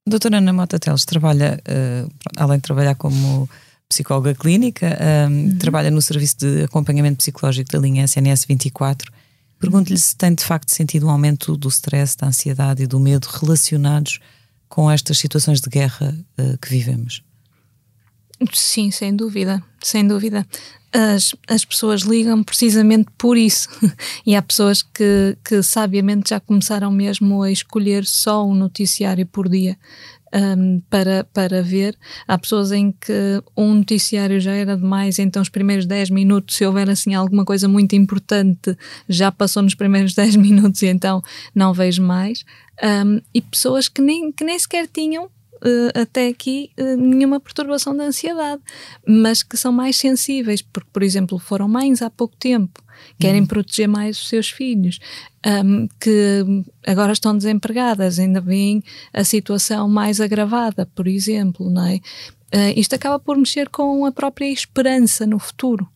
Doutora 0.06 0.38
Ana 0.38 0.52
Mota 0.52 0.78
Teles 0.78 1.04
trabalha, 1.04 1.62
além 2.36 2.56
de 2.56 2.62
trabalhar 2.62 2.94
como 2.94 3.48
psicóloga 3.88 4.34
clínica, 4.34 4.98
uhum. 5.28 5.58
trabalha 5.58 5.90
no 5.90 6.00
serviço 6.00 6.38
de 6.38 6.64
acompanhamento 6.64 7.18
psicológico 7.18 7.70
da 7.70 7.78
linha 7.78 8.04
SNS 8.04 8.46
24 8.46 9.12
Pergunto-lhe 9.60 9.98
se 9.98 10.16
tem 10.16 10.34
de 10.34 10.42
facto 10.42 10.70
sentido 10.70 11.06
um 11.06 11.10
aumento 11.10 11.54
do 11.54 11.68
stress, 11.68 12.16
da 12.16 12.28
ansiedade 12.28 12.82
e 12.82 12.86
do 12.86 12.98
medo 12.98 13.26
relacionados 13.26 14.18
com 14.70 14.90
estas 14.90 15.18
situações 15.18 15.60
de 15.60 15.68
guerra 15.68 16.16
uh, 16.38 16.56
que 16.56 16.70
vivemos. 16.70 17.22
Sim, 18.52 18.90
sem 18.90 19.14
dúvida, 19.14 19.62
sem 19.82 20.06
dúvida. 20.06 20.46
As, 20.92 21.34
as 21.46 21.64
pessoas 21.64 22.02
ligam 22.02 22.42
precisamente 22.42 23.08
por 23.16 23.36
isso. 23.36 23.68
e 24.26 24.34
há 24.34 24.42
pessoas 24.42 24.82
que, 24.82 25.36
que 25.44 25.62
sabiamente 25.62 26.30
já 26.30 26.40
começaram 26.40 26.90
mesmo 26.90 27.42
a 27.42 27.50
escolher 27.50 28.04
só 28.04 28.44
um 28.44 28.54
noticiário 28.54 29.26
por 29.26 29.48
dia 29.48 29.76
um, 30.32 30.80
para, 30.88 31.24
para 31.24 31.62
ver. 31.62 31.96
Há 32.26 32.38
pessoas 32.38 32.72
em 32.72 32.92
que 32.92 33.42
um 33.56 33.74
noticiário 33.74 34.40
já 34.40 34.52
era 34.52 34.76
demais, 34.76 35.18
então 35.18 35.42
os 35.42 35.48
primeiros 35.48 35.86
10 35.86 36.10
minutos, 36.10 36.56
se 36.56 36.64
houver 36.64 36.88
assim 36.88 37.14
alguma 37.14 37.44
coisa 37.44 37.68
muito 37.68 37.94
importante, 37.94 38.76
já 39.08 39.30
passou 39.30 39.62
nos 39.62 39.74
primeiros 39.74 40.14
10 40.14 40.36
minutos 40.36 40.82
e 40.82 40.86
então 40.86 41.22
não 41.54 41.72
vejo 41.72 42.02
mais. 42.02 42.44
Um, 42.82 43.20
e 43.34 43.40
pessoas 43.42 43.88
que 43.88 44.00
nem, 44.00 44.32
que 44.32 44.44
nem 44.44 44.58
sequer 44.58 44.88
tinham 44.88 45.28
Uh, 45.62 46.00
até 46.00 46.28
aqui 46.28 46.70
uh, 46.78 46.96
nenhuma 46.96 47.38
perturbação 47.38 47.94
da 47.94 48.04
ansiedade, 48.04 48.62
mas 49.06 49.42
que 49.42 49.56
são 49.56 49.70
mais 49.70 49.96
sensíveis, 49.96 50.62
porque, 50.62 50.88
por 50.90 51.02
exemplo, 51.02 51.38
foram 51.38 51.68
mães 51.68 52.00
há 52.00 52.08
pouco 52.08 52.34
tempo 52.36 52.82
querem 53.18 53.42
uhum. 53.42 53.46
proteger 53.46 53.88
mais 53.88 54.18
os 54.18 54.28
seus 54.28 54.50
filhos, 54.50 54.98
um, 55.46 55.88
que 56.00 56.44
agora 56.86 57.12
estão 57.12 57.36
desempregadas, 57.36 58.18
ainda 58.18 58.40
vem 58.40 58.82
a 59.12 59.24
situação 59.24 59.88
mais 59.88 60.20
agravada, 60.20 60.86
por 60.94 61.06
exemplo, 61.06 61.70
não 61.70 61.86
é? 61.86 61.96
Uh, 62.52 62.72
isto 62.76 62.94
acaba 62.94 63.18
por 63.18 63.36
mexer 63.36 63.68
com 63.68 64.04
a 64.04 64.12
própria 64.12 64.50
esperança 64.50 65.26
no 65.26 65.38
futuro. 65.38 65.88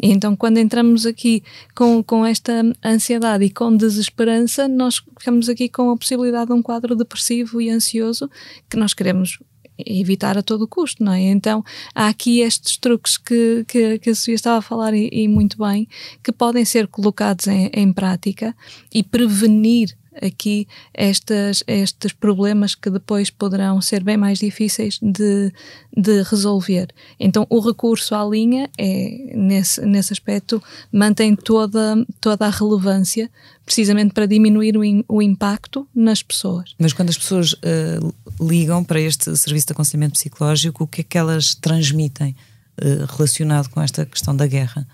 E 0.00 0.10
então, 0.10 0.34
quando 0.36 0.58
entramos 0.58 1.06
aqui 1.06 1.42
com, 1.74 2.02
com 2.02 2.26
esta 2.26 2.62
ansiedade 2.84 3.44
e 3.44 3.50
com 3.50 3.76
desesperança, 3.76 4.68
nós 4.68 5.02
ficamos 5.18 5.48
aqui 5.48 5.68
com 5.68 5.90
a 5.90 5.96
possibilidade 5.96 6.46
de 6.46 6.52
um 6.52 6.62
quadro 6.62 6.96
depressivo 6.96 7.60
e 7.60 7.70
ansioso 7.70 8.30
que 8.68 8.76
nós 8.76 8.92
queremos 8.92 9.38
evitar 9.78 10.38
a 10.38 10.42
todo 10.42 10.68
custo, 10.68 11.02
não 11.02 11.12
é? 11.12 11.22
Então 11.22 11.64
há 11.94 12.08
aqui 12.08 12.40
estes 12.40 12.76
truques 12.76 13.16
que, 13.16 13.64
que, 13.66 13.98
que 13.98 14.10
a 14.10 14.14
Sofia 14.14 14.34
estava 14.34 14.58
a 14.58 14.62
falar 14.62 14.94
e, 14.94 15.08
e 15.12 15.28
muito 15.28 15.58
bem, 15.58 15.88
que 16.22 16.32
podem 16.32 16.64
ser 16.64 16.86
colocados 16.86 17.46
em, 17.48 17.70
em 17.72 17.92
prática 17.92 18.54
e 18.92 19.02
prevenir 19.02 19.96
aqui 20.22 20.66
estas, 20.92 21.62
estes 21.66 22.12
problemas 22.12 22.74
que 22.74 22.90
depois 22.90 23.30
poderão 23.30 23.80
ser 23.80 24.02
bem 24.02 24.16
mais 24.16 24.38
difíceis 24.38 24.98
de, 25.00 25.52
de 25.96 26.22
resolver. 26.22 26.88
Então, 27.18 27.46
o 27.48 27.60
recurso 27.60 28.14
à 28.14 28.24
linha 28.24 28.70
é, 28.78 29.32
nesse, 29.34 29.84
nesse 29.84 30.12
aspecto, 30.12 30.62
mantém 30.92 31.34
toda, 31.34 31.96
toda 32.20 32.46
a 32.46 32.50
relevância, 32.50 33.30
precisamente 33.64 34.12
para 34.12 34.26
diminuir 34.26 34.76
o, 34.76 34.84
in, 34.84 35.04
o 35.08 35.22
impacto 35.22 35.86
nas 35.94 36.22
pessoas. 36.22 36.74
Mas 36.78 36.92
quando 36.92 37.10
as 37.10 37.18
pessoas 37.18 37.52
uh, 37.54 38.14
ligam 38.40 38.84
para 38.84 39.00
este 39.00 39.36
serviço 39.36 39.66
de 39.66 39.72
aconselhamento 39.72 40.14
psicológico, 40.14 40.84
o 40.84 40.86
que 40.86 41.00
é 41.00 41.04
que 41.04 41.18
elas 41.18 41.54
transmitem 41.54 42.36
uh, 42.80 43.06
relacionado 43.16 43.68
com 43.68 43.80
esta 43.80 44.04
questão 44.04 44.34
da 44.36 44.46
guerra? 44.46 44.86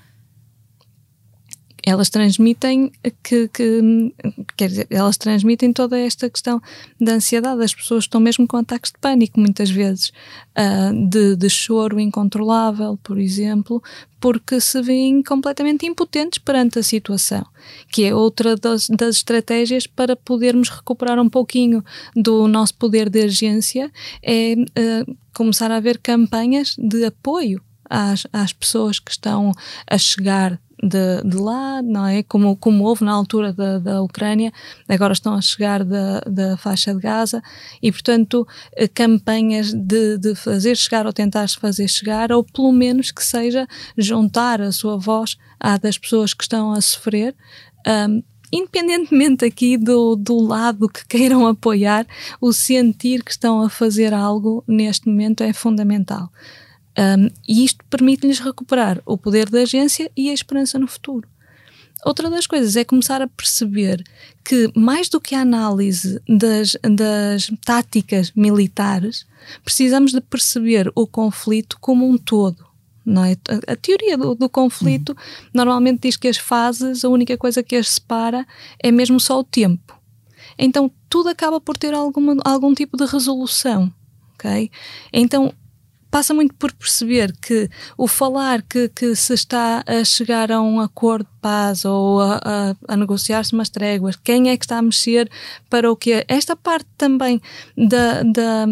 Elas 1.91 2.09
transmitem 2.09 2.93
que, 3.23 3.49
que, 3.49 4.13
quer 4.57 4.69
dizer, 4.69 4.87
elas 4.91 5.17
transmitem 5.17 5.73
toda 5.73 5.99
esta 5.99 6.31
questão 6.31 6.63
da 7.01 7.15
ansiedade. 7.15 7.63
As 7.65 7.75
pessoas 7.75 8.05
estão 8.05 8.21
mesmo 8.21 8.47
com 8.47 8.57
ataques 8.57 8.93
de 8.93 8.99
pânico, 8.99 9.41
muitas 9.41 9.71
vezes, 9.71 10.13
uh, 10.57 11.09
de, 11.09 11.35
de 11.35 11.51
choro 11.51 11.99
incontrolável, 11.99 12.97
por 13.03 13.19
exemplo, 13.19 13.83
porque 14.21 14.61
se 14.61 14.81
veem 14.81 15.21
completamente 15.21 15.85
impotentes 15.85 16.39
perante 16.39 16.79
a 16.79 16.83
situação, 16.83 17.45
que 17.91 18.05
é 18.05 18.15
outra 18.15 18.55
das, 18.55 18.89
das, 18.89 19.17
estratégias 19.17 19.87
para 19.87 20.15
podermos 20.15 20.69
recuperar 20.69 21.19
um 21.19 21.29
pouquinho 21.29 21.85
do 22.15 22.47
nosso 22.47 22.75
poder 22.75 23.11
de 23.11 23.23
agência, 23.23 23.91
é 24.23 24.55
uh, 24.55 25.17
começar 25.35 25.73
a 25.73 25.77
haver 25.77 25.99
campanhas 25.99 26.77
de 26.79 27.05
apoio 27.05 27.61
às, 27.89 28.29
às 28.33 28.53
pessoas 28.53 29.01
que 29.01 29.11
estão 29.11 29.53
a 29.89 29.99
chegar 29.99 30.61
de, 30.83 31.23
de 31.25 31.37
lá, 31.37 31.83
não 31.83 32.07
é? 32.07 32.23
Como, 32.23 32.57
como 32.57 32.85
houve 32.85 33.05
na 33.05 33.13
altura 33.13 33.53
da, 33.53 33.79
da 33.79 34.03
Ucrânia, 34.03 34.53
agora 34.89 35.13
estão 35.13 35.35
a 35.35 35.41
chegar 35.41 35.85
da, 35.85 36.21
da 36.21 36.57
faixa 36.57 36.95
de 36.95 37.01
Gaza 37.01 37.43
e, 37.83 37.93
portanto, 37.93 38.47
eh, 38.75 38.89
campanhas 38.89 39.73
de, 39.73 40.19
de 40.19 40.35
fazer 40.35 40.77
chegar 40.77 41.07
ou 41.07 41.13
tentar 41.13 41.49
fazer 41.49 41.89
chegar, 41.89 42.33
ou 42.33 42.45
pelo 42.45 42.73
menos 42.73 43.11
que 43.11 43.25
seja 43.25 43.67
juntar 43.97 44.61
a 44.61 44.73
sua 44.73 44.97
voz 44.97 45.37
à 45.59 45.77
das 45.77 45.99
pessoas 45.99 46.33
que 46.33 46.45
estão 46.45 46.73
a 46.73 46.81
sofrer. 46.81 47.35
Um, 47.87 48.23
independentemente 48.53 49.45
aqui 49.45 49.77
do, 49.77 50.17
do 50.17 50.39
lado 50.41 50.89
que 50.89 51.07
queiram 51.07 51.47
apoiar, 51.47 52.07
o 52.41 52.53
sentir 52.53 53.23
que 53.23 53.31
estão 53.31 53.63
a 53.63 53.71
fazer 53.71 54.13
algo 54.13 54.65
neste 54.67 55.09
momento 55.09 55.43
é 55.43 55.53
fundamental. 55.53 56.31
Um, 57.01 57.31
e 57.49 57.65
isto 57.65 57.83
permite-lhes 57.89 58.41
recuperar 58.41 59.01
o 59.07 59.17
poder 59.17 59.49
da 59.49 59.61
agência 59.61 60.13
e 60.15 60.29
a 60.29 60.35
esperança 60.35 60.79
no 60.79 60.87
futuro. 60.87 61.27
Outra 62.05 62.29
das 62.29 62.47
coisas 62.47 62.77
é 62.77 62.85
começar 62.85 63.23
a 63.23 63.27
perceber 63.27 64.05
que, 64.45 64.71
mais 64.77 65.09
do 65.09 65.21
que 65.21 65.35
a 65.35 65.41
análise 65.41 66.21
das, 66.29 66.77
das 66.83 67.51
táticas 67.65 68.33
militares, 68.35 69.27
precisamos 69.65 70.13
de 70.13 70.21
perceber 70.21 70.91
o 70.95 71.07
conflito 71.07 71.79
como 71.81 72.07
um 72.07 72.19
todo. 72.19 72.67
Não 73.05 73.25
é? 73.25 73.37
A, 73.67 73.77
teoria 73.77 74.19
do, 74.19 74.35
do 74.35 74.49
conflito 74.49 75.11
uhum. 75.11 75.51
normalmente 75.55 76.03
diz 76.03 76.17
que 76.17 76.29
as 76.29 76.37
fases, 76.37 77.03
a 77.03 77.09
única 77.09 77.37
coisa 77.39 77.63
que 77.63 77.77
as 77.77 77.89
separa 77.89 78.47
é 78.79 78.93
mesmo 78.93 79.19
só 79.19 79.39
o 79.39 79.45
tempo. 79.45 79.99
Então 80.59 80.91
tudo 81.09 81.31
acaba 81.31 81.61
por 81.61 81.79
ter 81.79 81.95
alguma, 81.95 82.37
algum 82.45 82.75
tipo 82.75 82.97
de 82.97 83.07
resolução. 83.07 83.93
Okay? 84.35 84.71
Então 85.13 85.53
passa 86.11 86.35
muito 86.35 86.55
por 86.55 86.73
perceber 86.73 87.35
que 87.41 87.71
o 87.97 88.07
falar 88.09 88.63
que, 88.63 88.89
que 88.89 89.15
se 89.15 89.33
está 89.35 89.85
a 89.87 90.05
chegar 90.05 90.51
a 90.51 90.61
um 90.61 90.81
acordo 90.81 91.25
de 91.25 91.41
paz 91.41 91.85
ou 91.85 92.21
a, 92.21 92.41
a, 92.45 92.77
a 92.89 92.97
negociar-se 92.97 93.53
umas 93.53 93.71
tréguas, 93.71 94.17
quem 94.17 94.51
é 94.51 94.57
que 94.57 94.65
está 94.65 94.79
a 94.79 94.83
mexer 94.83 95.31
para 95.69 95.91
o 95.91 95.97
quê? 95.97 96.25
Esta 96.29 96.57
parte 96.57 96.89
também 96.99 97.41
da, 97.77 98.23
da, 98.23 98.67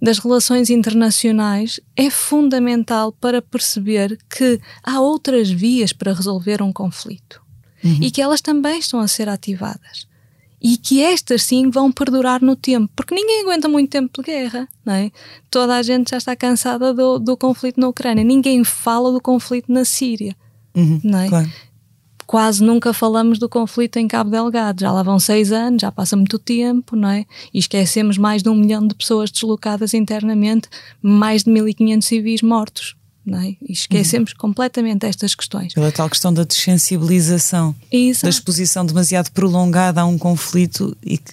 das 0.00 0.18
relações 0.18 0.70
internacionais 0.70 1.80
é 1.96 2.08
fundamental 2.08 3.12
para 3.12 3.42
perceber 3.42 4.18
que 4.30 4.60
há 4.82 5.00
outras 5.00 5.50
vias 5.50 5.92
para 5.92 6.12
resolver 6.12 6.62
um 6.62 6.72
conflito 6.72 7.42
uhum. 7.82 7.98
e 8.00 8.10
que 8.10 8.22
elas 8.22 8.40
também 8.40 8.78
estão 8.78 9.00
a 9.00 9.08
ser 9.08 9.28
ativadas 9.28 10.07
e 10.60 10.76
que 10.76 11.02
estas 11.02 11.42
sim 11.44 11.70
vão 11.70 11.90
perdurar 11.90 12.42
no 12.42 12.56
tempo, 12.56 12.90
porque 12.96 13.14
ninguém 13.14 13.42
aguenta 13.42 13.68
muito 13.68 13.90
tempo 13.90 14.10
de 14.20 14.26
guerra, 14.26 14.68
não 14.84 14.92
é? 14.92 15.10
Toda 15.50 15.76
a 15.76 15.82
gente 15.82 16.10
já 16.10 16.18
está 16.18 16.34
cansada 16.34 16.92
do, 16.92 17.18
do 17.18 17.36
conflito 17.36 17.80
na 17.80 17.88
Ucrânia, 17.88 18.24
ninguém 18.24 18.64
fala 18.64 19.12
do 19.12 19.20
conflito 19.20 19.72
na 19.72 19.84
Síria, 19.84 20.36
uhum, 20.74 21.00
não 21.04 21.18
é? 21.20 21.28
Claro. 21.28 21.52
Quase 22.26 22.62
nunca 22.62 22.92
falamos 22.92 23.38
do 23.38 23.48
conflito 23.48 23.96
em 23.96 24.06
Cabo 24.06 24.30
Delgado, 24.30 24.80
já 24.80 24.92
lá 24.92 25.02
vão 25.02 25.18
seis 25.18 25.50
anos, 25.50 25.80
já 25.80 25.90
passa 25.90 26.14
muito 26.14 26.38
tempo, 26.38 26.94
não 26.94 27.08
é? 27.08 27.24
E 27.54 27.58
esquecemos 27.58 28.18
mais 28.18 28.42
de 28.42 28.50
um 28.50 28.54
milhão 28.54 28.86
de 28.86 28.94
pessoas 28.94 29.30
deslocadas 29.30 29.94
internamente, 29.94 30.68
mais 31.00 31.44
de 31.44 31.50
1.500 31.50 32.02
civis 32.02 32.42
mortos 32.42 32.97
é? 33.36 33.56
E 33.68 33.72
esquecemos 33.72 34.32
uhum. 34.32 34.38
completamente 34.38 35.04
estas 35.04 35.34
questões. 35.34 35.74
Pela 35.74 35.92
tal 35.92 36.08
questão 36.08 36.32
da 36.32 36.44
desensibilização, 36.44 37.74
Exato. 37.90 38.24
da 38.24 38.30
exposição 38.30 38.86
demasiado 38.86 39.30
prolongada 39.30 40.00
a 40.00 40.06
um 40.06 40.16
conflito 40.16 40.96
e 41.02 41.18
que 41.18 41.32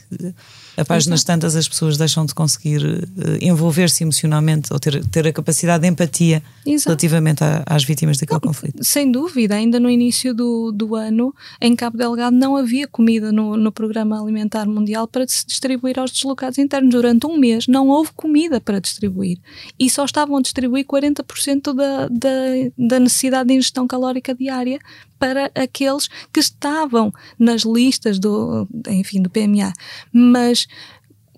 a 0.77 0.85
páginas 0.85 1.23
tantas 1.23 1.55
as 1.55 1.67
pessoas 1.67 1.97
deixam 1.97 2.25
de 2.25 2.33
conseguir 2.33 2.83
uh, 2.83 3.03
envolver-se 3.41 4.03
emocionalmente 4.03 4.73
ou 4.73 4.79
ter, 4.79 5.03
ter 5.05 5.27
a 5.27 5.33
capacidade 5.33 5.81
de 5.81 5.89
empatia 5.89 6.43
Exato. 6.65 6.89
relativamente 6.89 7.43
a, 7.43 7.63
às 7.65 7.83
vítimas 7.83 8.17
daquele 8.17 8.39
não, 8.41 8.47
conflito. 8.47 8.83
Sem 8.83 9.11
dúvida, 9.11 9.55
ainda 9.55 9.79
no 9.79 9.89
início 9.89 10.33
do, 10.33 10.71
do 10.71 10.95
ano, 10.95 11.33
em 11.61 11.75
Cabo 11.75 11.97
Delgado, 11.97 12.35
não 12.35 12.55
havia 12.55 12.87
comida 12.87 13.31
no, 13.31 13.55
no 13.57 13.71
Programa 13.71 14.21
Alimentar 14.21 14.65
Mundial 14.67 15.07
para 15.07 15.27
se 15.27 15.45
distribuir 15.45 15.99
aos 15.99 16.11
deslocados 16.11 16.57
internos. 16.57 16.93
Durante 16.93 17.25
um 17.25 17.37
mês 17.37 17.67
não 17.67 17.87
houve 17.87 18.11
comida 18.15 18.59
para 18.59 18.79
distribuir 18.79 19.39
e 19.79 19.89
só 19.89 20.05
estavam 20.05 20.37
a 20.37 20.41
distribuir 20.41 20.85
40% 20.85 21.73
da, 21.73 22.07
da, 22.07 22.29
da 22.77 22.99
necessidade 22.99 23.49
de 23.49 23.55
ingestão 23.55 23.87
calórica 23.87 24.33
diária 24.33 24.79
para 25.25 25.51
aqueles 25.55 26.07
que 26.31 26.39
estavam 26.39 27.11
nas 27.39 27.63
listas 27.63 28.19
do, 28.19 28.67
enfim, 28.87 29.21
do 29.21 29.29
PMA. 29.29 29.73
Mas 30.11 30.67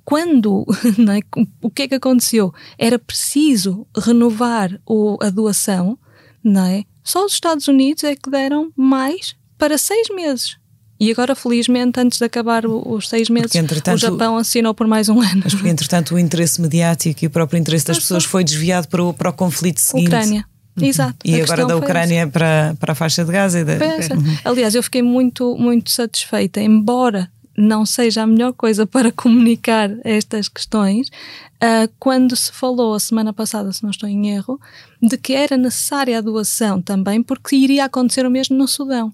quando, 0.04 0.66
é? 1.10 1.42
o 1.62 1.70
que 1.70 1.84
é 1.84 1.88
que 1.88 1.96
aconteceu? 1.96 2.54
Era 2.78 3.00
preciso 3.00 3.88
renovar 3.96 4.80
o, 4.86 5.18
a 5.22 5.30
doação, 5.30 5.98
não 6.44 6.66
é? 6.66 6.84
Só 7.04 7.26
os 7.26 7.34
Estados 7.34 7.68
Unidos 7.70 8.04
é 8.04 8.16
que 8.16 8.30
deram 8.30 8.72
mais 8.76 9.36
para 9.58 9.78
seis 9.78 10.10
meses. 10.10 10.58
E 11.00 11.12
agora, 11.12 11.36
felizmente, 11.36 12.00
antes 12.00 12.18
de 12.18 12.26
acabar 12.26 12.66
os 12.66 13.08
seis 13.08 13.30
meses, 13.30 13.52
o 13.94 13.98
Japão 13.98 14.36
assinou 14.36 14.74
por 14.74 14.88
mais 14.88 15.08
um 15.08 15.22
ano. 15.22 15.42
Mas 15.44 15.54
porque, 15.54 15.70
entretanto, 15.70 16.16
o 16.16 16.20
interesse 16.20 16.60
mediático 16.60 17.24
e 17.24 17.28
o 17.28 17.30
próprio 17.30 17.60
interesse 17.60 17.86
das 17.86 18.00
pessoas 18.00 18.26
foi 18.26 18.44
desviado 18.44 18.88
para 18.88 19.04
o, 19.04 19.14
para 19.14 19.30
o 19.30 19.34
conflito 19.34 19.80
seguinte. 19.80 20.08
Ucrânia. 20.08 20.46
Exato. 20.86 21.18
E 21.24 21.42
agora 21.42 21.66
da 21.66 21.78
Ucrânia 21.78 22.28
para, 22.28 22.76
para 22.80 22.92
a 22.92 22.96
faixa 22.96 23.24
de 23.26 23.32
Gaza. 23.32 23.60
E 23.60 23.64
da... 23.64 23.74
uhum. 23.74 24.38
Aliás, 24.44 24.76
eu 24.76 24.84
fiquei 24.84 25.02
muito, 25.02 25.58
muito 25.58 25.90
satisfeita, 25.90 26.62
embora 26.62 27.30
não 27.58 27.86
seja 27.86 28.22
a 28.22 28.28
melhor 28.28 28.54
coisa 28.54 28.86
para 28.86 29.12
comunicar 29.12 29.90
estas 30.04 30.48
questões, 30.48 31.08
uh, 31.08 31.92
quando 32.00 32.36
se 32.36 32.52
falou 32.52 32.94
a 32.94 33.00
semana 33.00 33.34
passada, 33.34 33.72
se 33.74 33.82
não 33.84 33.90
estou 33.90 34.08
em 34.08 34.30
erro, 34.30 34.60
de 35.02 35.18
que 35.18 35.34
era 35.34 35.58
necessária 35.58 36.18
a 36.18 36.22
doação 36.22 36.82
também, 36.82 37.24
porque 37.24 37.56
iria 37.56 37.86
acontecer 37.86 38.26
o 38.26 38.30
mesmo 38.30 38.56
no 38.56 38.68
Sudão. 38.68 39.12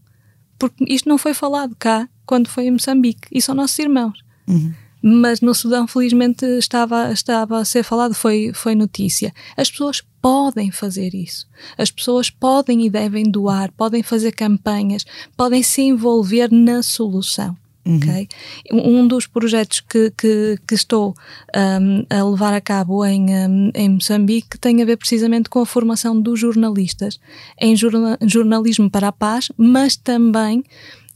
Porque 0.60 0.84
isto 0.88 1.08
não 1.08 1.17
foi 1.17 1.34
falado 1.34 1.76
cá 1.80 2.08
quando 2.26 2.49
foi 2.49 2.67
em 2.67 2.71
Moçambique, 2.71 3.28
e 3.32 3.41
são 3.41 3.56
nossos 3.56 3.80
irmãos. 3.80 4.19
Uhum 4.47 4.73
mas 5.05 5.41
no 5.41 5.53
Sudão 5.53 5.85
felizmente 5.85 6.45
estava, 6.45 7.11
estava 7.11 7.59
a 7.59 7.65
ser 7.65 7.83
falado, 7.83 8.13
foi, 8.13 8.53
foi 8.53 8.73
notícia. 8.73 9.33
As 9.57 9.69
pessoas 9.69 10.01
podem 10.21 10.71
fazer 10.71 11.13
isso. 11.13 11.45
As 11.77 11.91
pessoas 11.91 12.29
podem 12.29 12.85
e 12.85 12.89
devem 12.89 13.23
doar, 13.23 13.69
podem 13.73 14.01
fazer 14.01 14.31
campanhas, 14.31 15.05
podem 15.35 15.61
se 15.61 15.81
envolver 15.81 16.49
na 16.49 16.81
solução. 16.81 17.57
Uhum. 17.85 17.97
Okay? 17.97 18.29
Um 18.71 19.05
dos 19.05 19.27
projetos 19.27 19.81
que, 19.81 20.09
que, 20.11 20.57
que 20.65 20.73
estou 20.73 21.13
um, 21.53 22.05
a 22.09 22.23
levar 22.23 22.53
a 22.53 22.61
cabo 22.61 23.05
em, 23.05 23.25
um, 23.29 23.71
em 23.75 23.89
Moçambique 23.89 24.57
tem 24.57 24.81
a 24.81 24.85
ver 24.85 24.95
precisamente 24.95 25.49
com 25.49 25.59
a 25.59 25.65
formação 25.65 26.17
dos 26.17 26.39
jornalistas 26.39 27.19
em 27.59 27.75
jorna, 27.75 28.17
jornalismo 28.21 28.89
para 28.89 29.09
a 29.09 29.11
paz, 29.11 29.51
mas 29.57 29.97
também 29.97 30.63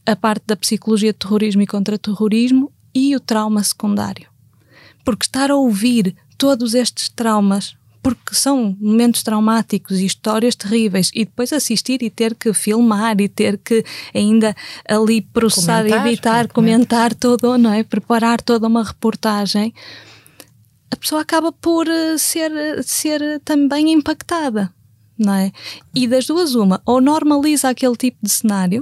a 0.05 0.13
parte 0.13 0.43
da 0.45 0.57
psicologia 0.57 1.13
de 1.13 1.19
terrorismo 1.19 1.61
e 1.61 1.67
contra-terrorismo 1.67 2.69
e 2.93 3.15
o 3.15 3.19
trauma 3.19 3.63
secundário. 3.63 4.27
Porque 5.03 5.25
estar 5.25 5.51
a 5.51 5.55
ouvir 5.55 6.15
todos 6.37 6.73
estes 6.73 7.09
traumas, 7.09 7.75
porque 8.01 8.35
são 8.35 8.75
momentos 8.79 9.23
traumáticos 9.23 9.99
e 9.99 10.05
histórias 10.05 10.55
terríveis, 10.55 11.11
e 11.13 11.25
depois 11.25 11.51
assistir 11.51 12.01
e 12.01 12.09
ter 12.09 12.35
que 12.35 12.53
filmar 12.53 13.19
e 13.19 13.27
ter 13.27 13.57
que 13.57 13.83
ainda 14.13 14.55
ali 14.87 15.21
processar, 15.21 15.83
comentar, 15.83 16.07
editar, 16.07 16.47
comentar 16.47 17.13
todo, 17.13 17.57
não 17.57 17.73
é? 17.73 17.83
Preparar 17.83 18.41
toda 18.41 18.67
uma 18.67 18.83
reportagem, 18.83 19.73
a 20.91 20.95
pessoa 20.95 21.21
acaba 21.21 21.51
por 21.51 21.87
eh, 21.87 22.17
ser, 22.17 22.51
ser 22.83 23.41
também 23.43 23.91
impactada, 23.91 24.73
não 25.17 25.33
é? 25.33 25.51
E 25.93 26.07
das 26.07 26.25
duas, 26.25 26.55
uma, 26.55 26.81
ou 26.85 27.01
normaliza 27.01 27.69
aquele 27.69 27.95
tipo 27.95 28.17
de 28.21 28.29
cenário, 28.29 28.79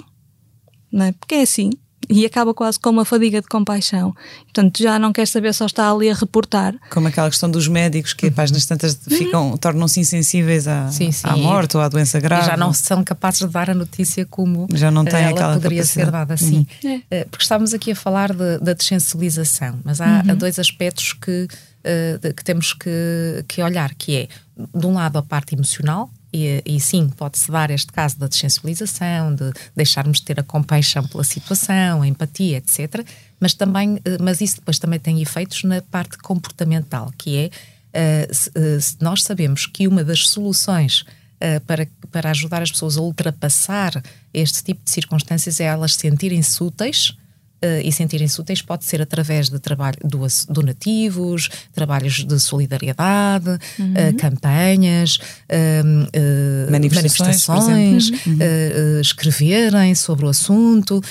não 0.91 1.05
é? 1.05 1.11
Porque 1.13 1.35
é 1.35 1.41
assim, 1.41 1.71
e 2.09 2.25
acaba 2.25 2.53
quase 2.53 2.79
com 2.79 2.89
uma 2.89 3.05
fadiga 3.05 3.41
de 3.41 3.47
compaixão. 3.47 4.15
Portanto, 4.43 4.81
já 4.81 4.97
não 4.99 5.11
quer 5.11 5.27
saber, 5.27 5.53
só 5.53 5.65
está 5.65 5.91
ali 5.91 6.09
a 6.09 6.13
reportar. 6.13 6.75
Como 6.89 7.07
aquela 7.07 7.29
questão 7.29 7.49
dos 7.49 7.67
médicos 7.67 8.13
que, 8.13 8.29
páginas 8.31 8.65
tantas, 8.65 8.97
ficam, 9.07 9.57
tornam-se 9.57 9.99
insensíveis 9.99 10.67
à, 10.67 10.89
sim, 10.91 11.11
sim. 11.11 11.27
à 11.27 11.35
morte 11.35 11.77
ou 11.77 11.83
à 11.83 11.89
doença 11.89 12.19
grave. 12.19 12.43
E 12.43 12.45
já 12.47 12.57
não 12.57 12.73
são 12.73 13.03
capazes 13.03 13.39
de 13.39 13.47
dar 13.47 13.69
a 13.69 13.73
notícia 13.73 14.25
como 14.25 14.67
já 14.73 14.91
não 14.91 15.03
tem 15.05 15.21
ela 15.21 15.31
aquela 15.31 15.53
poderia 15.53 15.79
capacidade. 15.79 16.05
ser 16.05 16.11
dada 16.11 16.33
assim. 16.33 16.67
Uhum. 16.83 17.01
É. 17.09 17.25
Porque 17.25 17.43
estávamos 17.43 17.73
aqui 17.73 17.91
a 17.91 17.95
falar 17.95 18.33
de, 18.33 18.59
da 18.59 18.73
dessensibilização, 18.73 19.79
mas 19.83 20.01
há, 20.01 20.23
uhum. 20.25 20.31
há 20.31 20.33
dois 20.35 20.59
aspectos 20.59 21.13
que, 21.13 21.47
uh, 21.47 22.33
que 22.33 22.43
temos 22.43 22.73
que, 22.73 23.43
que 23.47 23.61
olhar, 23.61 23.93
que 23.95 24.15
é, 24.15 24.27
de 24.73 24.85
um 24.85 24.93
lado, 24.93 25.17
a 25.17 25.23
parte 25.23 25.55
emocional, 25.55 26.09
e, 26.35 26.61
e, 26.65 26.79
sim, 26.81 27.07
pode-se 27.07 27.49
dar 27.49 27.71
este 27.71 27.93
caso 27.93 28.19
da 28.19 28.27
desensibilização, 28.27 29.33
de 29.33 29.53
deixarmos 29.73 30.19
de 30.19 30.25
ter 30.25 30.37
a 30.37 30.43
compaixão 30.43 31.07
pela 31.07 31.23
situação, 31.23 32.01
a 32.01 32.07
empatia, 32.07 32.57
etc. 32.57 33.07
Mas, 33.39 33.53
também, 33.53 34.01
eh, 34.03 34.17
mas 34.19 34.41
isso 34.41 34.57
depois 34.57 34.77
também 34.77 34.99
tem 34.99 35.21
efeitos 35.21 35.63
na 35.63 35.81
parte 35.81 36.17
comportamental, 36.17 37.13
que 37.17 37.37
é 37.93 38.27
uh, 38.27 38.33
se, 38.33 38.49
uh, 38.49 38.97
nós 38.99 39.23
sabemos 39.23 39.65
que 39.65 39.87
uma 39.87 40.03
das 40.03 40.27
soluções 40.27 41.01
uh, 41.01 41.61
para, 41.65 41.87
para 42.11 42.31
ajudar 42.31 42.61
as 42.61 42.69
pessoas 42.69 42.97
a 42.97 43.01
ultrapassar 43.01 44.03
este 44.33 44.61
tipo 44.61 44.83
de 44.83 44.91
circunstâncias 44.91 45.61
é 45.61 45.63
elas 45.63 45.95
sentirem-se 45.95 46.61
úteis 46.61 47.15
uh, 47.63 47.81
e 47.83 47.91
sentirem-se 47.91 48.39
úteis 48.39 48.61
pode 48.61 48.85
ser 48.85 49.01
através 49.01 49.49
de 49.49 49.59
trabalho 49.59 49.97
donativos, 50.49 51.49
trabalhos 51.73 52.23
de 52.23 52.39
solidariedade, 52.39 53.49
uhum. 53.79 53.93
uh, 53.93 54.17
campanhas, 54.17 55.17
uh, 55.17 56.71
manifestações, 56.71 58.09
manifestações 58.09 58.09
uhum. 58.25 58.99
escreverem 59.01 59.95
sobre 59.95 60.25
o 60.25 60.29
assunto 60.29 61.01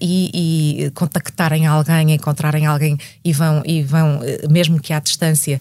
e, 0.00 0.84
e, 0.86 0.90
contactarem 0.90 1.66
alguém, 1.66 2.12
encontrarem 2.12 2.66
alguém 2.66 2.98
e 3.24 3.32
vão, 3.32 3.62
e 3.64 3.82
vão 3.82 4.20
mesmo 4.50 4.80
que 4.80 4.92
à 4.92 5.00
distância, 5.00 5.60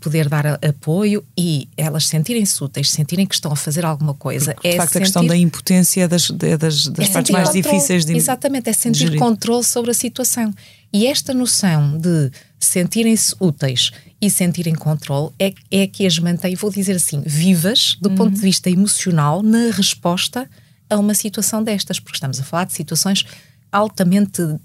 poder 0.00 0.28
dar 0.28 0.46
a, 0.46 0.54
apoio 0.66 1.24
e 1.36 1.68
elas 1.76 2.06
sentirem-se 2.06 2.62
úteis, 2.62 2.90
sentirem 2.90 3.26
que 3.26 3.34
estão 3.34 3.52
a 3.52 3.56
fazer 3.56 3.84
alguma 3.84 4.14
coisa. 4.14 4.54
Porque, 4.54 4.68
de 4.68 4.74
é 4.74 4.78
facto, 4.78 4.92
sentir... 4.92 4.98
a 4.98 5.06
questão 5.06 5.26
da 5.26 5.36
impotência 5.36 6.02
é 6.02 6.08
das, 6.08 6.30
é 6.30 6.56
das, 6.56 6.86
das 6.86 7.08
é 7.08 7.12
partes 7.12 7.30
mais 7.30 7.48
controle, 7.48 7.62
difíceis 7.62 8.04
de 8.04 8.16
Exatamente, 8.16 8.70
é 8.70 8.72
sentir 8.72 9.16
controle 9.16 9.64
sobre 9.64 9.90
a 9.90 9.94
situação. 9.94 10.52
E 10.92 11.06
esta 11.06 11.34
noção 11.34 11.98
de 11.98 12.30
sentirem-se 12.58 13.34
úteis 13.40 13.90
e 14.20 14.30
sentirem 14.30 14.74
controle 14.74 15.30
é, 15.38 15.52
é 15.70 15.86
que 15.86 16.06
as 16.06 16.18
mantém, 16.18 16.54
vou 16.54 16.70
dizer 16.70 16.94
assim, 16.94 17.22
vivas 17.26 17.96
do 18.00 18.10
uhum. 18.10 18.14
ponto 18.14 18.34
de 18.34 18.40
vista 18.40 18.70
emocional 18.70 19.42
na 19.42 19.70
resposta 19.72 20.48
a 20.88 20.96
uma 20.96 21.14
situação 21.14 21.62
destas, 21.62 21.98
porque 21.98 22.16
estamos 22.16 22.38
a 22.38 22.44
falar 22.44 22.64
de 22.64 22.72
situações 22.72 23.24
altamente 23.72 24.40
uh, 24.40 24.60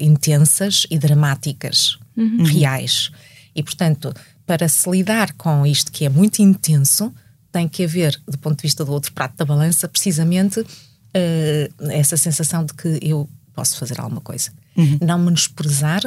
intensas 0.00 0.84
e 0.90 0.98
dramáticas, 0.98 1.96
uhum. 2.16 2.42
reais. 2.42 3.12
E, 3.54 3.62
portanto, 3.62 4.12
para 4.48 4.66
se 4.66 4.88
lidar 4.88 5.34
com 5.34 5.66
isto 5.66 5.92
que 5.92 6.06
é 6.06 6.08
muito 6.08 6.38
intenso, 6.38 7.12
tem 7.52 7.68
que 7.68 7.84
haver, 7.84 8.18
do 8.26 8.38
ponto 8.38 8.56
de 8.56 8.62
vista 8.62 8.82
do 8.82 8.90
outro 8.90 9.12
prato 9.12 9.36
da 9.36 9.44
balança, 9.44 9.86
precisamente 9.86 10.60
uh, 10.60 11.90
essa 11.90 12.16
sensação 12.16 12.64
de 12.64 12.72
que 12.72 12.98
eu 13.02 13.28
posso 13.52 13.76
fazer 13.76 14.00
alguma 14.00 14.22
coisa. 14.22 14.50
Uhum. 14.74 14.98
Não 15.02 15.18
menosprezar 15.18 16.00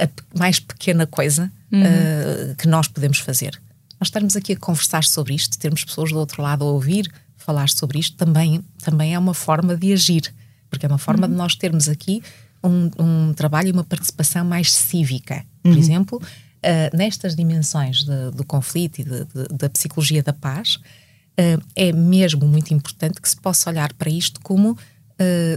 a 0.00 0.08
mais 0.38 0.58
pequena 0.58 1.06
coisa 1.06 1.52
uhum. 1.70 1.82
uh, 1.82 2.56
que 2.56 2.66
nós 2.66 2.88
podemos 2.88 3.18
fazer. 3.18 3.60
Nós 4.00 4.08
estarmos 4.08 4.36
aqui 4.36 4.54
a 4.54 4.56
conversar 4.56 5.04
sobre 5.04 5.34
isto, 5.34 5.58
termos 5.58 5.84
pessoas 5.84 6.12
do 6.12 6.18
outro 6.18 6.40
lado 6.40 6.64
a 6.64 6.68
ouvir 6.68 7.12
falar 7.36 7.68
sobre 7.68 7.98
isto, 7.98 8.16
também, 8.16 8.64
também 8.82 9.14
é 9.14 9.18
uma 9.18 9.34
forma 9.34 9.76
de 9.76 9.92
agir, 9.92 10.32
porque 10.70 10.86
é 10.86 10.88
uma 10.88 10.96
forma 10.96 11.26
uhum. 11.26 11.32
de 11.32 11.36
nós 11.36 11.54
termos 11.56 11.90
aqui 11.90 12.22
um, 12.64 12.90
um, 12.98 13.34
trabalho 13.34 13.68
e 13.68 13.72
uma 13.72 13.84
participação 13.84 14.46
mais 14.46 14.72
cívica. 14.72 15.44
Por 15.62 15.72
uhum. 15.72 15.78
exemplo, 15.78 16.22
uh, 16.64 16.96
nestas 16.96 17.34
dimensões 17.34 18.04
de, 18.04 18.30
do 18.32 18.44
conflito 18.44 19.00
e 19.00 19.04
de, 19.04 19.24
de, 19.24 19.48
da 19.52 19.68
psicologia 19.68 20.22
da 20.22 20.32
paz, 20.32 20.76
uh, 20.76 21.62
é 21.74 21.92
mesmo 21.92 22.46
muito 22.46 22.72
importante 22.72 23.20
que 23.20 23.28
se 23.28 23.36
possa 23.36 23.70
olhar 23.70 23.92
para 23.94 24.10
isto 24.10 24.40
como 24.40 24.76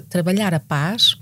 trabalhar 0.09 0.53
a 0.53 0.59
paz 0.59 1.15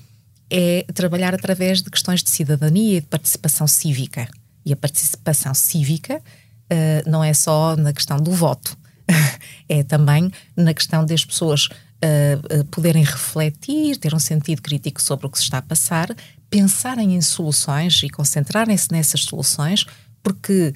é 0.55 0.85
trabalhar 0.93 1.33
através 1.33 1.81
de 1.81 1.89
questões 1.89 2.21
de 2.21 2.29
cidadania 2.29 2.97
e 2.97 3.01
de 3.01 3.07
participação 3.07 3.65
cívica. 3.65 4.29
E 4.63 4.71
a 4.71 4.75
participação 4.75 5.51
cívica 5.53 6.17
uh, 6.17 7.09
não 7.09 7.23
é 7.23 7.33
só 7.33 7.75
na 7.75 7.91
questão 7.91 8.17
do 8.17 8.31
voto, 8.31 8.77
é 9.67 9.81
também 9.81 10.31
na 10.55 10.71
questão 10.71 11.03
das 11.03 11.25
pessoas 11.25 11.65
uh, 11.65 12.59
uh, 12.59 12.65
poderem 12.65 13.03
refletir, 13.03 13.97
ter 13.97 14.13
um 14.13 14.19
sentido 14.19 14.61
crítico 14.61 15.01
sobre 15.01 15.25
o 15.25 15.29
que 15.29 15.39
se 15.39 15.43
está 15.45 15.57
a 15.57 15.61
passar, 15.63 16.15
pensarem 16.53 17.15
em 17.15 17.21
soluções 17.21 18.01
e 18.03 18.09
concentrarem-se 18.09 18.91
nessas 18.91 19.21
soluções, 19.21 19.85
porque 20.21 20.73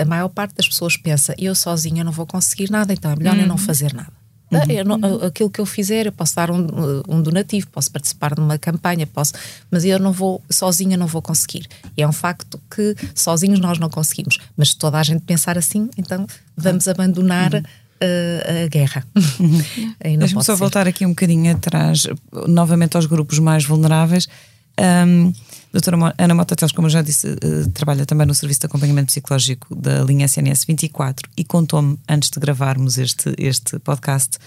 a 0.00 0.04
maior 0.04 0.28
parte 0.28 0.56
das 0.56 0.68
pessoas 0.68 0.96
pensa 0.96 1.34
eu 1.38 1.54
sozinha 1.54 2.02
não 2.02 2.10
vou 2.10 2.26
conseguir 2.26 2.70
nada, 2.70 2.92
então 2.92 3.12
é 3.12 3.16
melhor 3.16 3.34
uhum. 3.34 3.42
eu 3.42 3.46
não 3.46 3.54
uhum. 3.54 3.62
fazer 3.62 3.94
nada. 3.94 4.18
Ah, 4.50 4.64
eu 4.72 4.84
não- 4.84 4.98
aquilo 5.26 5.50
que 5.50 5.60
eu 5.60 5.66
fizer, 5.66 6.06
eu 6.06 6.12
posso 6.12 6.34
dar 6.34 6.50
um, 6.50 6.66
um 7.06 7.20
donativo, 7.20 7.66
posso 7.68 7.90
participar 7.90 8.34
de 8.34 8.40
uma 8.40 8.58
campanha, 8.58 9.06
posso, 9.06 9.34
mas 9.70 9.84
eu 9.84 9.98
não 9.98 10.10
vou, 10.10 10.42
sozinha 10.50 10.96
não 10.96 11.06
vou 11.06 11.20
conseguir. 11.20 11.66
E 11.96 12.02
é 12.02 12.08
um 12.08 12.12
facto 12.12 12.58
que 12.74 12.94
sozinhos 13.14 13.60
nós 13.60 13.78
não 13.78 13.90
conseguimos. 13.90 14.38
Mas 14.56 14.70
se 14.70 14.78
toda 14.78 14.98
a 14.98 15.02
gente 15.02 15.22
pensar 15.22 15.58
assim, 15.58 15.90
então 15.98 16.26
vamos 16.56 16.88
abandonar 16.88 17.52
uh, 17.54 18.64
a 18.64 18.68
guerra. 18.68 19.04
Não 20.02 20.18
Deixa-me 20.18 20.44
só 20.44 20.54
ser. 20.54 20.58
voltar 20.58 20.88
aqui 20.88 21.04
um 21.04 21.10
bocadinho 21.10 21.52
atrás, 21.52 22.06
novamente 22.46 22.96
aos 22.96 23.06
grupos 23.06 23.38
mais 23.38 23.64
vulneráveis. 23.64 24.28
Um, 24.80 25.32
doutora 25.72 25.96
Mo- 25.96 26.12
Ana 26.16 26.34
Mota 26.34 26.54
Teles, 26.56 26.72
como 26.72 26.86
eu 26.86 26.90
já 26.90 27.02
disse, 27.02 27.26
eh, 27.28 27.68
trabalha 27.74 28.06
também 28.06 28.26
no 28.26 28.34
Serviço 28.34 28.60
de 28.60 28.66
Acompanhamento 28.66 29.06
Psicológico 29.08 29.74
da 29.74 30.02
linha 30.04 30.24
SNS 30.26 30.64
24 30.66 31.28
e 31.36 31.44
contou-me, 31.44 31.98
antes 32.08 32.30
de 32.30 32.38
gravarmos 32.38 32.96
este, 32.98 33.34
este 33.38 33.78
podcast, 33.80 34.38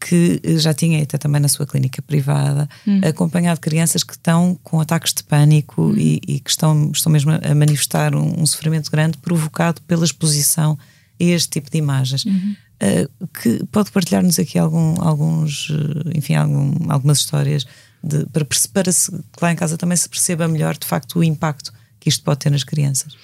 que 0.00 0.40
eh, 0.42 0.58
já 0.58 0.72
tinha, 0.72 1.02
até 1.02 1.18
também 1.18 1.40
na 1.40 1.48
sua 1.48 1.66
clínica 1.66 2.00
privada, 2.02 2.68
acompanhado 3.08 3.60
crianças 3.60 4.02
que 4.04 4.12
estão 4.14 4.58
com 4.62 4.80
ataques 4.80 5.12
de 5.14 5.22
pânico 5.24 5.94
e, 5.96 6.20
e 6.26 6.40
que 6.40 6.50
estão, 6.50 6.90
estão 6.92 7.10
mesmo 7.12 7.32
a 7.32 7.54
manifestar 7.54 8.14
um, 8.14 8.40
um 8.40 8.46
sofrimento 8.46 8.90
grande 8.90 9.18
provocado 9.18 9.80
pela 9.82 10.04
exposição 10.04 10.78
a 11.20 11.24
este 11.24 11.50
tipo 11.50 11.70
de 11.70 11.78
imagens. 11.78 12.24
Uh, 12.24 13.28
que 13.40 13.64
pode 13.70 13.92
partilhar-nos 13.92 14.40
aqui 14.40 14.58
algum, 14.58 14.94
alguns, 15.00 15.68
enfim, 16.16 16.34
algum- 16.34 16.90
algumas 16.90 17.18
histórias 17.18 17.64
de- 18.02 18.26
para, 18.26 18.44
para 18.72 18.84
que 18.92 19.42
lá 19.44 19.52
em 19.52 19.56
casa 19.56 19.76
também 19.78 19.96
se 19.96 20.08
perceba 20.08 20.48
melhor 20.48 20.76
de 20.76 20.86
facto 20.86 21.18
o 21.18 21.24
impacto 21.24 21.72
que 22.00 22.08
isto 22.08 22.24
pode 22.24 22.40
ter 22.40 22.50
nas 22.50 22.64
crianças. 22.64 23.16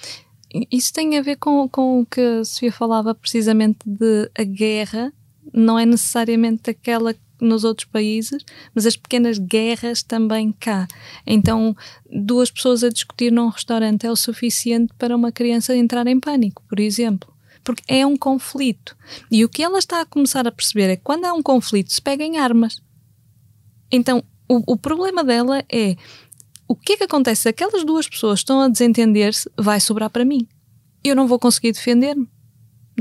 Isso 0.71 0.91
tem 0.93 1.17
a 1.17 1.21
ver 1.21 1.35
com, 1.35 1.67
com 1.69 2.01
o 2.01 2.05
que 2.05 2.19
a 2.19 2.43
Sofia 2.45 2.71
falava 2.71 3.13
precisamente 3.13 3.79
de 3.85 4.31
a 4.37 4.43
guerra, 4.43 5.13
não 5.53 5.77
é 5.77 5.85
necessariamente 5.85 6.69
aquela 6.69 7.13
nos 7.41 7.63
outros 7.63 7.87
países, 7.87 8.43
mas 8.75 8.85
as 8.85 8.97
pequenas 8.97 9.37
guerras 9.37 10.03
também 10.03 10.51
cá. 10.59 10.87
Então, 11.25 11.75
duas 12.11 12.51
pessoas 12.51 12.83
a 12.83 12.89
discutir 12.89 13.31
num 13.31 13.47
restaurante 13.47 14.05
é 14.05 14.11
o 14.11 14.15
suficiente 14.15 14.93
para 14.97 15.15
uma 15.15 15.31
criança 15.31 15.75
entrar 15.75 16.05
em 16.07 16.19
pânico, 16.19 16.61
por 16.67 16.79
exemplo. 16.79 17.31
Porque 17.63 17.83
é 17.87 18.05
um 18.05 18.17
conflito. 18.17 18.95
E 19.31 19.45
o 19.45 19.49
que 19.49 19.63
ela 19.63 19.79
está 19.79 20.01
a 20.01 20.05
começar 20.05 20.47
a 20.47 20.51
perceber 20.51 20.89
é 20.89 20.95
que 20.97 21.03
quando 21.03 21.25
há 21.25 21.33
um 21.33 21.41
conflito 21.43 21.93
se 21.93 22.01
pegam 22.01 22.37
armas. 22.37 22.81
Então, 23.91 24.23
o, 24.49 24.73
o 24.73 24.77
problema 24.77 25.23
dela 25.23 25.63
é 25.71 25.95
o 26.67 26.75
que 26.75 26.93
é 26.93 26.97
que 26.97 27.03
acontece? 27.03 27.43
Se 27.43 27.49
aquelas 27.49 27.83
duas 27.83 28.07
pessoas 28.07 28.41
estão 28.41 28.61
a 28.61 28.67
desentender-se, 28.67 29.49
vai 29.57 29.79
sobrar 29.79 30.09
para 30.09 30.23
mim. 30.23 30.47
Eu 31.03 31.15
não 31.15 31.27
vou 31.27 31.39
conseguir 31.39 31.71
defender-me. 31.71 32.27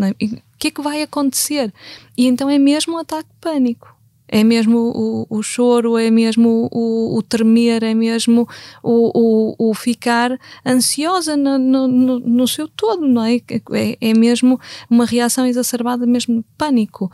é? 0.01 0.11
O 0.11 0.59
que 0.59 0.69
é 0.69 0.71
que 0.71 0.81
vai 0.81 1.03
acontecer? 1.03 1.73
E 2.17 2.27
então 2.27 2.49
é 2.49 2.59
mesmo 2.59 2.95
um 2.95 2.99
ataque 2.99 3.29
de 3.29 3.37
pânico. 3.41 3.95
É 4.27 4.45
mesmo 4.45 4.79
o, 4.79 5.27
o 5.31 5.43
choro, 5.43 5.97
é 5.97 6.11
mesmo 6.11 6.69
o, 6.71 7.17
o 7.17 7.23
tremer, 7.23 7.83
é 7.83 7.95
mesmo 7.95 8.47
o, 8.83 9.71
o, 9.71 9.75
ficar 9.75 10.39
ansiosa 10.67 11.35
no, 11.35 11.59
no, 11.59 12.21
no, 12.21 12.49
seu 12.49 12.69
todo, 12.69 13.07
não 13.07 13.25
é? 13.25 13.37
é? 13.37 13.99
É 14.01 14.15
mesmo 14.15 14.61
uma 14.91 15.07
reação 15.07 15.47
exacerbada, 15.47 16.07
mesmo 16.07 16.45
pânico. 16.59 17.11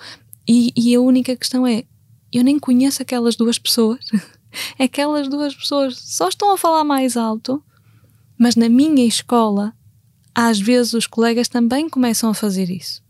E, 0.47 0.73
e 0.77 0.94
a 0.94 1.01
única 1.01 1.37
questão 1.37 1.64
é: 1.64 1.85
eu 2.38 2.44
nem 2.44 2.59
conheço 2.59 3.03
aquelas 3.03 3.37
duas 3.37 3.59
pessoas. 3.59 4.01
Aquelas 4.79 5.29
duas 5.29 5.53
pessoas 5.53 5.99
só 5.99 6.29
estão 6.29 6.53
a 6.53 6.57
falar 6.57 6.85
mais 6.85 7.16
alto, 7.16 7.61
mas 8.38 8.55
na 8.55 8.68
minha 8.68 9.05
escola, 9.05 9.75
às 10.33 10.61
vezes 10.61 10.92
os 10.94 11.09
colegas 11.09 11.49
também 11.49 11.88
começam 11.88 12.31
a 12.31 12.35
fazer 12.35 12.70
isso. 12.70 13.03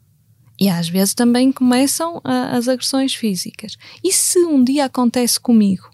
E 0.59 0.71
às 0.71 0.89
vezes 0.89 1.13
também 1.13 1.53
começam 1.53 2.19
a- 2.25 2.57
as 2.57 2.67
agressões 2.67 3.15
físicas. 3.15 3.77
E 4.03 4.11
se 4.11 4.39
um 4.39 4.65
dia 4.65 4.87
acontece 4.87 5.39
comigo? 5.39 5.91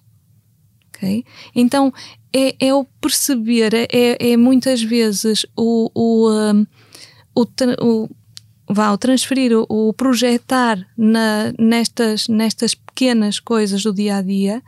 Ok? 0.89 1.25
Então 1.55 1.93
é, 2.33 2.55
é 2.69 2.73
o 2.75 2.85
perceber, 3.01 3.73
é, 3.75 3.89
é 4.33 4.37
muitas 4.37 4.81
vezes 4.83 5.45
o, 5.57 5.91
o, 5.93 6.31
um, 6.31 6.67
o, 7.35 7.45
o, 7.83 8.09
vá, 8.73 8.97
transferir, 8.97 9.53
o, 9.53 9.67
o 9.69 9.93
projetar 9.93 10.87
na, 10.97 11.53
nestas, 11.59 12.29
nestas 12.29 12.75
pequenas 12.75 13.41
coisas 13.41 13.83
do 13.83 13.93
dia 13.93 14.17
a 14.17 14.23
dia 14.23 14.63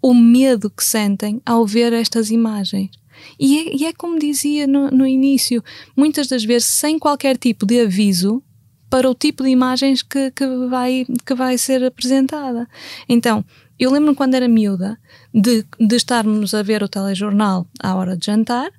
o 0.00 0.14
medo 0.14 0.70
que 0.70 0.84
sentem 0.84 1.40
ao 1.44 1.66
ver 1.66 1.92
estas 1.92 2.30
imagens. 2.30 2.90
E 3.38 3.58
é, 3.58 3.76
e 3.76 3.84
é 3.86 3.92
como 3.92 4.18
dizia 4.18 4.66
no, 4.66 4.90
no 4.90 5.06
início, 5.06 5.62
muitas 5.96 6.28
das 6.28 6.44
vezes 6.44 6.68
sem 6.68 6.98
qualquer 6.98 7.36
tipo 7.36 7.66
de 7.66 7.80
aviso 7.80 8.42
para 8.88 9.10
o 9.10 9.14
tipo 9.14 9.42
de 9.42 9.50
imagens 9.50 10.02
que, 10.02 10.30
que, 10.30 10.46
vai, 10.68 11.04
que 11.26 11.34
vai 11.34 11.58
ser 11.58 11.84
apresentada. 11.84 12.68
Então, 13.08 13.44
eu 13.78 13.90
lembro-me 13.90 14.16
quando 14.16 14.34
era 14.34 14.48
miúda 14.48 14.98
de, 15.34 15.64
de 15.78 15.96
estarmos 15.96 16.54
a 16.54 16.62
ver 16.62 16.82
o 16.82 16.88
telejornal 16.88 17.66
à 17.80 17.94
hora 17.94 18.16
de 18.16 18.26
jantar, 18.26 18.70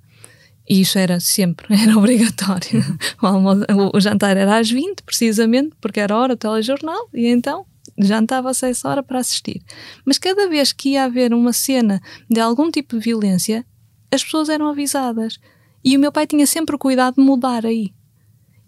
e 0.69 0.81
isso 0.81 0.97
era 0.99 1.19
sempre, 1.19 1.67
era 1.81 1.97
obrigatório. 1.97 2.83
O, 3.21 3.25
almo- 3.27 3.65
o- 3.93 3.99
jantar 3.99 4.37
era 4.37 4.57
às 4.59 4.69
20, 4.69 5.01
precisamente, 5.03 5.75
porque 5.81 5.99
era 5.99 6.15
hora 6.15 6.35
do 6.35 6.39
telejornal, 6.39 7.09
e 7.13 7.27
então 7.27 7.65
jantava-se 7.97 8.65
a 8.65 8.69
essa 8.69 8.87
hora 8.87 9.03
para 9.03 9.19
assistir. 9.19 9.61
Mas 10.05 10.17
cada 10.17 10.47
vez 10.47 10.71
que 10.71 10.89
ia 10.91 11.03
haver 11.05 11.33
uma 11.33 11.51
cena 11.51 12.01
de 12.29 12.39
algum 12.39 12.69
tipo 12.71 12.95
de 12.97 13.03
violência, 13.03 13.65
as 14.11 14.23
pessoas 14.23 14.47
eram 14.49 14.67
avisadas. 14.67 15.37
E 15.83 15.97
o 15.97 15.99
meu 15.99 16.11
pai 16.11 16.25
tinha 16.27 16.45
sempre 16.47 16.75
o 16.75 16.79
cuidado 16.79 17.15
de 17.15 17.21
mudar 17.21 17.65
aí. 17.65 17.91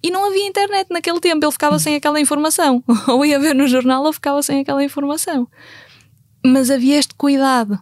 E 0.03 0.09
não 0.09 0.25
havia 0.27 0.47
internet 0.47 0.87
naquele 0.89 1.19
tempo, 1.19 1.45
ele 1.45 1.51
ficava 1.51 1.77
sem 1.77 1.95
aquela 1.95 2.19
informação. 2.19 2.83
Ou 3.07 3.23
ia 3.25 3.39
ver 3.39 3.53
no 3.53 3.67
jornal 3.67 4.03
ou 4.03 4.11
ficava 4.11 4.41
sem 4.41 4.59
aquela 4.61 4.83
informação. 4.83 5.47
Mas 6.43 6.71
havia 6.71 6.97
este 6.97 7.13
cuidado. 7.15 7.79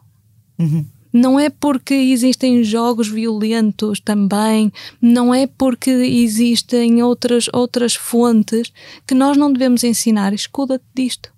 Não 1.11 1.39
é 1.39 1.49
porque 1.49 1.93
existem 1.93 2.63
jogos 2.63 3.07
violentos 3.07 3.99
também, 3.99 4.71
não 5.01 5.33
é 5.33 5.47
porque 5.47 5.89
existem 5.89 7.01
outras, 7.01 7.49
outras 7.51 7.95
fontes 7.95 8.71
que 9.07 9.15
nós 9.15 9.35
não 9.35 9.51
devemos 9.51 9.83
ensinar. 9.83 10.33
Escuda-te 10.33 10.85
disto. 10.93 11.33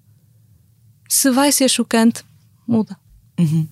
Se 1.07 1.29
vai 1.31 1.51
ser 1.51 1.69
chocante, 1.69 2.23
muda. 2.67 3.00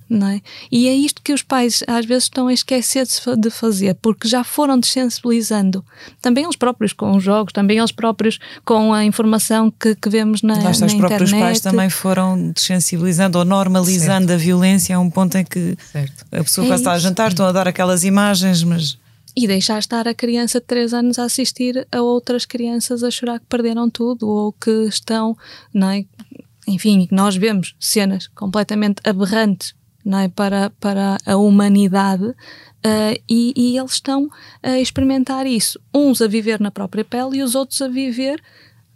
Não 0.09 0.27
é? 0.27 0.41
E 0.71 0.87
é 0.87 0.93
isto 0.93 1.21
que 1.21 1.33
os 1.33 1.41
pais 1.43 1.83
às 1.87 2.05
vezes 2.05 2.23
estão 2.23 2.47
a 2.47 2.53
esquecer 2.53 3.05
de, 3.37 3.49
fazer, 3.49 3.95
porque 3.95 4.27
já 4.27 4.43
foram 4.43 4.79
desensibilizando. 4.79 5.83
Também 6.21 6.43
eles 6.43 6.55
próprios 6.55 6.93
com 6.93 7.15
os 7.15 7.23
jogos, 7.23 7.53
também 7.53 7.77
eles 7.77 7.91
próprios 7.91 8.39
com 8.65 8.93
a 8.93 9.03
informação 9.03 9.71
que, 9.71 9.95
que 9.95 10.09
vemos 10.09 10.41
na, 10.41 10.53
Lá 10.61 10.71
está, 10.71 10.85
na 10.85 10.85
os 10.87 10.93
próprios 10.95 11.29
internet. 11.29 11.45
pais 11.45 11.59
também 11.59 11.89
foram 11.89 12.51
desensibilizando 12.51 13.37
ou 13.39 13.45
normalizando 13.45 14.33
a 14.33 14.37
violência 14.37 14.95
a 14.95 14.99
um 14.99 15.09
ponto 15.09 15.37
em 15.37 15.43
que 15.45 15.75
Certo. 15.91 16.25
a 16.31 16.43
pessoa 16.43 16.65
É 16.65 16.69
quase 16.69 16.81
está 16.81 16.91
a 16.93 16.99
jantar, 16.99 17.29
estão 17.29 17.45
a 17.45 17.51
dar 17.51 17.67
aquelas 17.67 18.03
imagens, 18.03 18.63
mas 18.63 18.97
E 19.35 19.47
deixar 19.47 19.79
estar 19.79 20.07
a 20.07 20.13
criança 20.13 20.59
de 20.59 20.65
3 20.65 20.93
anos 20.93 21.19
a 21.19 21.23
assistir 21.25 21.87
a 21.91 22.01
outras 22.01 22.45
crianças 22.45 23.03
a 23.03 23.11
chorar 23.11 23.39
que 23.39 23.45
perderam 23.47 23.89
tudo 23.89 24.27
ou 24.27 24.51
que 24.51 24.71
estão, 24.87 25.37
não 25.73 25.89
é? 25.89 26.03
Enfim, 26.69 27.07
nós 27.11 27.35
vemos 27.35 27.75
cenas 27.79 28.27
completamente 28.27 29.01
aberrantes 29.03 29.73
é? 30.05 30.27
para, 30.29 30.69
para 30.79 31.17
a 31.25 31.35
humanidade 31.35 32.33
ah, 32.83 33.13
e, 33.27 33.53
e 33.55 33.77
eles 33.77 33.93
estão 33.93 34.29
a 34.61 34.79
experimentar 34.79 35.45
isso. 35.45 35.79
Uns 35.93 36.21
a 36.21 36.27
viver 36.27 36.59
na 36.59 36.71
própria 36.71 37.03
pele 37.03 37.37
e 37.37 37.43
os 37.43 37.55
outros 37.55 37.81
a 37.81 37.87
viver 37.87 38.41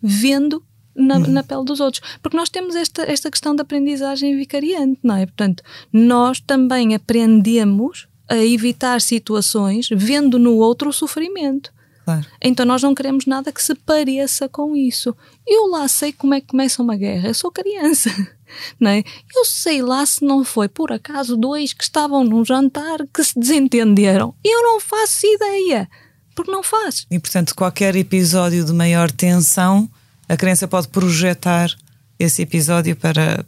vendo 0.01 0.63
na, 0.95 1.19
na 1.19 1.43
pele 1.43 1.65
dos 1.65 1.79
outros. 1.79 2.01
Porque 2.21 2.37
nós 2.37 2.49
temos 2.49 2.75
esta, 2.75 3.03
esta 3.03 3.31
questão 3.31 3.55
da 3.55 3.63
aprendizagem 3.63 4.37
vicariante, 4.37 4.99
não 5.03 5.15
é? 5.15 5.25
Portanto, 5.25 5.63
nós 5.91 6.39
também 6.39 6.93
aprendemos 6.93 8.07
a 8.29 8.37
evitar 8.37 9.01
situações 9.01 9.89
vendo 9.91 10.39
no 10.39 10.55
outro 10.57 10.89
o 10.89 10.93
sofrimento. 10.93 11.73
Claro. 12.03 12.25
Então 12.41 12.65
nós 12.65 12.81
não 12.81 12.95
queremos 12.95 13.25
nada 13.25 13.51
que 13.51 13.61
se 13.61 13.75
pareça 13.75 14.47
com 14.49 14.75
isso. 14.75 15.15
Eu 15.47 15.67
lá 15.67 15.87
sei 15.87 16.11
como 16.13 16.33
é 16.33 16.41
que 16.41 16.47
começa 16.47 16.81
uma 16.81 16.95
guerra. 16.95 17.29
Eu 17.29 17.33
sou 17.33 17.51
criança, 17.51 18.09
não 18.79 18.91
é? 18.91 19.03
Eu 19.35 19.45
sei 19.45 19.81
lá 19.81 20.05
se 20.05 20.23
não 20.23 20.43
foi 20.43 20.67
por 20.67 20.91
acaso 20.91 21.37
dois 21.37 21.73
que 21.73 21.83
estavam 21.83 22.23
num 22.23 22.43
jantar 22.43 22.99
que 23.13 23.23
se 23.23 23.37
desentenderam. 23.39 24.33
Eu 24.43 24.61
não 24.63 24.79
faço 24.79 25.25
ideia, 25.25 25.89
porque 26.35 26.51
não 26.51 26.63
faz. 26.63 27.05
E 27.09 27.19
portanto, 27.19 27.55
qualquer 27.55 27.95
episódio 27.95 28.63
de 28.63 28.73
maior 28.73 29.11
tensão, 29.11 29.89
a 30.27 30.37
criança 30.37 30.67
pode 30.67 30.87
projetar 30.87 31.69
esse 32.19 32.41
episódio 32.41 32.95
para, 32.95 33.45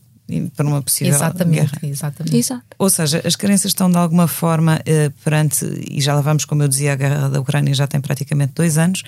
para 0.56 0.66
uma 0.68 0.82
possível 0.82 1.14
Exatamente, 1.14 1.56
guerra. 1.80 1.80
exatamente. 1.84 2.38
Exato. 2.38 2.64
Ou 2.80 2.90
seja, 2.90 3.22
as 3.26 3.36
crianças 3.36 3.72
estão 3.72 3.90
de 3.90 3.98
alguma 3.98 4.28
forma 4.28 4.82
eh, 4.86 5.12
perante, 5.24 5.66
e 5.90 6.02
já 6.02 6.16
lá 6.16 6.22
vamos, 6.22 6.46
como 6.46 6.64
eu 6.64 6.68
dizia, 6.68 6.94
a 6.94 6.96
guerra 6.96 7.30
da 7.30 7.40
Ucrânia 7.40 7.74
já 7.74 7.86
tem 7.88 8.02
praticamente 8.02 8.54
dois 8.56 8.78
anos, 8.78 9.04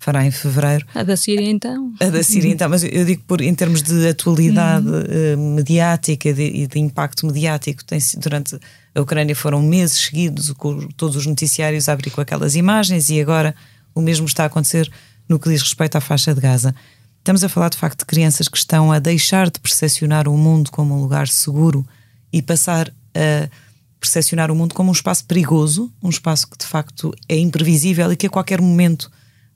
fará 0.00 0.24
em 0.24 0.30
fevereiro. 0.30 0.86
A 0.94 1.02
da 1.02 1.16
Síria 1.16 1.50
então. 1.50 1.92
A 2.00 2.06
da 2.08 2.22
Síria, 2.22 2.50
então, 2.52 2.68
mas 2.68 2.84
eu 2.84 3.04
digo 3.04 3.22
por, 3.26 3.40
em 3.40 3.54
termos 3.54 3.82
de 3.82 4.08
atualidade 4.08 4.86
eh, 5.08 5.36
mediática 5.36 6.32
de- 6.32 6.42
e 6.42 6.66
de 6.66 6.78
impacto 6.78 7.26
mediático, 7.26 7.84
tem, 7.84 7.98
durante 8.18 8.58
a 8.94 9.00
Ucrânia 9.00 9.34
foram 9.34 9.60
meses 9.62 9.96
seguidos 10.06 10.50
com 10.52 10.86
todos 10.96 11.16
os 11.16 11.26
noticiários 11.26 11.88
a 11.88 11.92
abrir 11.92 12.10
com 12.10 12.20
aquelas 12.20 12.54
imagens 12.56 13.10
e 13.10 13.20
agora 13.20 13.54
o 13.94 14.00
mesmo 14.00 14.26
está 14.26 14.44
a 14.44 14.46
acontecer 14.46 14.90
no 15.28 15.38
que 15.38 15.48
diz 15.50 15.62
respeito 15.62 15.96
à 15.96 16.00
faixa 16.00 16.34
de 16.34 16.40
Gaza. 16.40 16.74
Estamos 17.28 17.44
a 17.44 17.48
falar 17.50 17.68
de 17.68 17.76
facto 17.76 17.98
de 17.98 18.06
crianças 18.06 18.48
que 18.48 18.56
estão 18.56 18.90
a 18.90 18.98
deixar 18.98 19.50
de 19.50 19.60
percepcionar 19.60 20.26
o 20.26 20.38
mundo 20.38 20.70
como 20.70 20.96
um 20.96 21.02
lugar 21.02 21.28
seguro 21.28 21.86
e 22.32 22.40
passar 22.40 22.88
a 23.14 23.50
percepcionar 24.00 24.50
o 24.50 24.54
mundo 24.54 24.74
como 24.74 24.88
um 24.88 24.92
espaço 24.92 25.26
perigoso, 25.26 25.92
um 26.02 26.08
espaço 26.08 26.48
que 26.48 26.56
de 26.56 26.64
facto 26.64 27.14
é 27.28 27.36
imprevisível 27.36 28.10
e 28.10 28.16
que 28.16 28.26
a 28.26 28.30
qualquer 28.30 28.62
momento 28.62 29.10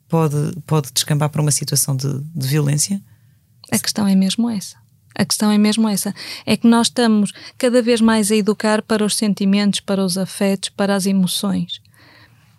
pode, 0.06 0.36
pode 0.66 0.92
descambar 0.92 1.30
para 1.30 1.40
uma 1.40 1.50
situação 1.50 1.96
de, 1.96 2.20
de 2.34 2.46
violência? 2.46 3.00
A 3.70 3.78
questão 3.78 4.06
é 4.06 4.14
mesmo 4.14 4.50
essa. 4.50 4.76
A 5.14 5.24
questão 5.24 5.50
é 5.50 5.56
mesmo 5.56 5.88
essa. 5.88 6.14
É 6.44 6.58
que 6.58 6.66
nós 6.66 6.88
estamos 6.88 7.32
cada 7.56 7.80
vez 7.80 8.02
mais 8.02 8.30
a 8.30 8.36
educar 8.36 8.82
para 8.82 9.02
os 9.02 9.16
sentimentos, 9.16 9.80
para 9.80 10.04
os 10.04 10.18
afetos, 10.18 10.68
para 10.68 10.94
as 10.94 11.06
emoções 11.06 11.80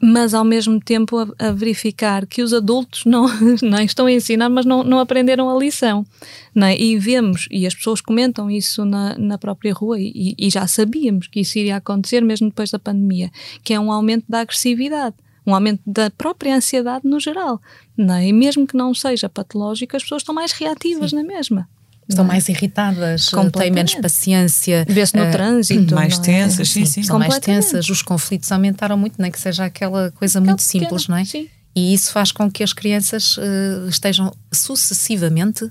mas 0.05 0.33
ao 0.33 0.43
mesmo 0.43 0.81
tempo 0.81 1.17
a, 1.17 1.47
a, 1.47 1.51
verificar 1.53 2.27
que 2.27 2.43
os 2.43 2.53
adultos 2.53 3.03
não, 3.07 3.25
não 3.61 3.79
estão 3.79 4.05
a 4.05 4.11
ensinar, 4.11 4.49
mas 4.49 4.65
não, 4.65 4.83
não 4.83 4.99
aprenderam 4.99 5.49
a 5.49 5.57
lição. 5.57 6.05
Não 6.53 6.67
é? 6.67 6.77
E 6.77 6.97
vemos, 6.97 7.47
e 7.49 7.65
as 7.65 7.73
pessoas 7.73 8.01
comentam 8.01 8.51
isso 8.51 8.83
na, 8.83 9.17
na 9.17 9.37
própria 9.37 9.73
rua, 9.73 9.97
e, 9.97 10.35
e 10.37 10.49
já 10.49 10.67
sabíamos 10.67 11.27
que 11.27 11.39
isso 11.39 11.57
iria 11.57 11.77
acontecer 11.77 12.21
mesmo 12.21 12.49
depois 12.49 12.69
da 12.69 12.77
pandemia, 12.77 13.31
que 13.63 13.73
é 13.73 13.79
um 13.79 13.91
aumento 13.91 14.25
da 14.27 14.41
agressividade 14.41 15.15
um 15.45 15.53
aumento 15.53 15.81
da 15.85 16.09
própria 16.09 16.55
ansiedade 16.55 17.05
no 17.05 17.19
geral. 17.19 17.61
Não 17.97 18.13
é? 18.13 18.27
E 18.27 18.31
mesmo 18.31 18.65
que 18.65 18.77
não 18.77 18.93
seja 18.93 19.27
patológico, 19.27 19.93
as 19.93 20.01
pessoas 20.01 20.21
estão 20.21 20.33
mais 20.33 20.53
reativas 20.53 21.09
Sim. 21.09 21.17
na 21.17 21.23
mesma. 21.23 21.67
Estão 22.07 22.25
mais 22.25 22.49
irritadas, 22.49 23.31
têm 23.57 23.71
menos 23.71 23.95
paciência. 23.95 24.85
Vê-se 24.87 25.15
no 25.15 25.27
uh, 25.27 25.31
trânsito. 25.31 25.95
Mais 25.95 26.17
é? 26.19 26.21
tensas, 26.21 26.69
sim, 26.69 26.85
sim. 26.85 27.03
São 27.03 27.17
mais 27.17 27.39
tensas, 27.39 27.89
os 27.89 28.01
conflitos 28.01 28.51
aumentaram 28.51 28.97
muito, 28.97 29.21
nem 29.21 29.31
que 29.31 29.39
seja 29.39 29.65
aquela 29.65 30.11
coisa 30.11 30.41
muito 30.41 30.61
simples, 30.61 31.07
não 31.07 31.17
é? 31.17 31.25
Sim. 31.25 31.47
E 31.75 31.93
isso 31.93 32.11
faz 32.11 32.31
com 32.31 32.51
que 32.51 32.63
as 32.63 32.73
crianças 32.73 33.37
uh, 33.37 33.87
estejam 33.89 34.31
sucessivamente 34.51 35.65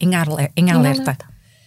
em, 0.00 0.14
alerta. 0.14 0.52
Em 0.56 0.70
alerta. 0.70 1.18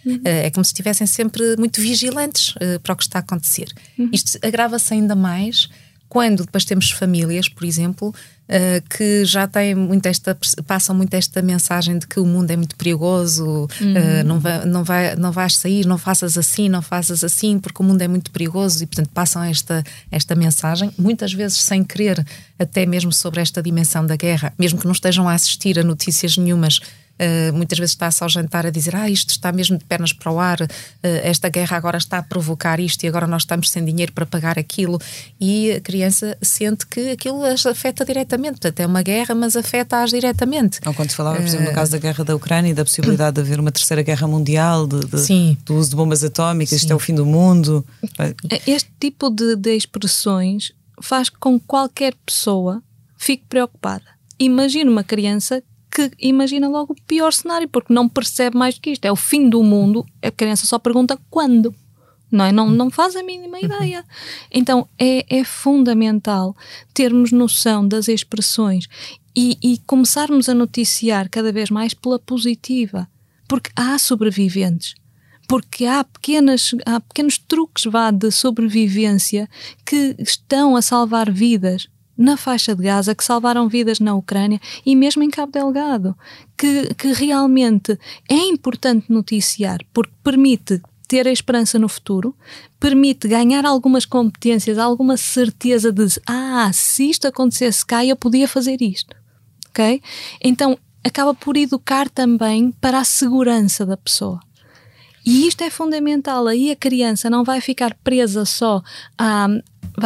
Uhum. 0.06 0.16
Uh, 0.16 0.22
é 0.24 0.50
como 0.50 0.66
se 0.66 0.70
estivessem 0.70 1.08
sempre 1.08 1.56
muito 1.58 1.80
vigilantes 1.80 2.56
para 2.84 2.94
o 2.94 2.96
que 2.96 3.04
está 3.04 3.20
a 3.20 3.22
acontecer. 3.22 3.68
Uhum. 3.98 4.10
Isto 4.12 4.38
agrava-se 4.46 4.94
ainda 4.94 5.16
mais 5.16 5.70
quando 6.10 6.44
depois 6.44 6.66
temos 6.66 6.90
famílias, 6.90 7.48
por 7.48 7.64
exemplo, 7.64 8.10
uh, 8.10 8.90
que 8.90 9.24
já 9.24 9.48
têm 9.48 9.76
muito 9.76 10.08
esta, 10.08 10.36
passam 10.66 10.96
muito 10.96 11.14
esta 11.14 11.40
mensagem 11.40 12.00
de 12.00 12.08
que 12.08 12.20
o 12.20 12.26
mundo 12.26 12.50
é 12.50 12.58
muito 12.58 12.76
perigoso, 12.76 13.46
uhum. 13.80 13.94
uh, 13.94 14.24
não, 14.26 14.40
vai, 14.40 14.66
não, 14.66 14.84
vai, 14.84 15.16
não 15.16 15.32
vais 15.32 15.56
sair, 15.56 15.86
não 15.86 16.00
faças 16.00 16.36
assim, 16.36 16.68
não 16.68 16.82
faças 16.82 17.24
assim, 17.24 17.60
porque 17.60 17.82
o 17.82 17.86
mundo 17.86 18.02
é 18.02 18.08
muito 18.08 18.32
perigoso 18.32 18.84
e, 18.84 18.88
portanto, 18.88 19.12
passam 19.14 19.44
esta, 19.44 19.84
esta 20.12 20.36
mensagem, 20.36 20.92
muitas 20.98 21.32
vezes 21.32 21.62
sem 21.62 21.84
querer, 21.84 22.26
até 22.58 22.88
mesmo 22.88 23.14
sobre 23.14 23.40
esta 23.40 23.62
dimensão 23.62 24.04
da 24.04 24.16
guerra, 24.16 24.52
mesmo 24.58 24.80
que 24.80 24.86
não 24.86 24.94
estejam 24.94 25.30
a 25.30 25.34
assistir 25.34 25.78
a 25.78 25.84
notícias 25.84 26.36
nenhumas 26.36 26.82
Uh, 27.20 27.54
muitas 27.54 27.78
vezes 27.78 27.92
está-se 27.92 28.24
ao 28.24 28.30
jantar 28.30 28.66
a 28.66 28.70
dizer 28.70 28.96
ah, 28.96 29.10
isto 29.10 29.32
está 29.32 29.52
mesmo 29.52 29.78
de 29.78 29.84
pernas 29.84 30.14
para 30.14 30.32
o 30.32 30.40
ar, 30.40 30.62
uh, 30.62 30.68
esta 31.02 31.50
guerra 31.50 31.76
agora 31.76 31.98
está 31.98 32.20
a 32.20 32.24
provocar 32.24 32.80
isto 32.80 33.04
e 33.04 33.08
agora 33.08 33.28
nós 33.28 33.42
estamos 33.42 33.70
sem 33.70 33.84
dinheiro 33.84 34.14
para 34.14 34.26
pagar 34.26 34.58
aquilo 34.58 35.00
e 35.40 35.74
a 35.74 35.82
criança 35.82 36.38
sente 36.42 36.88
que 36.88 37.12
aquilo 37.12 37.44
as 37.44 37.66
afeta 37.66 38.06
diretamente, 38.06 38.62
portanto 38.62 38.80
é 38.80 38.86
uma 38.86 39.02
guerra 39.02 39.36
mas 39.36 39.56
afeta-as 39.56 40.12
diretamente. 40.12 40.80
Ou 40.86 40.94
quando 40.94 41.10
se 41.10 41.16
falava, 41.16 41.38
por 41.38 41.46
exemplo, 41.46 41.66
no 41.66 41.72
eh, 41.72 41.76
caso 41.76 41.92
da 41.92 41.98
guerra 41.98 42.24
da 42.24 42.36
Ucrânia 42.36 42.72
e 42.72 42.74
da 42.74 42.86
possibilidade 42.86 43.36
de 43.36 43.42
haver 43.42 43.60
uma 43.60 43.72
terceira 43.72 44.02
guerra 44.02 44.28
mundial, 44.28 44.88
de, 44.88 45.00
de 45.02 45.58
do 45.66 45.76
uso 45.76 45.90
de 45.90 45.96
bombas 45.96 46.24
atómicas, 46.24 46.70
Sim. 46.70 46.76
isto 46.78 46.94
é 46.94 46.96
o 46.96 47.00
fim 47.00 47.16
do 47.16 47.26
mundo. 47.26 47.86
Este 48.66 48.90
tipo 49.00 49.30
de, 49.30 49.56
de 49.56 49.76
expressões 49.76 50.72
faz 51.02 51.30
com 51.30 51.60
que 51.60 51.66
qualquer 51.66 52.14
pessoa 52.26 52.82
fique 53.18 53.44
preocupada. 53.48 54.06
Imagina 54.40 54.90
uma 54.90 55.04
criança 55.04 55.62
que 56.08 56.12
imagina 56.20 56.70
logo 56.70 56.94
o 56.94 57.02
pior 57.04 57.34
cenário, 57.34 57.68
porque 57.68 57.94
não 57.94 58.08
percebe 58.08 58.58
mais 58.58 58.76
do 58.76 58.82
que 58.82 58.92
isto. 58.92 59.06
É 59.06 59.12
o 59.12 59.16
fim 59.16 59.50
do 59.50 59.62
mundo, 59.64 60.06
a 60.22 60.32
criança 60.32 60.66
só 60.66 60.80
pergunta 60.80 61.20
quando. 61.30 61.74
Não, 62.32 62.46
é? 62.46 62.52
não, 62.52 62.70
não 62.70 62.92
faz 62.92 63.16
a 63.16 63.24
mínima 63.24 63.58
uhum. 63.58 63.66
ideia. 63.66 64.06
Então 64.52 64.88
é, 64.98 65.26
é 65.30 65.44
fundamental 65.44 66.56
termos 66.94 67.32
noção 67.32 67.88
das 67.88 68.08
expressões 68.08 68.88
e, 69.36 69.58
e 69.62 69.80
começarmos 69.80 70.48
a 70.48 70.54
noticiar 70.54 71.28
cada 71.30 71.52
vez 71.52 71.70
mais 71.70 71.94
pela 71.94 72.20
positiva, 72.20 73.08
porque 73.48 73.72
há 73.76 73.98
sobreviventes 73.98 74.96
porque 75.48 75.88
há, 75.88 76.04
pequenas, 76.04 76.76
há 76.86 77.00
pequenos 77.00 77.40
truques 77.40 77.86
vá, 77.86 78.12
de 78.12 78.30
sobrevivência 78.30 79.50
que 79.84 80.16
estão 80.20 80.76
a 80.76 80.82
salvar 80.84 81.32
vidas 81.32 81.88
na 82.20 82.36
faixa 82.36 82.76
de 82.76 82.84
Gaza, 82.84 83.16
que 83.16 83.24
salvaram 83.24 83.70
vidas 83.70 84.02
na 84.02 84.14
Ucrânia 84.14 84.60
e 84.86 84.94
mesmo 84.94 85.24
em 85.24 85.30
Cabo 85.30 85.54
Delgado, 85.54 86.14
que, 86.58 86.94
que 86.96 87.14
realmente 87.14 87.98
é 88.28 88.36
importante 88.36 89.06
noticiar, 89.10 89.80
porque 89.94 90.12
permite 90.22 90.82
ter 91.08 91.26
a 91.26 91.32
esperança 91.32 91.80
no 91.80 91.88
futuro, 91.88 92.36
permite 92.78 93.26
ganhar 93.26 93.66
algumas 93.66 94.06
competências, 94.06 94.78
alguma 94.78 95.16
certeza 95.16 95.94
de 95.94 96.06
ah, 96.28 96.70
se 96.74 97.10
isto 97.10 97.26
acontecesse 97.26 97.86
cá, 97.86 98.06
eu 98.06 98.18
podia 98.18 98.50
fazer 98.50 98.82
isto. 98.82 99.16
Ok? 99.70 100.02
Então 100.44 100.78
acaba 101.02 101.34
por 101.34 101.56
educar 101.56 102.10
também 102.10 102.72
para 102.82 103.00
a 103.00 103.06
segurança 103.06 103.86
da 103.86 103.96
pessoa. 103.96 104.42
E 105.26 105.48
isto 105.48 105.64
é 105.64 105.70
fundamental. 105.70 106.48
Aí 106.48 106.70
a 106.70 106.76
criança 106.76 107.30
não 107.30 107.44
vai 107.44 107.62
ficar 107.62 107.96
presa 108.04 108.46
só 108.46 108.82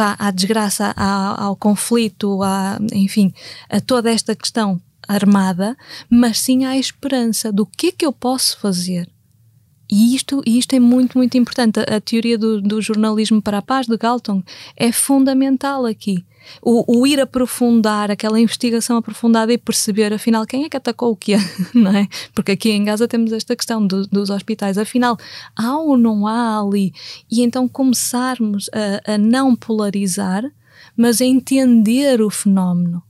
à, 0.00 0.16
à 0.18 0.30
desgraça, 0.30 0.92
à, 0.96 1.44
ao 1.44 1.56
conflito, 1.56 2.42
à, 2.42 2.78
enfim, 2.92 3.32
a 3.68 3.80
toda 3.80 4.10
esta 4.10 4.34
questão 4.34 4.80
armada, 5.06 5.76
mas 6.08 6.40
sim 6.40 6.64
à 6.64 6.76
esperança 6.76 7.52
do 7.52 7.66
que 7.66 7.88
é 7.88 7.92
que 7.92 8.06
eu 8.06 8.12
posso 8.12 8.58
fazer. 8.58 9.08
E 9.90 10.14
isto, 10.14 10.42
isto 10.46 10.74
é 10.74 10.80
muito, 10.80 11.18
muito 11.18 11.36
importante. 11.36 11.80
A, 11.80 11.96
a 11.96 12.00
teoria 12.00 12.38
do, 12.38 12.60
do 12.60 12.80
jornalismo 12.80 13.42
para 13.42 13.58
a 13.58 13.62
paz 13.62 13.86
de 13.86 13.96
Galton 13.96 14.42
é 14.76 14.90
fundamental 14.90 15.84
aqui 15.84 16.24
o, 16.62 17.00
o, 17.00 17.06
ir 17.06 17.20
aprofundar, 17.20 18.10
aquela 18.10 18.40
investigação 18.40 18.96
aprofundada 18.96 19.52
e 19.52 19.58
perceber, 19.58 20.12
afinal, 20.12 20.46
quem 20.46 20.64
é 20.64 20.68
que 20.68 20.76
atacou 20.76 21.12
o 21.12 21.16
quê, 21.16 21.36
não 21.74 21.94
é? 21.94 22.08
Porque 22.34 22.52
aqui 22.52 22.70
em 22.70 22.84
Gaza 22.84 23.08
temos 23.08 23.32
esta 23.32 23.54
questão 23.54 23.86
do, 23.86 24.06
dos 24.06 24.30
hospitais, 24.30 24.78
afinal, 24.78 25.18
há 25.56 25.76
ou 25.78 25.96
não 25.96 26.26
há 26.26 26.60
ali? 26.60 26.92
E 27.30 27.42
então 27.42 27.68
começarmos 27.68 28.70
a, 28.72 29.14
a 29.14 29.18
não 29.18 29.54
polarizar, 29.54 30.44
mas 30.96 31.20
a 31.20 31.24
entender 31.24 32.20
o 32.20 32.30
fenómeno. 32.30 33.02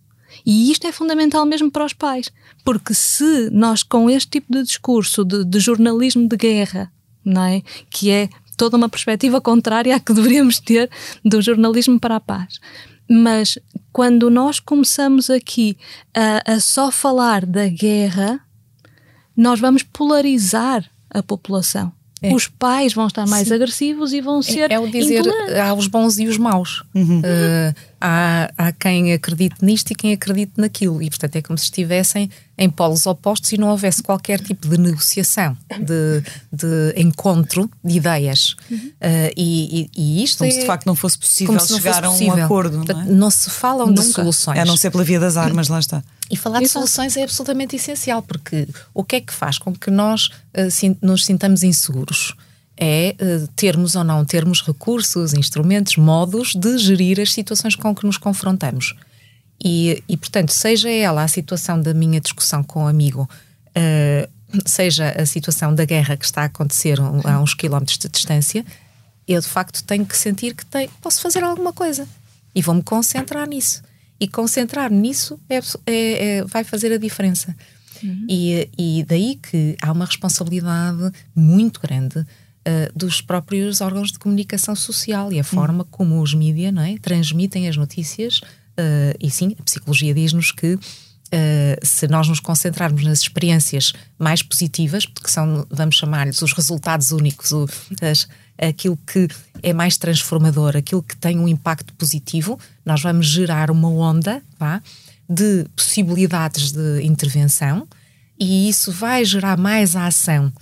E 0.45 0.71
isto 0.71 0.87
é 0.87 0.93
fundamental 0.93 1.47
mesmo 1.47 1.71
para 1.71 1.85
os 1.85 1.93
pais, 1.93 2.31
porque 2.65 2.93
se 2.93 3.51
nós, 3.51 3.83
com 3.83 4.11
este 4.11 4.31
tipo 4.31 4.53
de 4.53 4.63
discurso 4.63 5.25
de, 5.25 5.45
de 5.45 5.61
jornalismo 5.61 6.29
de 6.29 6.37
guerra, 6.37 6.93
não 7.25 7.45
é? 7.45 7.63
Que 7.89 8.11
é 8.11 8.29
toda 8.57 8.77
uma 8.77 8.89
perspectiva 8.89 9.41
contrária 9.41 9.95
à 9.95 10.01
que 10.01 10.13
deveríamos 10.15 10.59
ter 10.59 10.91
do 11.25 11.41
jornalismo 11.41 12.01
para 12.01 12.17
a 12.17 12.21
paz 12.21 12.59
mas 13.09 13.59
quando 13.93 14.31
nós 14.31 14.59
começamos 14.61 15.31
aqui 15.31 15.77
a, 16.15 16.55
a 16.55 16.61
só 16.61 16.91
falar 16.91 17.45
da 17.45 17.69
guerra, 17.69 18.41
nós 19.37 19.61
vamos 19.61 19.83
polarizar 19.83 20.85
a 21.11 21.23
população. 21.23 21.93
É. 22.23 22.35
Os 22.35 22.49
pais 22.49 22.95
vão 22.95 23.07
estar 23.07 23.27
mais 23.27 23.49
Sim. 23.49 23.55
agressivos 23.55 24.15
e 24.15 24.21
vão 24.21 24.41
ser. 24.41 24.71
É, 24.71 24.75
é 24.75 24.79
o 24.79 24.91
dizer, 24.91 25.23
há 25.61 25.75
os 25.75 25.87
bons 25.87 26.19
e 26.19 26.27
os 26.27 26.39
maus. 26.39 26.83
Uhum. 26.95 27.19
Uh, 27.19 27.75
há, 28.05 28.51
há 28.59 28.73
quem 28.73 29.15
acredite 29.15 29.65
nisto 29.65 29.91
e 29.91 29.95
quem 29.95 30.13
acredite 30.13 30.53
naquilo. 30.59 31.03
E, 31.03 31.09
portanto, 31.09 31.37
é 31.37 31.43
como 31.43 31.59
se 31.59 31.65
estivessem 31.65 32.29
em 32.59 32.69
polos 32.69 33.07
opostos 33.07 33.51
e 33.53 33.59
não 33.59 33.69
houvesse 33.69 34.03
qualquer 34.03 34.41
tipo 34.41 34.69
de 34.69 34.79
negociação, 34.79 35.57
de, 35.81 36.23
de 36.53 37.01
encontro 37.01 37.71
de 37.83 37.97
ideias. 37.97 38.57
Uhum. 38.71 38.77
Uh, 38.77 39.33
e, 39.35 39.91
e, 39.97 40.21
e, 40.21 40.23
isto 40.23 40.39
como 40.39 40.51
é, 40.51 40.53
se 40.53 40.61
de 40.61 40.67
facto 40.67 40.87
não 40.87 40.95
fosse 40.95 41.19
possível 41.19 41.59
chegar 41.59 42.03
fosse 42.03 42.03
possível. 42.03 42.35
a 42.35 42.37
um 42.37 42.45
acordo. 42.45 42.85
Não, 42.85 43.01
é? 43.01 43.05
não 43.07 43.31
se 43.31 43.49
falam 43.49 43.87
Nunca. 43.87 44.03
de 44.03 44.13
soluções. 44.13 44.59
A 44.59 44.65
não 44.67 44.77
ser 44.77 44.91
pela 44.91 45.03
via 45.03 45.19
das 45.19 45.39
armas, 45.39 45.69
lá 45.69 45.81
está. 45.81 46.05
E 46.31 46.37
falar 46.37 46.61
de 46.61 46.69
soluções 46.69 47.17
é 47.17 47.23
absolutamente 47.23 47.75
essencial, 47.77 48.23
porque 48.23 48.69
o 48.93 49.03
que 49.03 49.17
é 49.17 49.21
que 49.21 49.33
faz 49.33 49.59
com 49.59 49.73
que 49.73 49.91
nós 49.91 50.27
uh, 50.27 50.97
nos 51.01 51.25
sintamos 51.25 51.63
inseguros? 51.63 52.35
É 52.77 53.15
uh, 53.21 53.49
termos 53.55 53.95
ou 53.95 54.03
não 54.03 54.25
termos 54.25 54.61
recursos, 54.63 55.33
instrumentos, 55.33 55.97
modos 55.97 56.55
de 56.55 56.77
gerir 56.79 57.21
as 57.21 57.33
situações 57.33 57.77
com 57.77 57.95
que 57.95 58.05
nos 58.05 58.19
confrontamos. 58.19 58.95
E, 59.63 60.03
e 60.09 60.17
portanto, 60.17 60.51
seja 60.51 60.91
ela 60.91 61.23
a 61.23 61.29
situação 61.29 61.81
da 61.81 61.95
minha 61.95 62.21
discussão 62.21 62.65
com 62.65 62.85
um 62.85 62.89
amigo, 62.89 63.29
uh, 63.71 64.29
seja 64.67 65.11
a 65.11 65.25
situação 65.25 65.75
da 65.75 65.85
guerra 65.85 66.17
que 66.17 66.25
está 66.25 66.43
a 66.43 66.47
acontecer 66.47 66.99
a 67.01 67.41
uns 67.41 67.55
quilómetros 67.55 67.99
de 67.99 68.09
distância, 68.09 68.65
eu 69.27 69.41
de 69.41 69.47
facto 69.47 69.83
tenho 69.85 70.05
que 70.05 70.17
sentir 70.17 70.55
que 70.55 70.67
tenho, 70.67 70.91
posso 71.01 71.21
fazer 71.21 71.43
alguma 71.43 71.73
coisa 71.73 72.07
e 72.55 72.61
vou-me 72.61 72.83
concentrar 72.83 73.49
nisso 73.49 73.83
e 74.21 74.29
concentrar 74.29 74.91
nisso 74.91 75.39
é, 75.49 75.59
é, 75.87 76.39
é 76.39 76.45
vai 76.45 76.65
fazer 76.65 76.93
a 76.93 76.99
diferença. 76.99 77.55
Uhum. 78.03 78.27
E, 78.29 78.71
e 78.77 79.05
daí 79.05 79.37
que 79.37 79.77
há 79.81 79.91
uma 79.93 80.05
responsabilidade 80.05 81.11
muito 81.35 81.81
grande 81.81 82.25
uh, 82.67 82.99
dos 82.99 83.21
próprios 83.21 83.81
órgãos 83.81 84.13
de 84.13 84.19
comunicação 84.19 84.75
social 84.75 85.33
e 85.33 85.39
a 85.39 85.45
forma 85.45 85.85
uhum. 85.85 85.89
como 85.91 86.23
os 86.23 86.35
mídias 86.35 86.75
é, 86.77 86.99
transmitem 86.99 87.69
as 87.69 87.77
notícias. 87.77 88.39
Uh, 88.39 89.15
e 89.21 89.31
sim, 89.31 89.55
a 89.59 89.63
psicologia 89.63 90.15
diz-nos 90.15 90.51
que 90.53 90.79
Uh, 91.33 91.85
se 91.85 92.07
nós 92.07 92.29
nos 92.29 92.39
concentrarmos 92.39 93.03
nas 93.03 93.19
experiências 93.19 93.93
mais 94.17 94.41
positivas, 94.41 95.05
porque 95.05 95.29
são, 95.29 95.67
vamos 95.69 95.97
chamar-lhes, 95.97 96.41
os 96.43 96.53
resultados 96.53 97.11
únicos, 97.11 97.51
o, 97.51 97.67
as, 98.01 98.29
aquilo 98.57 98.97
que 99.05 99.27
é 99.61 99.73
mais 99.73 99.97
transformador, 99.97 100.77
aquilo 100.77 101.03
que 101.03 101.17
tem 101.17 101.41
um 101.41 101.49
impacto 101.49 101.93
positivo, 101.95 102.57
nós 102.85 103.03
vamos 103.03 103.27
gerar 103.27 103.69
uma 103.69 103.89
onda 103.89 104.41
vá, 104.61 104.81
de 105.29 105.67
possibilidades 105.75 106.71
de 106.71 107.03
intervenção 107.03 107.89
e 108.39 108.69
isso 108.69 108.93
vai 108.93 109.25
gerar 109.25 109.57
mais 109.57 109.97
ação 109.97 110.53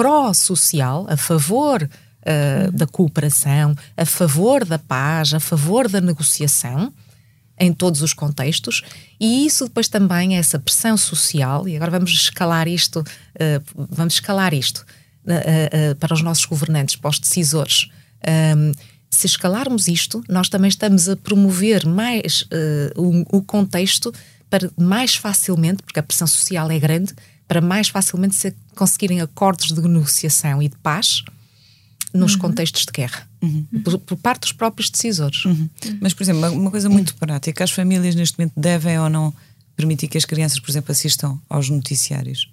pró-social, 0.00 1.06
a 1.10 1.16
favor 1.16 1.82
uh, 1.82 2.72
da 2.72 2.86
cooperação, 2.86 3.76
a 3.94 4.06
favor 4.06 4.64
da 4.64 4.78
paz, 4.78 5.34
a 5.34 5.40
favor 5.40 5.88
da 5.90 6.00
negociação, 6.00 6.90
em 7.58 7.70
todos 7.70 8.00
os 8.00 8.14
contextos, 8.14 8.82
e 9.20 9.44
isso 9.44 9.64
depois 9.64 9.88
também, 9.88 10.38
essa 10.38 10.58
pressão 10.58 10.96
social, 10.96 11.68
e 11.68 11.76
agora 11.76 11.90
vamos 11.90 12.12
escalar 12.12 12.66
isto, 12.66 13.00
uh, 13.00 13.86
vamos 13.90 14.14
escalar 14.14 14.54
isto 14.54 14.86
uh, 15.26 15.94
para 15.96 16.14
os 16.14 16.22
nossos 16.22 16.46
governantes, 16.46 16.96
para 16.96 17.10
os 17.10 17.18
decisores. 17.18 17.90
Um, 18.56 18.72
se 19.10 19.26
escalarmos 19.26 19.86
isto, 19.86 20.24
nós 20.30 20.48
também 20.48 20.68
estamos 20.68 21.10
a 21.10 21.16
promover 21.16 21.84
mais 21.84 22.46
o, 22.94 23.38
o 23.38 23.42
contexto 23.42 24.14
para 24.48 24.70
mais 24.78 25.16
facilmente, 25.16 25.82
porque 25.82 25.98
a 25.98 26.02
pressão 26.02 26.28
social 26.28 26.70
é 26.70 26.78
grande, 26.78 27.12
para 27.48 27.60
mais 27.60 27.88
facilmente 27.88 28.36
se 28.36 28.54
conseguirem 28.80 29.20
acordos 29.20 29.72
de 29.72 29.80
negociação 29.82 30.62
e 30.62 30.68
de 30.70 30.76
paz 30.78 31.22
nos 32.14 32.32
uhum. 32.32 32.38
contextos 32.38 32.86
de 32.86 32.92
guerra, 32.92 33.28
uhum. 33.42 33.66
por, 33.84 33.98
por, 33.98 34.16
parte 34.16 34.40
dos 34.40 34.52
próprios 34.52 34.88
decisores. 34.88 35.44
Uhum. 35.44 35.68
Mas, 36.00 36.14
por 36.14 36.22
exemplo, 36.22 36.50
uma, 36.50 36.70
coisa 36.70 36.88
muito 36.88 37.14
prática, 37.16 37.62
as 37.62 37.70
famílias 37.70 38.14
neste 38.14 38.38
momento 38.38 38.54
devem 38.56 38.98
ou 38.98 39.10
não 39.10 39.34
permitir 39.76 40.08
que 40.08 40.16
as 40.16 40.24
crianças, 40.24 40.58
por 40.58 40.70
exemplo, 40.70 40.90
assistam 40.92 41.38
aos 41.46 41.68
noticiários? 41.68 42.50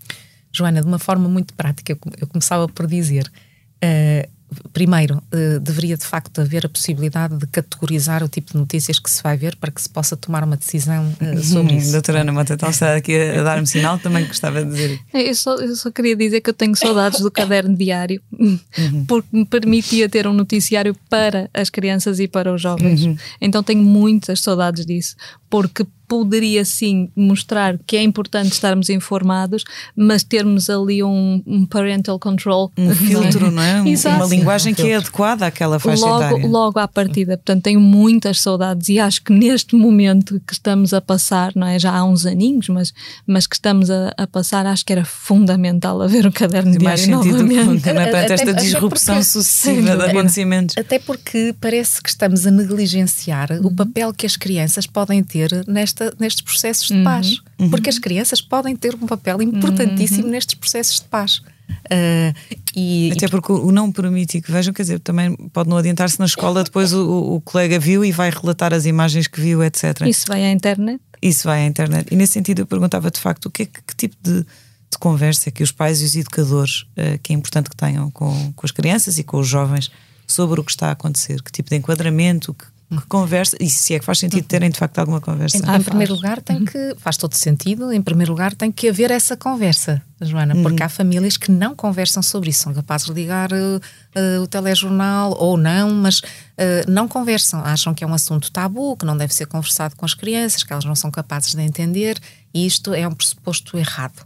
Joana, 0.52 0.82
de 0.82 0.88
uma 0.88 1.00
forma 1.00 1.30
muito 1.30 1.54
prática, 1.54 1.98
eu 2.20 2.28
começava 2.28 2.68
por 2.68 2.88
dizer, 2.88 3.32
uh, 3.78 4.30
primeiro, 4.72 5.18
uh, 5.18 5.60
deveria 5.60 5.98
de 5.98 6.06
facto 6.06 6.40
haver 6.40 6.66
a 6.66 6.70
possibilidade 6.70 7.36
de 7.36 7.46
categorizar 7.48 8.24
o 8.24 8.30
tipo 8.30 8.54
de 8.54 8.58
notícias 8.58 8.98
que 8.98 9.10
se 9.10 9.22
vai 9.22 9.36
ver 9.36 9.56
para 9.58 9.72
que 9.72 9.82
se 9.82 9.90
possa 9.90 10.16
tomar 10.16 10.44
uma 10.44 10.56
decisão 10.56 11.14
uh, 11.22 11.40
sobre 11.44 11.76
isso. 11.76 11.92
Doutora 11.92 12.22
Ana 12.22 12.32
Mota, 12.32 12.54
então 12.54 12.70
está 12.70 12.96
aqui 12.96 13.16
a, 13.16 13.44
dar-me 13.44 13.68
sinal, 13.68 14.00
também 14.00 14.26
gostava 14.26 14.64
de 14.64 14.72
dizer. 14.72 15.00
Eu 15.14 15.36
só, 15.36 15.56
eu 15.56 15.76
só 15.76 15.92
queria 15.92 16.16
dizer 16.16 16.42
que 16.42 16.50
eu 16.50 16.54
tenho 16.54 16.76
saudades 16.76 17.20
do 17.20 17.30
caderno 17.32 17.76
diário, 17.76 18.22
uhum. 18.32 19.06
porque 19.06 19.28
me 19.32 19.46
permitia 19.46 20.08
ter 20.08 20.28
um 20.28 20.34
noticiário 20.34 20.96
para 21.10 21.50
as 21.54 21.70
crianças 21.70 22.20
e 22.20 22.28
para 22.28 22.54
os 22.54 22.62
jovens. 22.62 23.04
Uhum. 23.04 23.18
Então 23.42 23.62
tenho 23.62 23.84
muitas 23.84 24.40
saudades 24.40 24.86
disso, 24.86 25.16
porque 25.50 25.86
poderia 26.08 26.64
sim 26.64 27.10
mostrar 27.16 27.78
que 27.86 27.98
é 27.98 28.02
importante 28.02 28.54
estarmos 28.54 28.90
informados, 28.90 29.64
mas 29.96 30.24
termos 30.24 30.70
ali 30.70 31.04
um, 31.04 31.44
um 31.46 31.66
parental 31.66 32.18
control. 32.18 32.72
Um 32.78 32.96
filtro, 32.96 33.52
não 33.52 33.62
é? 33.62 33.82
Não 33.82 33.92
é? 33.92 34.16
Uma 34.16 34.26
linguagem 34.26 34.74
que 34.74 34.90
é 34.90 34.96
adequada 34.96 35.46
àquela 35.46 35.80
faixa 35.80 36.06
logo, 36.06 36.24
etária. 36.24 36.48
Logo 36.48 36.80
à 36.80 36.88
partida. 36.88 37.38
Portanto, 37.38 37.64
tenho 37.64 37.82
muitas 37.82 38.40
saudades 38.40 38.88
e 38.88 39.00
acho 39.00 39.22
que 39.22 39.34
neste 39.34 39.76
momento 39.76 40.42
que 40.48 40.54
estamos 40.54 40.94
a 40.94 41.02
passar, 41.02 41.52
não 41.56 41.68
é? 41.68 41.78
Já 41.78 41.94
há 41.94 42.04
uns 42.06 42.26
aninhos, 42.26 42.70
mas, 42.70 42.94
mas 43.26 43.46
que 43.46 43.56
estamos 43.56 43.92
a, 43.92 44.14
a 44.16 44.26
passar, 44.26 44.66
acho 44.66 44.86
que 44.86 44.94
era 44.94 45.04
fundamental 45.04 46.02
haver 46.02 46.26
um 46.26 46.32
caderno 46.32 46.72
de 46.72 46.78
diário 46.78 47.10
novamente. 47.10 47.94
Não 47.94 48.02
é? 48.02 48.12
Perante 48.12 48.34
esta 48.34 48.54
disrupção 48.54 49.16
porque, 49.16 49.30
sucessiva 49.30 49.92
sim, 49.92 49.98
de 49.98 50.04
acontecimentos. 50.06 50.78
Até 50.78 51.00
porque 51.00 51.54
parece 51.60 52.02
que 52.02 52.08
estamos 52.08 52.48
a 52.48 52.52
negligenciar 52.52 53.52
uhum. 53.52 53.68
o 53.68 53.76
papel 53.76 54.14
que 54.14 54.26
as 54.26 54.38
crianças 54.38 54.88
podem 54.88 55.22
ter 55.22 55.37
nesta 55.68 55.88
nesta, 56.08 56.14
nestes 56.20 56.42
processos 56.42 56.88
de 56.88 56.94
uhum. 56.94 57.04
paz. 57.04 57.42
Uhum. 57.60 57.70
Porque 57.70 57.90
as 57.90 58.00
crianças 58.00 58.42
podem 58.42 58.76
ter 58.76 58.96
um 58.96 59.06
papel 59.08 59.42
importantíssimo 59.42 60.26
uhum. 60.26 60.32
nestes 60.32 60.56
processos 60.56 61.00
de 61.00 61.06
paz. 61.06 61.42
Uh, 61.86 62.34
e, 62.76 63.12
Até 63.12 63.28
porque 63.28 63.52
o 63.52 63.72
não 63.72 63.92
permite 63.92 64.42
que 64.42 64.52
vejam, 64.52 64.74
quer 64.74 64.84
dizer, 64.84 65.00
também 65.00 65.36
pode 65.52 65.70
não 65.70 65.78
adiantar-se 65.78 66.20
na 66.20 66.26
escola, 66.26 66.64
depois 66.64 66.94
o, 66.94 67.36
o, 67.36 67.42
colega 67.42 67.80
viu 67.80 68.06
e 68.06 68.12
vai 68.12 68.30
relatar 68.30 68.74
as 68.74 68.86
imagens 68.86 69.28
que 69.28 69.40
viu, 69.40 69.64
etc. 69.64 70.02
Isso 70.06 70.26
vai 70.28 70.46
à 70.46 70.52
internet? 70.52 71.02
Isso 71.22 71.44
vai 71.46 71.64
à 71.64 71.66
internet. 71.66 72.08
E 72.12 72.16
nesse 72.16 72.34
sentido 72.34 72.62
eu 72.62 72.66
perguntava 72.66 73.10
de 73.12 73.20
facto 73.20 73.48
o 73.48 73.52
que, 73.52 73.64
é, 73.64 73.66
que 73.66 73.96
tipo 73.98 74.16
de, 74.22 74.42
de 74.42 74.98
conversa 75.00 75.52
que 75.52 75.64
os 75.64 75.72
pais 75.72 76.02
e 76.02 76.06
os 76.06 76.16
educadores 76.16 76.86
uh, 76.98 77.18
que 77.22 77.34
é 77.34 77.36
importante 77.36 77.70
que 77.70 77.76
tenham 77.76 78.10
com, 78.12 78.54
com 78.54 78.66
as 78.66 78.72
crianças 78.72 79.18
e 79.18 79.24
com 79.24 79.40
os 79.40 79.48
jovens 79.48 79.92
sobre 80.26 80.60
o 80.60 80.64
que 80.64 80.72
está 80.72 80.90
a 80.90 80.92
acontecer, 80.92 81.42
que 81.42 81.52
tipo 81.52 81.70
de 81.70 81.78
enquadramento, 81.78 82.54
que, 82.54 82.66
que 82.90 83.06
conversa, 83.08 83.58
e 83.60 83.70
se 83.70 83.96
é 83.96 84.00
que 84.00 84.06
faz 84.06 84.20
sentido 84.20 84.46
terem 84.46 84.70
de 84.70 84.80
facto 84.80 84.98
alguma 85.00 85.20
conversa. 85.20 85.58
Em, 85.58 85.76
em 85.76 85.84
primeiro 85.84 86.14
lugar, 86.14 86.42
tem 86.42 86.64
que, 86.64 86.96
faz 86.98 87.18
todo 87.18 87.34
sentido, 87.34 87.92
em 87.92 88.02
primeiro 88.02 88.32
lugar, 88.32 88.56
tem 88.56 88.72
que 88.72 88.88
haver 88.88 89.12
essa 89.12 89.36
conversa, 89.36 90.02
Joana, 90.22 90.56
uhum. 90.56 90.64
porque 90.64 90.82
há 90.82 90.88
famílias 90.88 91.36
que 91.36 91.52
não 91.52 91.76
conversam 91.76 92.24
sobre 92.24 92.50
isso, 92.50 92.62
são 92.62 92.74
capazes 92.74 93.08
de 93.08 93.14
ligar 93.14 93.52
uh, 93.52 93.56
uh, 93.56 94.42
o 94.42 94.48
telejornal 94.48 95.36
ou 95.38 95.58
não, 95.58 95.92
mas 95.92 96.20
uh, 96.20 96.90
não 96.90 97.10
conversam, 97.10 97.60
acham 97.60 97.94
que 97.94 98.06
é 98.06 98.08
um 98.08 98.14
assunto 98.14 98.50
tabu, 98.50 98.96
que 98.96 99.06
não 99.06 99.18
deve 99.18 99.34
ser 99.34 99.48
conversado 99.48 99.94
com 99.98 100.06
as 100.06 100.14
crianças, 100.14 100.64
que 100.64 100.72
elas 100.72 100.86
não 100.86 100.96
são 100.96 101.12
capazes 101.12 101.54
de 101.54 101.62
entender, 101.62 102.18
e 102.54 102.66
isto 102.66 102.94
é 102.94 103.06
um 103.06 103.14
pressuposto 103.14 103.78
errado. 103.78 104.26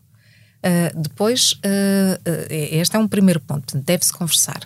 depois, 0.95 1.59
este 2.49 2.95
é 2.95 2.99
um 2.99 3.07
primeiro 3.07 3.39
ponto, 3.39 3.75
deve-se 3.79 4.13
conversar. 4.13 4.59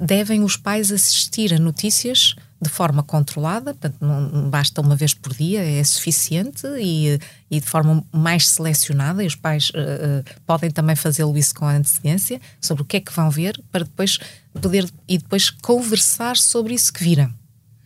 Devem 0.00 0.42
os 0.42 0.56
pais 0.56 0.92
assistir 0.92 1.54
a 1.54 1.58
notícias 1.58 2.34
de 2.64 2.70
forma 2.70 3.02
controlada, 3.02 3.74
portanto, 3.74 3.96
não 4.00 4.48
basta 4.48 4.80
uma 4.80 4.96
vez 4.96 5.12
por 5.12 5.34
dia, 5.34 5.62
é 5.62 5.84
suficiente 5.84 6.66
e, 6.80 7.20
e 7.50 7.60
de 7.60 7.66
forma 7.66 8.02
mais 8.10 8.48
selecionada. 8.48 9.22
E 9.22 9.26
os 9.26 9.34
pais 9.34 9.70
uh, 9.70 10.24
podem 10.46 10.70
também 10.70 10.96
fazê-lo 10.96 11.36
isso 11.36 11.54
com 11.54 11.66
antecedência 11.66 12.40
sobre 12.60 12.82
o 12.82 12.86
que 12.86 12.96
é 12.96 13.00
que 13.00 13.12
vão 13.12 13.30
ver 13.30 13.60
para 13.70 13.84
depois 13.84 14.18
poder 14.60 14.90
e 15.06 15.18
depois 15.18 15.50
conversar 15.50 16.36
sobre 16.36 16.74
isso 16.74 16.92
que 16.92 17.04
viram. 17.04 17.32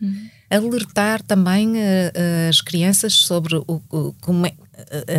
Uhum. 0.01 0.29
Alertar 0.49 1.21
também 1.21 1.73
uh, 1.73 2.49
as 2.49 2.61
crianças 2.61 3.13
sobre 3.13 3.55
o, 3.55 3.81
o, 3.91 4.15
como 4.21 4.45
é, 4.45 4.53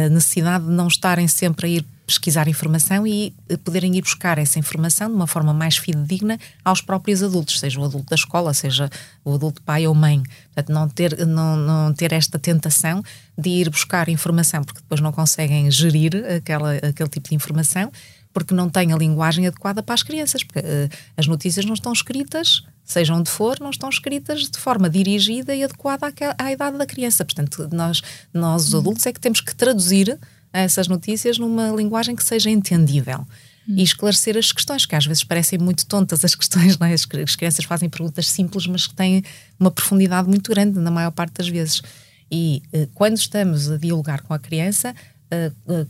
a 0.04 0.08
necessidade 0.08 0.64
de 0.64 0.70
não 0.70 0.88
estarem 0.88 1.28
sempre 1.28 1.66
a 1.66 1.68
ir 1.68 1.84
pesquisar 2.11 2.48
informação 2.48 3.06
e 3.06 3.32
eh, 3.48 3.56
poderem 3.56 3.96
ir 3.96 4.02
buscar 4.02 4.36
essa 4.36 4.58
informação 4.58 5.08
de 5.08 5.14
uma 5.14 5.28
forma 5.28 5.54
mais 5.54 5.76
fidedigna 5.76 6.38
aos 6.64 6.80
próprios 6.80 7.22
adultos, 7.22 7.61
seja 7.61 7.78
o 7.78 7.84
adulto 7.84 8.11
da 8.11 8.16
escola, 8.16 8.52
seja 8.52 8.90
o 9.24 9.34
adulto 9.34 9.62
pai 9.62 9.86
ou 9.86 9.94
mãe. 9.94 10.20
Portanto, 10.52 10.72
não 10.72 10.88
ter, 10.88 11.26
não, 11.26 11.56
não 11.56 11.94
ter 11.94 12.12
esta 12.12 12.38
tentação 12.38 13.02
de 13.38 13.48
ir 13.48 13.70
buscar 13.70 14.08
informação, 14.08 14.64
porque 14.64 14.80
depois 14.80 15.00
não 15.00 15.12
conseguem 15.12 15.70
gerir 15.70 16.12
aquela, 16.36 16.74
aquele 16.74 17.08
tipo 17.08 17.28
de 17.28 17.34
informação, 17.36 17.92
porque 18.32 18.52
não 18.54 18.68
têm 18.68 18.92
a 18.92 18.96
linguagem 18.96 19.46
adequada 19.46 19.82
para 19.82 19.94
as 19.94 20.02
crianças, 20.02 20.42
porque 20.42 20.58
uh, 20.58 20.90
as 21.16 21.26
notícias 21.26 21.64
não 21.64 21.74
estão 21.74 21.92
escritas 21.92 22.64
seja 22.90 23.14
onde 23.14 23.30
for, 23.30 23.58
não 23.61 23.70
estão 23.70 23.88
escritas 23.88 24.50
de 24.50 24.58
forma 24.58 24.90
dirigida 24.90 25.54
e 25.54 25.62
adequada 25.62 26.08
à, 26.08 26.44
à 26.44 26.52
idade 26.52 26.76
da 26.76 26.84
criança. 26.84 27.24
Portanto, 27.24 27.68
nós, 27.72 28.02
nós 28.34 28.66
os 28.66 28.74
adultos 28.74 29.06
é 29.06 29.12
que 29.12 29.20
temos 29.20 29.40
que 29.40 29.54
traduzir 29.54 30.18
essas 30.53 30.88
notícias 30.88 31.38
numa 31.38 31.68
linguagem 31.70 32.16
que 32.16 32.24
seja 32.24 32.51
entendível. 32.51 33.26
Hum. 33.68 33.74
E 33.76 33.82
esclarecer 33.82 34.36
as 34.36 34.53
questões, 34.53 34.86
que 34.86 34.94
às 34.94 35.07
vezes 35.07 35.22
parecem 35.22 35.59
muito 35.59 35.86
tontas 35.86 36.24
as 36.24 36.34
questões, 36.34 36.76
não 36.80 36.86
é? 36.86 36.92
as, 36.92 37.07
as 37.24 37.36
crianças 37.36 37.64
fazem 37.64 37.88
perguntas 37.88 38.28
simples, 38.28 38.66
mas 38.66 38.86
que 38.86 38.94
têm 38.94 39.22
uma 39.59 39.70
profundidade 39.70 40.28
muito 40.28 40.51
grande 40.51 40.78
na 40.78 40.90
maior 40.90 41.11
parte 41.11 41.34
das 41.34 41.48
vezes. 41.48 41.82
E 42.30 42.62
eh, 42.72 42.88
quando 42.94 43.16
estamos 43.16 43.70
a 43.70 43.76
dialogar 43.76 44.22
com 44.22 44.32
a 44.32 44.38
criança, 44.38 44.94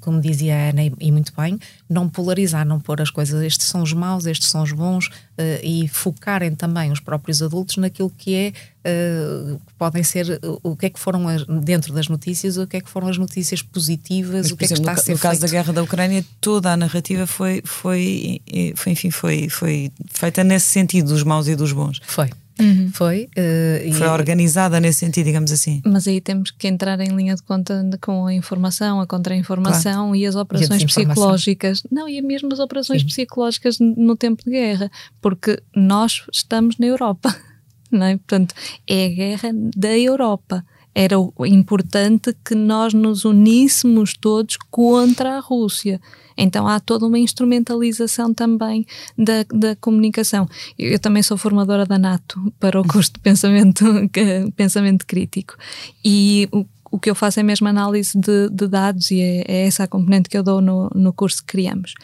como 0.01 0.21
dizia 0.21 0.55
a 0.55 0.69
Ana, 0.71 0.83
e 1.01 1.11
muito 1.11 1.33
bem, 1.37 1.59
não 1.89 2.09
polarizar, 2.09 2.67
não 2.67 2.79
pôr 2.79 3.01
as 3.01 3.11
coisas, 3.11 3.43
estes 3.43 3.67
são 3.67 3.83
os 3.83 3.93
maus, 3.93 4.27
estes 4.27 4.49
são 4.49 4.63
os 4.63 4.73
bons, 4.73 5.07
uh, 5.07 5.61
e 5.63 5.89
focarem 5.89 6.55
também 6.55 6.93
os 6.93 7.01
próprios 7.01 7.43
adultos 7.43 7.77
naquilo 7.79 8.11
que 8.11 8.35
é, 8.35 8.53
podem 9.79 10.03
ser, 10.03 10.41
o 10.63 10.75
que 10.75 10.87
é 10.87 10.91
que 10.91 10.99
foram 10.99 11.25
dentro 11.63 11.93
das 11.93 12.09
notícias, 12.09 12.57
o 12.57 12.67
que 12.67 12.79
é 12.79 12.81
que 12.81 12.89
foram 12.89 13.09
as 13.09 13.19
notícias 13.19 13.63
positivas, 13.63 14.47
Mas, 14.47 14.53
o 14.53 14.57
que 14.57 14.65
exemplo, 14.65 14.83
é 14.83 14.87
que 14.87 14.91
está 14.91 15.03
a 15.03 15.05
ser 15.05 15.13
No 15.13 15.19
caso 15.19 15.41
feito. 15.41 15.51
da 15.51 15.59
guerra 15.59 15.73
da 15.73 15.83
Ucrânia, 15.83 16.25
toda 16.41 16.73
a 16.73 16.77
narrativa 16.77 17.27
foi, 17.27 17.63
foi, 17.65 18.41
foi, 18.75 18.93
enfim, 18.93 19.11
foi, 19.11 19.49
foi 19.49 19.93
feita 20.09 20.43
nesse 20.43 20.67
sentido, 20.67 21.09
dos 21.09 21.23
maus 21.23 21.47
e 21.47 21.55
dos 21.55 21.73
bons. 21.73 22.01
Foi. 22.07 22.31
Uhum. 22.61 22.91
Foi. 22.93 23.29
Uh, 23.37 23.93
Foi 23.95 24.07
e... 24.07 24.11
organizada 24.11 24.79
nesse 24.81 25.01
sentido, 25.01 25.27
digamos 25.27 25.51
assim. 25.53 25.81
Mas 25.85 26.07
aí 26.07 26.21
temos 26.21 26.51
que 26.51 26.69
entrar 26.69 27.01
em 27.01 27.09
linha 27.09 27.35
de 27.35 27.43
conta 27.43 27.89
com 28.01 28.27
a 28.27 28.35
informação, 28.35 29.01
a 29.01 29.07
contra-informação 29.07 30.09
claro. 30.09 30.17
e 30.17 30.27
as 30.27 30.35
operações 30.35 30.83
e 30.83 30.87
psicológicas. 30.87 31.83
Não, 31.91 32.09
e 32.09 32.21
mesmo 32.23 32.53
as 32.53 32.59
operações 32.59 33.03
Sim. 33.03 33.09
psicológicas 33.09 33.79
no 33.79 34.17
tempo 34.17 34.45
de 34.45 34.51
guerra, 34.51 34.91
porque 35.21 35.61
nós 35.75 36.23
estamos 36.33 36.79
na 36.79 36.87
Europa, 36.87 37.35
não 37.91 38.07
é? 38.07 38.17
Portanto, 38.17 38.55
é 38.87 39.07
a 39.07 39.09
guerra 39.09 39.51
da 39.77 39.97
Europa 39.97 40.65
era 40.95 41.17
importante 41.47 42.35
que 42.45 42.55
nós 42.55 42.93
nos 42.93 43.25
uníssemos 43.25 44.15
todos 44.15 44.57
contra 44.71 45.37
a 45.37 45.41
Rússia. 45.41 46.01
Então 46.37 46.67
há 46.67 46.81
toda 46.81 47.07
uma 47.07 47.19
instrumentalização 47.19 48.33
também 48.33 48.87
da, 49.17 49.45
da 49.53 49.77
comunicação. 49.77 50.49
Eu, 50.79 50.93
eu 50.93 50.99
também 50.99 51.23
sou 51.23 51.37
formadora 51.37 51.85
da 51.85 51.99
NATO 51.99 52.53
para 52.59 52.81
o 52.81 52.87
curso 52.87 53.13
de 53.13 53.21
pensamento, 53.21 53.85
pensamento 54.57 55.07
crítico. 55.07 55.55
E 56.05 56.49
o, 56.91 56.99
que 56.99 57.11
eu 57.11 57.15
faço 57.15 57.41
é 57.41 57.43
mesmo 57.43 57.69
análise 57.69 58.19
de, 58.19 58.49
de 58.51 58.67
dados 58.67 59.11
e 59.11 59.21
é, 59.21 59.45
é, 59.47 59.67
essa 59.67 59.85
a 59.85 59.89
componente 59.89 60.29
que 60.29 60.37
eu 60.37 60.43
dou 60.43 60.61
no, 60.61 60.91
no 60.95 61.13
curso 61.13 61.39
que 61.39 61.53
criamos. 61.53 61.95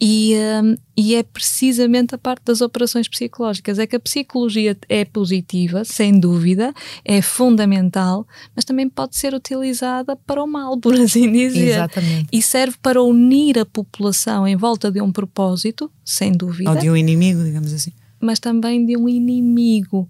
E, 0.00 0.34
um, 0.62 0.76
e 0.96 1.14
é 1.14 1.22
precisamente 1.22 2.14
a 2.14 2.18
parte 2.18 2.42
das 2.44 2.62
operações 2.62 3.06
psicológicas. 3.06 3.78
É 3.78 3.86
que 3.86 3.96
a 3.96 4.00
psicologia 4.00 4.76
é 4.88 5.04
positiva, 5.04 5.84
sem 5.84 6.18
dúvida, 6.18 6.72
é 7.04 7.20
fundamental, 7.20 8.26
mas 8.56 8.64
também 8.64 8.88
pode 8.88 9.16
ser 9.16 9.34
utilizada 9.34 10.16
para 10.16 10.42
o 10.42 10.46
mal, 10.46 10.78
por 10.78 10.94
assim 10.94 11.30
dizer. 11.30 11.72
Exatamente. 11.72 12.28
E 12.32 12.40
serve 12.40 12.76
para 12.80 13.02
unir 13.02 13.58
a 13.58 13.66
população 13.66 14.48
em 14.48 14.56
volta 14.56 14.90
de 14.90 15.02
um 15.02 15.12
propósito, 15.12 15.90
sem 16.02 16.32
dúvida. 16.32 16.70
Ou 16.70 16.76
de 16.76 16.88
um 16.88 16.96
inimigo, 16.96 17.44
digamos 17.44 17.72
assim. 17.72 17.92
Mas 18.18 18.38
também 18.38 18.84
de 18.86 18.96
um 18.96 19.08
inimigo 19.08 20.08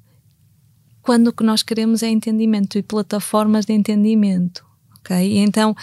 quando 1.10 1.26
o 1.26 1.32
que 1.32 1.42
nós 1.42 1.60
queremos 1.60 2.04
é 2.04 2.08
entendimento 2.08 2.78
e 2.78 2.84
plataformas 2.84 3.66
de 3.66 3.72
entendimento. 3.72 4.64
Ok? 5.00 5.16
E 5.16 5.38
então, 5.38 5.74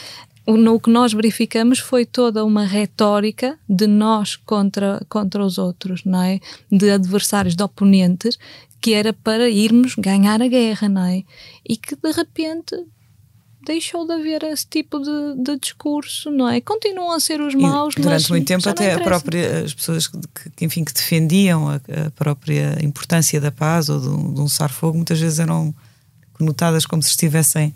o 0.45 0.79
que 0.79 0.89
nós 0.89 1.11
verificamos 1.11 1.79
foi 1.79 2.05
toda 2.05 2.45
uma 2.45 2.63
retórica 2.63 3.59
de 3.67 3.87
nós 3.87 4.37
contra, 4.37 5.05
contra 5.09 5.43
os 5.43 5.57
outros, 5.57 6.05
não 6.05 6.23
é? 6.23 6.39
De 6.71 6.89
adversários, 6.89 7.57
de 7.57 7.61
oponentes, 7.61 8.39
que 8.79 8.93
era 8.93 9.11
para 9.11 9.49
irmos 9.49 9.95
ganhar 9.95 10.41
a 10.41 10.47
guerra, 10.47 10.87
não 10.87 11.03
é? 11.03 11.25
E 11.67 11.75
que 11.75 11.97
de 11.97 12.11
repente 12.13 12.85
deixou 13.67 14.07
de 14.07 14.13
haver 14.13 14.43
esse 14.43 14.65
tipo 14.65 14.99
de, 14.99 15.43
de 15.43 15.59
discurso, 15.59 16.31
não 16.31 16.47
é? 16.47 16.61
Continuam 16.61 17.11
a 17.11 17.19
ser 17.19 17.41
os 17.41 17.53
maus, 17.53 17.93
e 17.97 18.01
durante 18.01 18.21
mas 18.21 18.29
muito 18.29 18.47
tempo 18.47 18.67
até 18.67 18.93
a 18.93 18.99
própria 18.99 19.65
as 19.65 19.73
pessoas 19.73 20.07
que, 20.07 20.17
que, 20.55 20.65
enfim 20.65 20.83
que 20.83 20.93
defendiam 20.93 21.69
a, 21.69 21.75
a, 21.75 22.11
própria 22.11 22.77
importância 22.81 23.39
da 23.41 23.51
paz 23.51 23.89
ou 23.89 23.99
de 23.99 24.07
um, 24.07 24.33
de 24.33 24.41
um 24.41 24.47
cessar-fogo 24.47 24.95
muitas 24.95 25.19
vezes 25.19 25.39
eram 25.39 25.75
conotadas 26.33 26.85
como 26.85 27.03
se 27.03 27.09
estivessem 27.09 27.75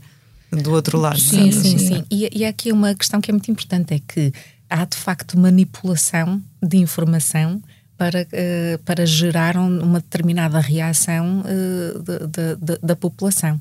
do 0.51 0.71
outro 0.71 0.97
lado. 0.97 1.19
Sim, 1.19 1.49
é? 1.49 1.51
sim, 1.51 1.77
sim. 1.77 2.05
E, 2.09 2.29
e 2.39 2.45
aqui 2.45 2.71
uma 2.71 2.95
questão 2.95 3.19
que 3.19 3.29
é 3.29 3.33
muito 3.33 3.51
importante 3.51 3.93
é 3.93 3.99
que 3.99 4.33
há 4.69 4.85
de 4.85 4.97
facto 4.97 5.37
manipulação 5.37 6.41
de 6.61 6.77
informação 6.77 7.61
para, 7.97 8.21
uh, 8.23 8.79
para 8.83 9.05
gerar 9.05 9.57
uma 9.57 9.99
determinada 9.99 10.59
reação 10.59 11.41
uh, 11.41 11.99
de, 11.99 12.19
de, 12.27 12.55
de, 12.55 12.79
da 12.81 12.95
população. 12.95 13.59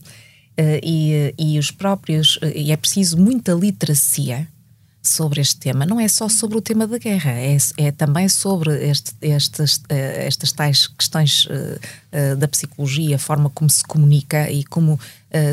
Uh, 0.58 0.78
e, 0.82 1.34
e 1.38 1.58
os 1.58 1.70
próprios, 1.70 2.36
uh, 2.36 2.52
e 2.54 2.70
é 2.70 2.76
preciso 2.76 3.16
muita 3.16 3.52
literacia 3.52 4.46
sobre 5.02 5.40
este 5.40 5.56
tema. 5.56 5.86
Não 5.86 5.98
é 5.98 6.06
só 6.06 6.28
sobre 6.28 6.58
o 6.58 6.60
tema 6.60 6.86
da 6.86 6.98
guerra, 6.98 7.30
é, 7.30 7.56
é 7.78 7.90
também 7.90 8.28
sobre 8.28 8.70
este, 8.86 9.14
estes, 9.22 9.76
uh, 9.76 9.84
estas 9.88 10.52
tais 10.52 10.86
questões 10.86 11.48
da 12.38 12.48
psicologia, 12.48 13.16
a 13.16 13.18
forma 13.18 13.48
como 13.50 13.70
se 13.70 13.84
comunica 13.84 14.50
e 14.50 14.64
como 14.64 14.98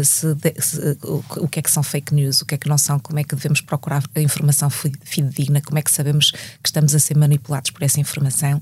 se, 0.04 0.34
de, 0.34 0.54
se, 0.60 0.98
o, 1.04 1.48
que 1.48 1.60
é 1.60 1.62
que 1.62 1.70
são 1.70 1.84
fake 1.84 2.14
news, 2.14 2.42
o 2.42 2.46
que 2.48 2.56
é 2.56 2.58
que 2.58 2.68
não 2.68 2.80
são, 2.80 3.00
como 3.00 3.20
é 3.20 3.24
que 3.24 3.36
devemos 3.36 3.62
procurar 3.62 4.04
a 4.16 4.20
informação 4.20 4.68
fidedigna, 4.70 5.62
como 5.62 5.78
é 5.78 5.84
que 5.84 5.92
sabemos 5.92 6.32
que 6.32 6.68
estamos 6.68 6.96
a 6.96 7.00
ser 7.00 7.16
manipulados 7.16 7.70
por 7.70 7.84
essa 7.84 8.00
informação. 8.00 8.60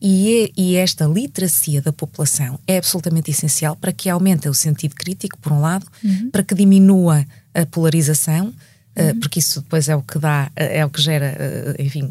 E, 0.00 0.44
é, 0.44 0.50
e, 0.56 0.76
esta 0.76 1.06
literacia 1.06 1.80
da 1.80 1.92
população 1.92 2.58
é 2.66 2.76
absolutamente 2.76 3.30
essencial 3.30 3.76
para 3.76 3.92
que 3.92 4.10
aumente 4.10 4.48
o 4.48 4.54
sentido 4.54 4.94
crítico, 4.94 5.38
por 5.38 5.52
um 5.52 5.60
lado, 5.60 5.86
uhum. 6.04 6.30
para 6.30 6.42
que 6.42 6.54
diminua 6.54 7.24
a 7.54 7.64
polarização, 7.64 8.52
uhum. 8.98 9.20
porque 9.20 9.38
isso 9.38 9.60
depois 9.60 9.88
é 9.88 9.96
o 9.96 10.02
que 10.02 10.18
dá, 10.18 10.50
eh, 10.56 10.78
é 10.78 10.84
o 10.84 10.90
que 10.90 11.00
gera, 11.00 11.36
eh, 11.38 11.76
enfim, 11.78 12.08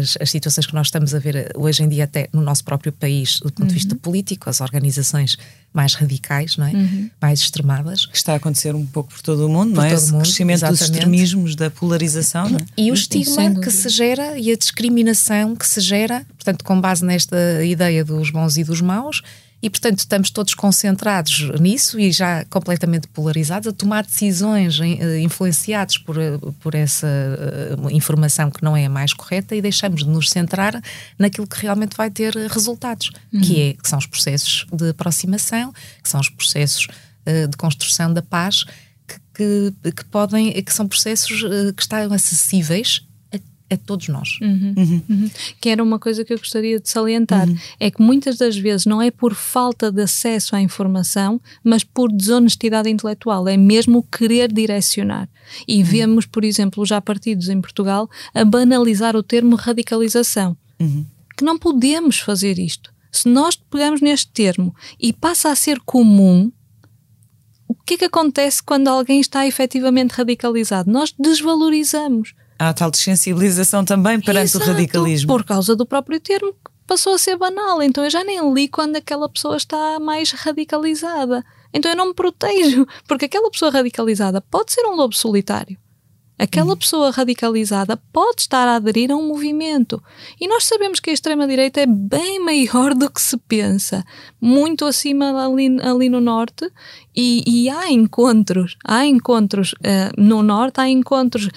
as, 0.00 0.16
as, 0.20 0.30
situações 0.30 0.66
que 0.66 0.74
nós 0.74 0.88
estamos 0.88 1.14
a 1.14 1.18
ver 1.18 1.52
hoje 1.56 1.82
em 1.82 1.88
dia 1.88 2.04
até 2.04 2.28
no 2.32 2.42
nosso 2.42 2.64
próprio 2.64 2.92
país, 2.92 3.40
do 3.40 3.52
ponto 3.52 3.62
uhum. 3.62 3.66
de 3.68 3.74
vista 3.74 3.94
uhum. 3.94 4.00
político, 4.00 4.48
as 4.48 4.60
organizações 4.60 5.36
mais 5.72 5.94
radicais, 5.94 6.56
não 6.56 6.66
é? 6.66 6.72
Uhum. 6.72 7.10
Mais 7.20 7.40
extremadas. 7.40 8.06
Que 8.06 8.16
está 8.16 8.32
a 8.32 8.36
acontecer 8.36 8.74
um 8.74 8.86
pouco 8.86 9.12
por 9.12 9.22
todo 9.22 9.46
o 9.46 9.48
mundo, 9.48 9.74
por 9.74 9.82
não 9.82 9.84
é? 9.84 9.92
Esse 9.92 10.12
mundo, 10.12 10.22
crescimento 10.22 10.56
exatamente. 10.56 10.80
dos 10.80 10.90
extremismos, 10.90 11.56
da 11.56 11.70
polarização, 11.70 12.48
não 12.48 12.58
é? 12.58 12.66
E 12.76 12.90
o 12.90 12.94
estigma 12.94 13.60
que 13.60 13.70
se 13.70 13.88
gera 13.88 14.38
e 14.38 14.50
a 14.50 14.56
discriminação 14.56 15.54
que 15.54 15.66
se 15.66 15.80
gera, 15.80 16.26
portanto, 16.36 16.64
com 16.64 16.80
base 16.80 17.04
nesta 17.04 17.64
ideia 17.64 18.04
dos 18.04 18.30
bons 18.30 18.56
e 18.56 18.64
dos 18.64 18.80
maus, 18.80 19.22
e, 19.60 19.68
portanto, 19.68 19.98
estamos 19.98 20.30
todos 20.30 20.54
concentrados 20.54 21.50
nisso 21.60 21.98
e 21.98 22.12
já 22.12 22.44
completamente 22.44 23.08
polarizados, 23.08 23.66
a 23.66 23.72
tomar 23.72 24.04
decisões 24.04 24.78
eh, 24.80 25.18
influenciados 25.20 25.98
por, 25.98 26.16
eh, 26.16 26.38
por 26.60 26.76
essa 26.76 27.06
eh, 27.08 27.92
informação 27.92 28.50
que 28.52 28.62
não 28.62 28.76
é 28.76 28.86
a 28.86 28.88
mais 28.88 29.12
correta 29.12 29.56
e 29.56 29.60
deixamos 29.60 30.04
de 30.04 30.08
nos 30.08 30.30
centrar 30.30 30.80
naquilo 31.18 31.46
que 31.46 31.60
realmente 31.60 31.96
vai 31.96 32.08
ter 32.08 32.34
resultados, 32.48 33.10
uhum. 33.32 33.40
que, 33.40 33.60
é, 33.60 33.74
que 33.74 33.88
são 33.88 33.98
os 33.98 34.06
processos 34.06 34.64
de 34.72 34.90
aproximação, 34.90 35.72
que 36.02 36.08
são 36.08 36.20
os 36.20 36.28
processos 36.28 36.86
de 37.50 37.56
construção 37.58 38.10
da 38.10 38.22
paz, 38.22 38.64
que, 39.06 39.20
que, 39.34 39.92
que 39.92 40.04
podem, 40.06 40.50
que 40.62 40.72
são 40.72 40.88
processos 40.88 41.42
que 41.76 41.82
estão 41.82 42.10
acessíveis 42.10 43.06
a 43.70 43.76
todos 43.76 44.08
nós. 44.08 44.38
Uhum, 44.40 44.74
uhum. 44.76 45.02
Uhum. 45.08 45.30
Que 45.60 45.68
era 45.68 45.82
uma 45.82 45.98
coisa 45.98 46.24
que 46.24 46.32
eu 46.32 46.38
gostaria 46.38 46.80
de 46.80 46.88
salientar: 46.88 47.48
uhum. 47.48 47.56
é 47.78 47.90
que 47.90 48.02
muitas 48.02 48.36
das 48.36 48.56
vezes 48.56 48.86
não 48.86 49.00
é 49.00 49.10
por 49.10 49.34
falta 49.34 49.92
de 49.92 50.02
acesso 50.02 50.56
à 50.56 50.60
informação, 50.60 51.40
mas 51.62 51.84
por 51.84 52.10
desonestidade 52.10 52.88
intelectual, 52.88 53.46
é 53.48 53.56
mesmo 53.56 54.02
querer 54.02 54.52
direcionar. 54.52 55.28
E 55.66 55.78
uhum. 55.78 55.84
vemos, 55.84 56.26
por 56.26 56.44
exemplo, 56.44 56.84
já 56.84 57.00
partidos 57.00 57.48
em 57.48 57.60
Portugal 57.60 58.08
a 58.34 58.44
banalizar 58.44 59.16
o 59.16 59.22
termo 59.22 59.56
radicalização. 59.56 60.56
Uhum. 60.80 61.04
Que 61.36 61.44
não 61.44 61.58
podemos 61.58 62.18
fazer 62.18 62.58
isto. 62.58 62.92
Se 63.10 63.28
nós 63.28 63.56
pegamos 63.56 64.00
neste 64.00 64.30
termo 64.32 64.74
e 65.00 65.12
passa 65.12 65.50
a 65.50 65.54
ser 65.54 65.80
comum, 65.80 66.52
o 67.66 67.74
que 67.74 67.94
é 67.94 67.98
que 67.98 68.04
acontece 68.04 68.62
quando 68.62 68.88
alguém 68.88 69.20
está 69.20 69.46
efetivamente 69.46 70.12
radicalizado? 70.12 70.90
Nós 70.90 71.14
desvalorizamos 71.18 72.34
há 72.58 72.72
tal 72.72 72.90
desensibilização 72.90 73.84
também 73.84 74.20
perante 74.20 74.56
Exato, 74.56 74.64
o 74.64 74.72
radicalismo. 74.72 75.28
Por 75.28 75.44
causa 75.44 75.76
do 75.76 75.86
próprio 75.86 76.18
termo 76.18 76.52
que 76.52 76.70
passou 76.86 77.14
a 77.14 77.18
ser 77.18 77.36
banal. 77.36 77.82
Então 77.82 78.02
eu 78.04 78.10
já 78.10 78.24
nem 78.24 78.52
li 78.52 78.66
quando 78.68 78.96
aquela 78.96 79.28
pessoa 79.28 79.56
está 79.56 80.00
mais 80.00 80.32
radicalizada. 80.32 81.44
Então 81.72 81.90
eu 81.90 81.96
não 81.96 82.08
me 82.08 82.14
protejo, 82.14 82.86
porque 83.06 83.26
aquela 83.26 83.50
pessoa 83.50 83.70
radicalizada 83.70 84.40
pode 84.40 84.72
ser 84.72 84.84
um 84.86 84.96
lobo 84.96 85.14
solitário. 85.14 85.78
Aquela 86.38 86.72
hum. 86.72 86.76
pessoa 86.76 87.10
radicalizada 87.10 87.96
pode 88.12 88.42
estar 88.42 88.68
a 88.68 88.76
aderir 88.76 89.10
a 89.10 89.16
um 89.16 89.26
movimento. 89.26 90.00
E 90.40 90.46
nós 90.46 90.64
sabemos 90.64 91.00
que 91.00 91.10
a 91.10 91.12
extrema-direita 91.12 91.80
é 91.80 91.86
bem 91.86 92.38
maior 92.38 92.94
do 92.94 93.10
que 93.10 93.20
se 93.20 93.36
pensa, 93.36 94.04
muito 94.40 94.84
acima 94.84 95.44
ali, 95.44 95.80
ali 95.82 96.08
no 96.08 96.20
Norte, 96.20 96.70
e, 97.14 97.42
e, 97.44 97.68
há 97.68 97.90
encontros, 97.90 98.76
há 98.84 99.04
encontros 99.04 99.72
uh, 99.72 100.12
no 100.16 100.40
Norte, 100.40 100.80
há 100.80 100.88
encontros 100.88 101.46
um, 101.46 101.50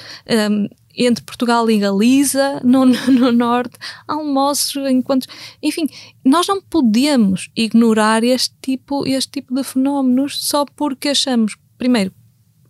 eh, 0.65 0.69
entre 0.95 1.23
Portugal 1.23 1.69
e 1.69 1.77
Galiza, 1.77 2.61
no, 2.63 2.85
no 3.11 3.31
Norte, 3.31 3.77
almoços, 4.07 4.89
encontros. 4.89 5.33
Enfim, 5.61 5.87
nós 6.23 6.47
não 6.47 6.61
podemos 6.61 7.49
ignorar 7.55 8.23
este 8.23 8.55
tipo, 8.61 9.05
este 9.07 9.31
tipo 9.31 9.53
de 9.53 9.63
fenómenos 9.63 10.45
só 10.45 10.65
porque 10.75 11.09
achamos, 11.09 11.55
primeiro, 11.77 12.11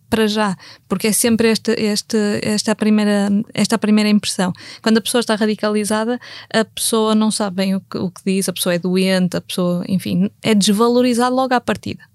para 0.08 0.26
já, 0.26 0.54
porque 0.86 1.06
é 1.06 1.12
sempre 1.12 1.48
esta, 1.48 1.72
esta, 1.72 2.18
esta, 2.42 2.74
primeira, 2.76 3.30
esta 3.54 3.78
primeira 3.78 4.10
impressão. 4.10 4.52
Quando 4.82 4.98
a 4.98 5.00
pessoa 5.00 5.20
está 5.20 5.34
radicalizada, 5.34 6.20
a 6.52 6.64
pessoa 6.66 7.14
não 7.14 7.30
sabe 7.30 7.56
bem 7.56 7.74
o 7.74 7.80
que, 7.80 7.96
o 7.96 8.10
que 8.10 8.20
diz, 8.26 8.46
a 8.46 8.52
pessoa 8.52 8.74
é 8.74 8.78
doente, 8.78 9.38
a 9.38 9.40
pessoa, 9.40 9.82
enfim, 9.88 10.30
é 10.42 10.54
desvalorizada 10.54 11.34
logo 11.34 11.54
à 11.54 11.60
partida 11.60 12.11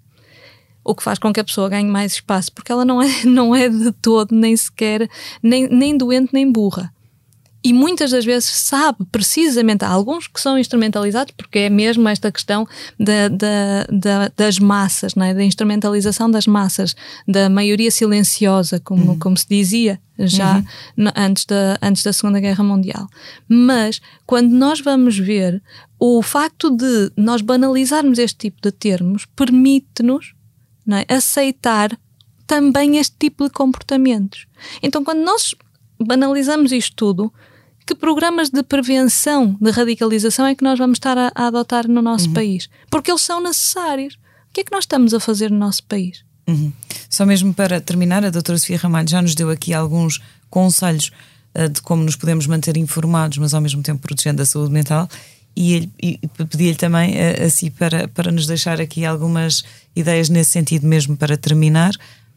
o 0.88 0.96
que 0.96 1.04
faz 1.04 1.20
com 1.20 1.34
que 1.34 1.40
a 1.40 1.44
pessoa 1.44 1.68
ganhe 1.68 1.90
mais 1.90 2.14
espaço, 2.14 2.52
porque 2.54 2.72
ela 2.72 2.86
não 2.86 3.02
é, 3.02 3.08
não 3.26 3.54
é 3.54 3.68
de 3.68 3.92
todo, 3.92 4.34
nem 4.34 4.56
sequer, 4.56 5.10
nem, 5.44 5.68
nem 5.68 5.98
doente, 5.98 6.34
nem 6.34 6.50
burra. 6.50 6.92
E 7.64 7.74
muitas 7.74 8.12
das 8.12 8.24
vezes 8.24 8.50
sabe 8.50 9.00
precisamente, 9.12 9.84
há 9.84 9.90
alguns 9.90 10.28
que 10.28 10.40
são 10.40 10.58
instrumentalizados, 10.58 11.34
porque 11.36 11.60
é 11.60 11.70
mesmo 11.70 12.08
esta 12.08 12.32
questão 12.32 12.66
da, 12.98 13.28
da, 13.28 13.86
da, 13.92 14.32
das 14.38 14.58
massas, 14.58 15.16
não 15.16 15.26
é? 15.26 15.34
da 15.34 15.44
instrumentalização 15.44 16.32
das 16.32 16.48
massas, 16.48 16.96
da 17.28 17.50
maioria 17.50 17.92
silenciosa, 17.92 18.80
como, 18.80 19.12
uhum. 19.12 19.20
como 19.20 19.36
se 19.36 19.48
dizia 19.50 20.00
já 20.18 20.64
uhum. 20.98 21.12
antes, 21.14 21.46
da, 21.46 21.78
antes 21.82 22.04
da 22.04 22.14
Segunda 22.14 22.40
Guerra 22.40 22.64
Mundial. 22.64 23.06
Mas 23.50 24.00
quando 24.26 24.52
nós 24.52 24.80
vamos 24.80 25.18
ver, 25.18 25.62
o 26.00 26.22
facto 26.22 26.70
de 26.70 27.12
nós 27.18 27.42
banalizarmos 27.42 28.18
este 28.18 28.38
tipo 28.38 28.62
de 28.62 28.72
termos 28.72 29.26
permite-nos 29.36 30.37
é? 30.96 31.06
aceitar 31.14 31.98
também 32.46 32.98
este 32.98 33.16
tipo 33.20 33.44
de 33.44 33.50
comportamentos. 33.50 34.48
Então, 34.82 35.04
quando 35.04 35.20
nós 35.20 35.54
banalizamos 36.00 36.72
isto 36.72 36.96
tudo, 36.96 37.34
que 37.86 37.96
programas 37.96 38.50
de 38.50 38.64
prevenção 38.64 39.58
de 39.62 39.72
radicalização 39.72 40.46
é 40.46 40.56
que 40.56 40.64
nós 40.64 40.78
vamos 40.78 40.98
estar 40.98 41.18
a, 41.18 41.32
a 41.36 41.48
adotar 41.48 41.88
no 41.88 42.02
nosso 42.02 42.28
uhum. 42.28 42.34
país? 42.34 42.70
Porque 42.90 43.12
eles 43.12 43.22
são 43.22 43.42
necessários. 43.42 44.16
O 44.50 44.54
que 44.54 44.62
é 44.62 44.64
que 44.64 44.72
nós 44.72 44.84
estamos 44.84 45.14
a 45.14 45.20
fazer 45.20 45.52
no 45.52 45.58
nosso 45.58 45.84
país? 45.84 46.24
Uhum. 46.48 46.72
Só 47.10 47.26
mesmo 47.26 47.54
para 47.54 47.80
terminar, 47.82 48.24
a 48.24 48.30
doutora 48.30 48.58
Sofia 48.58 48.78
Ramalho 48.78 49.10
já 49.10 49.22
nos 49.22 49.36
deu 49.36 49.50
aqui 49.50 49.74
alguns 49.74 50.22
conselhos 50.50 51.12
uh, 51.56 51.70
de 51.70 51.82
como 51.82 52.04
nos 52.04 52.16
podemos 52.16 52.48
manter 52.48 52.78
informados, 52.78 53.38
mas 53.38 53.54
ao 53.54 53.62
mesmo 53.62 53.84
tempo 53.84 54.02
protegendo 54.02 54.42
a 54.42 54.46
saúde 54.46 54.72
mental 54.72 55.10
e, 55.58 55.90
e 56.00 56.20
pedi-lhe 56.28 56.76
também 56.76 57.16
a, 57.20 57.46
a 57.46 57.50
si 57.50 57.72
para, 57.72 58.08
para 58.08 58.32
nos 58.32 58.46
deixar 58.46 58.80
aqui 58.80 59.04
algumas 59.04 59.64
ideias 59.96 60.30
nesse 60.30 60.52
sentido 60.52 60.86
mesmo 60.86 61.18
para 61.18 61.36
terminar. 61.36 61.92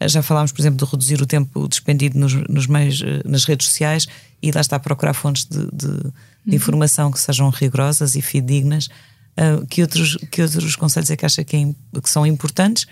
Já 0.07 0.23
falámos, 0.23 0.51
por 0.51 0.59
exemplo, 0.59 0.83
de 0.83 0.91
reduzir 0.91 1.21
o 1.21 1.27
tempo 1.27 1.67
despendido 1.67 2.17
nos, 2.17 2.33
nos 2.49 2.65
meios, 2.65 3.03
eh, 3.05 3.21
nas 3.23 3.45
redes 3.45 3.67
sociais 3.67 4.07
e 4.41 4.51
lá 4.51 4.59
está 4.59 4.77
a 4.77 4.79
procurar 4.79 5.13
fontes 5.13 5.45
de, 5.45 5.59
de, 5.65 5.87
de 5.87 5.87
uhum. 5.87 6.11
informação 6.47 7.11
que 7.11 7.19
sejam 7.19 7.47
rigorosas 7.49 8.15
e 8.15 8.21
fidedignas. 8.23 8.89
Uh, 9.37 9.65
que, 9.67 9.83
outros, 9.83 10.17
que 10.31 10.41
outros 10.41 10.75
conselhos 10.75 11.11
é 11.11 11.15
que 11.15 11.25
acha 11.25 11.43
que, 11.43 11.55
é, 11.55 11.99
que 12.01 12.09
são 12.09 12.25
importantes? 12.25 12.83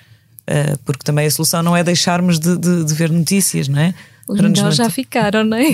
Uh, 0.43 0.77
porque 0.85 1.03
também 1.03 1.25
a 1.25 1.31
solução 1.31 1.63
não 1.63 1.75
é 1.75 1.83
deixarmos 1.83 2.39
de, 2.39 2.55
de, 2.55 2.85
de 2.85 2.93
ver 2.93 3.09
notícias, 3.09 3.67
não 3.67 3.79
é? 3.79 3.95
Os 4.27 4.39
melhores 4.39 4.75
já 4.75 4.91
ficaram, 4.91 5.43
não 5.43 5.57
é? 5.57 5.65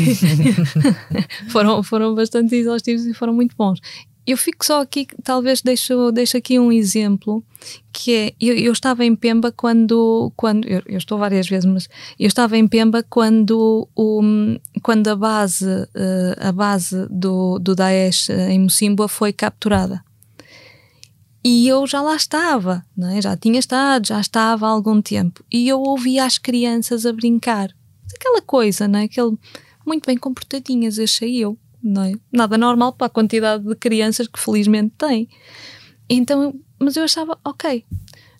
foram, 1.51 1.83
foram 1.83 2.15
bastante 2.15 2.55
exaustivos 2.55 3.05
e 3.05 3.13
foram 3.13 3.33
muito 3.33 3.53
bons. 3.57 3.81
Eu 4.27 4.37
fico 4.37 4.65
só 4.65 4.81
aqui, 4.81 5.05
talvez 5.23 5.61
deixo, 5.61 6.11
deixo 6.11 6.35
aqui 6.35 6.57
um 6.57 6.71
exemplo, 6.71 7.43
que 7.93 8.15
é, 8.15 8.33
eu, 8.41 8.55
eu 8.55 8.73
estava 8.73 9.05
em 9.05 9.15
Pemba 9.15 9.51
quando, 9.51 10.31
quando 10.35 10.67
eu, 10.67 10.81
eu, 10.87 10.97
estou 10.97 11.19
várias 11.19 11.47
vezes, 11.47 11.65
mas 11.65 11.87
eu 12.19 12.25
estava 12.25 12.57
em 12.57 12.67
Pemba 12.67 13.03
quando, 13.07 13.87
o, 13.95 14.21
quando 14.81 15.07
a 15.09 15.15
base, 15.15 15.69
eh, 15.93 16.35
a 16.39 16.51
base 16.51 17.05
do, 17.09 17.59
do 17.59 17.75
Daesh 17.75 18.31
eh, 18.31 18.51
em 18.51 18.61
Mocimboa 18.61 19.07
foi 19.07 19.31
capturada. 19.31 20.03
E 21.43 21.67
eu 21.67 21.85
já 21.85 22.01
lá 22.01 22.15
estava, 22.15 22.83
não 22.97 23.09
é? 23.09 23.21
já 23.21 23.37
tinha 23.37 23.59
estado, 23.59 24.07
já 24.07 24.19
estava 24.19 24.65
há 24.65 24.69
algum 24.71 24.99
tempo. 25.03 25.45
E 25.51 25.67
eu 25.67 25.79
ouvia 25.79 26.25
as 26.25 26.39
crianças 26.39 27.05
a 27.05 27.13
brincar. 27.13 27.69
Aquela 28.15 28.41
coisa, 28.41 28.87
não 28.87 28.97
é? 28.97 29.03
Aquele, 29.03 29.37
muito 29.85 30.07
bem 30.07 30.17
comportadinhas, 30.17 30.97
achei 30.97 31.37
eu 31.37 31.55
não 31.85 32.03
é? 32.03 32.13
Nada 32.31 32.57
normal 32.57 32.93
para 32.93 33.07
a 33.07 33.09
quantidade 33.09 33.63
de 33.63 33.75
crianças 33.75 34.27
que 34.27 34.39
felizmente 34.39 34.93
tem. 34.97 35.29
Então, 36.09 36.53
mas 36.79 36.95
eu 36.95 37.03
achava, 37.03 37.37
ok, 37.43 37.85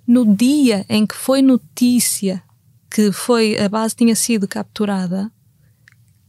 no 0.07 0.35
dia 0.35 0.85
em 0.89 1.05
que 1.05 1.15
foi 1.15 1.41
notícia 1.41 2.43
que 2.89 3.11
foi 3.11 3.57
a 3.59 3.67
base 3.67 3.93
tinha 3.93 4.15
sido 4.15 4.47
capturada, 4.47 5.29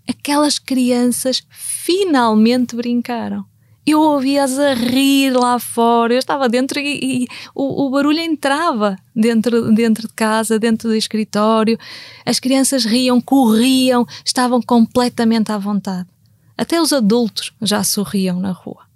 aquelas 0.08 0.58
crianças 0.58 1.46
finalmente 1.48 2.74
brincaram. 2.74 3.44
Eu 3.86 4.00
ouvia-as 4.00 4.58
a 4.58 4.74
rir 4.74 5.30
lá 5.30 5.60
fora, 5.60 6.12
eu 6.12 6.18
estava 6.18 6.48
dentro 6.48 6.80
e, 6.80 7.22
e 7.22 7.26
o, 7.54 7.86
o, 7.86 7.90
barulho 7.90 8.18
entrava 8.18 8.98
dentro, 9.14 9.72
dentro 9.72 10.08
de 10.08 10.14
casa, 10.14 10.58
dentro 10.58 10.88
do 10.88 10.96
escritório. 10.96 11.78
As 12.24 12.40
crianças 12.40 12.84
riam, 12.84 13.20
corriam, 13.20 14.04
estavam 14.24 14.60
completamente 14.60 15.52
à 15.52 15.58
vontade. 15.58 16.08
Até 16.56 16.80
os 16.80 16.92
adultos 16.92 17.52
já 17.60 17.84
sorriam 17.84 18.40
na 18.40 18.52
rua. 18.52 18.86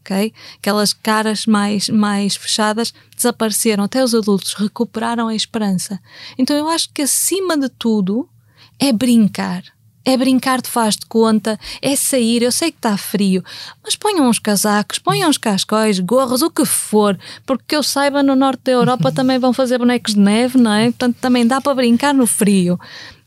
Okay? 0.00 0.32
Aquelas 0.58 0.92
caras 0.92 1.46
mais, 1.46 1.88
mais 1.88 2.36
fechadas 2.36 2.94
desapareceram, 3.16 3.84
até 3.84 4.04
os 4.04 4.14
adultos 4.14 4.54
recuperaram 4.54 5.26
a 5.26 5.34
esperança. 5.34 6.00
Então 6.38 6.56
eu 6.56 6.68
acho 6.68 6.90
que 6.92 7.02
acima 7.02 7.56
de 7.56 7.68
tudo 7.68 8.28
é 8.78 8.92
brincar. 8.92 9.64
É 10.04 10.16
brincar 10.16 10.62
de 10.62 10.68
faz 10.68 10.94
de 10.94 11.04
conta, 11.06 11.58
é 11.82 11.96
sair. 11.96 12.40
Eu 12.40 12.52
sei 12.52 12.70
que 12.70 12.78
está 12.78 12.96
frio, 12.96 13.42
mas 13.82 13.96
ponham 13.96 14.28
uns 14.28 14.38
casacos, 14.38 15.00
ponham 15.00 15.28
uns 15.28 15.36
cascóis, 15.36 15.98
gorros, 15.98 16.42
o 16.42 16.50
que 16.50 16.64
for, 16.64 17.18
porque 17.44 17.74
eu 17.74 17.82
saiba, 17.82 18.22
no 18.22 18.36
norte 18.36 18.62
da 18.66 18.72
Europa 18.72 19.10
também 19.10 19.40
vão 19.40 19.52
fazer 19.52 19.78
bonecos 19.78 20.14
de 20.14 20.20
neve, 20.20 20.58
não 20.58 20.72
é? 20.72 20.84
Portanto, 20.84 21.16
também 21.20 21.44
dá 21.44 21.60
para 21.60 21.74
brincar 21.74 22.14
no 22.14 22.24
frio. 22.24 22.78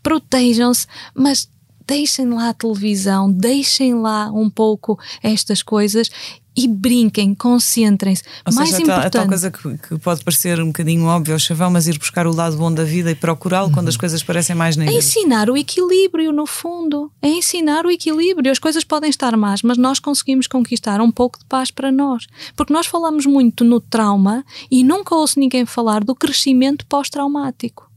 Protejam-se, 0.01 0.87
mas 1.13 1.49
deixem 1.89 2.29
lá 2.29 2.49
a 2.49 2.53
televisão, 2.53 3.31
deixem 3.31 3.95
lá 3.95 4.31
um 4.31 4.47
pouco 4.47 4.99
estas 5.23 5.63
coisas 5.63 6.11
e 6.55 6.67
brinquem, 6.67 7.33
concentrem-se. 7.33 8.21
Mais 8.53 8.69
seja, 8.69 8.83
importante. 8.83 9.07
A 9.07 9.09
tal 9.09 9.27
coisa 9.27 9.49
que, 9.49 9.77
que, 9.77 9.97
pode 9.97 10.23
parecer 10.23 10.61
um 10.61 10.67
bocadinho 10.67 11.05
óbvio 11.05 11.33
ao 11.33 11.39
chavão, 11.39 11.71
mas 11.71 11.87
ir 11.87 11.97
buscar 11.97 12.27
o 12.27 12.35
lado 12.35 12.57
bom 12.57 12.71
da 12.71 12.83
vida 12.83 13.09
e 13.09 13.15
procurá-lo 13.15 13.67
uhum. 13.67 13.73
quando 13.73 13.87
as 13.87 13.97
coisas 13.97 14.21
parecem 14.21 14.55
mais 14.55 14.75
negras. 14.77 14.95
É 14.95 14.99
ensinar 14.99 15.49
o 15.49 15.57
equilíbrio, 15.57 16.31
no 16.31 16.45
fundo. 16.45 17.11
É 17.21 17.27
ensinar 17.27 17.85
o 17.85 17.91
equilíbrio. 17.91 18.51
As 18.51 18.59
coisas 18.59 18.83
podem 18.83 19.09
estar 19.09 19.35
más, 19.35 19.63
mas 19.63 19.77
nós 19.77 19.99
conseguimos 19.99 20.45
conquistar 20.45 21.01
um 21.01 21.09
pouco 21.09 21.39
de 21.39 21.45
paz 21.45 21.71
para 21.71 21.91
nós. 21.91 22.27
Porque 22.55 22.73
nós 22.73 22.85
falamos 22.85 23.25
muito 23.25 23.63
no 23.63 23.79
trauma 23.79 24.45
e 24.69 24.83
nunca 24.83 25.15
ouço 25.15 25.39
ninguém 25.39 25.65
falar 25.65 26.03
do 26.03 26.13
crescimento 26.13 26.85
pós-traumático. 26.85 27.89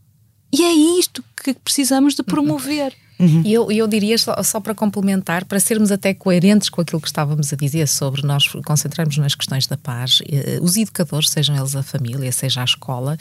E 0.52 0.62
é 0.62 0.72
isto 0.98 1.22
que 1.42 1.52
precisamos 1.54 2.14
de 2.14 2.22
promover. 2.22 2.94
Uhum. 3.22 3.42
E 3.44 3.54
eu, 3.54 3.70
eu 3.70 3.86
diria, 3.86 4.18
só, 4.18 4.42
só, 4.42 4.58
para 4.58 4.74
complementar, 4.74 5.44
para 5.44 5.60
sermos 5.60 5.92
até 5.92 6.12
coerentes 6.12 6.68
com 6.68 6.80
aquilo 6.80 7.00
que 7.00 7.06
estávamos 7.06 7.52
a 7.52 7.56
dizer 7.56 7.86
sobre 7.86 8.22
nós 8.22 8.48
concentrarmos 8.66 9.16
nas 9.16 9.36
questões 9.36 9.68
da 9.68 9.76
paz, 9.76 10.20
eh, 10.28 10.58
os 10.60 10.76
educadores, 10.76 11.30
sejam 11.30 11.56
eles 11.56 11.76
a 11.76 11.84
família, 11.84 12.32
seja 12.32 12.62
a 12.62 12.64
escola, 12.64 13.16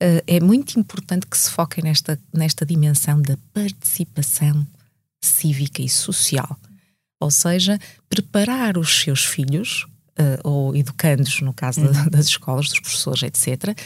eh, 0.00 0.24
é 0.26 0.40
muito 0.40 0.78
importante 0.78 1.24
que 1.24 1.38
se 1.38 1.48
foquem 1.48 1.84
nesta, 1.84 2.18
nesta 2.32 2.66
dimensão 2.66 3.22
da 3.22 3.38
participação 3.52 4.66
cívica 5.22 5.80
e 5.80 5.88
social. 5.88 6.58
Ou 7.20 7.30
seja, 7.30 7.78
preparar 8.08 8.76
os 8.76 9.02
seus 9.02 9.24
filhos, 9.24 9.86
uh, 10.18 10.48
ou 10.48 10.76
educandos, 10.76 11.40
no 11.40 11.52
caso 11.52 11.80
uhum. 11.80 12.10
das 12.10 12.26
escolas, 12.26 12.68
dos 12.68 12.80
professores, 12.80 13.22
etc., 13.22 13.76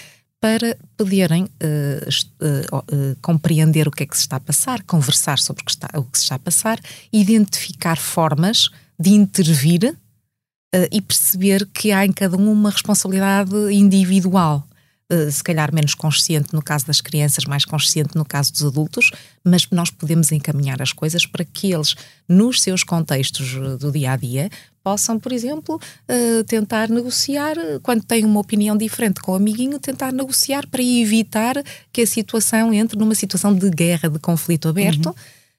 para 0.40 0.76
poderem 0.96 1.44
uh, 1.44 1.48
uh, 1.48 2.76
uh, 2.76 3.16
compreender 3.20 3.88
o 3.88 3.90
que 3.90 4.04
é 4.04 4.06
que 4.06 4.16
se 4.16 4.22
está 4.22 4.36
a 4.36 4.40
passar, 4.40 4.82
conversar 4.84 5.38
sobre 5.38 5.62
o 5.62 5.64
que, 5.64 5.70
está, 5.70 5.88
o 5.96 6.04
que 6.04 6.18
se 6.18 6.24
está 6.24 6.36
a 6.36 6.38
passar, 6.38 6.78
identificar 7.12 7.96
formas 7.96 8.70
de 8.98 9.10
intervir 9.10 9.96
e 10.92 11.00
perceber 11.00 11.66
que 11.72 11.92
há 11.92 12.04
em 12.04 12.12
cada 12.12 12.36
um 12.36 12.52
uma 12.52 12.70
responsabilidade 12.70 13.54
individual. 13.72 14.67
Se 15.30 15.42
calhar 15.42 15.74
menos 15.74 15.94
consciente 15.94 16.52
no 16.52 16.62
caso 16.62 16.86
das 16.86 17.00
crianças, 17.00 17.44
mais 17.44 17.64
consciente 17.64 18.16
no 18.16 18.24
caso 18.24 18.52
dos 18.52 18.64
adultos, 18.64 19.10
mas 19.42 19.66
nós 19.70 19.90
podemos 19.90 20.30
encaminhar 20.32 20.82
as 20.82 20.92
coisas 20.92 21.24
para 21.24 21.44
que 21.44 21.72
eles, 21.72 21.94
nos 22.28 22.60
seus 22.60 22.84
contextos 22.84 23.54
do 23.78 23.90
dia 23.90 24.12
a 24.12 24.16
dia, 24.16 24.50
possam, 24.82 25.18
por 25.18 25.32
exemplo, 25.32 25.76
uh, 25.76 26.44
tentar 26.44 26.88
negociar, 26.88 27.58
eh, 27.58 27.78
quando 27.82 28.02
têm 28.04 28.24
uma 28.24 28.40
opinião 28.40 28.74
diferente 28.74 29.20
com 29.20 29.32
o 29.32 29.34
amiguinho, 29.34 29.78
tentar 29.78 30.12
negociar 30.12 30.66
para 30.66 30.82
evitar 30.82 31.62
que 31.92 32.00
a 32.00 32.06
situação 32.06 32.72
entre 32.72 32.98
numa 32.98 33.14
situação 33.14 33.54
de 33.54 33.68
guerra, 33.68 34.08
de 34.08 34.18
conflito 34.18 34.66
aberto. 34.66 35.06
Uhum. 35.06 35.14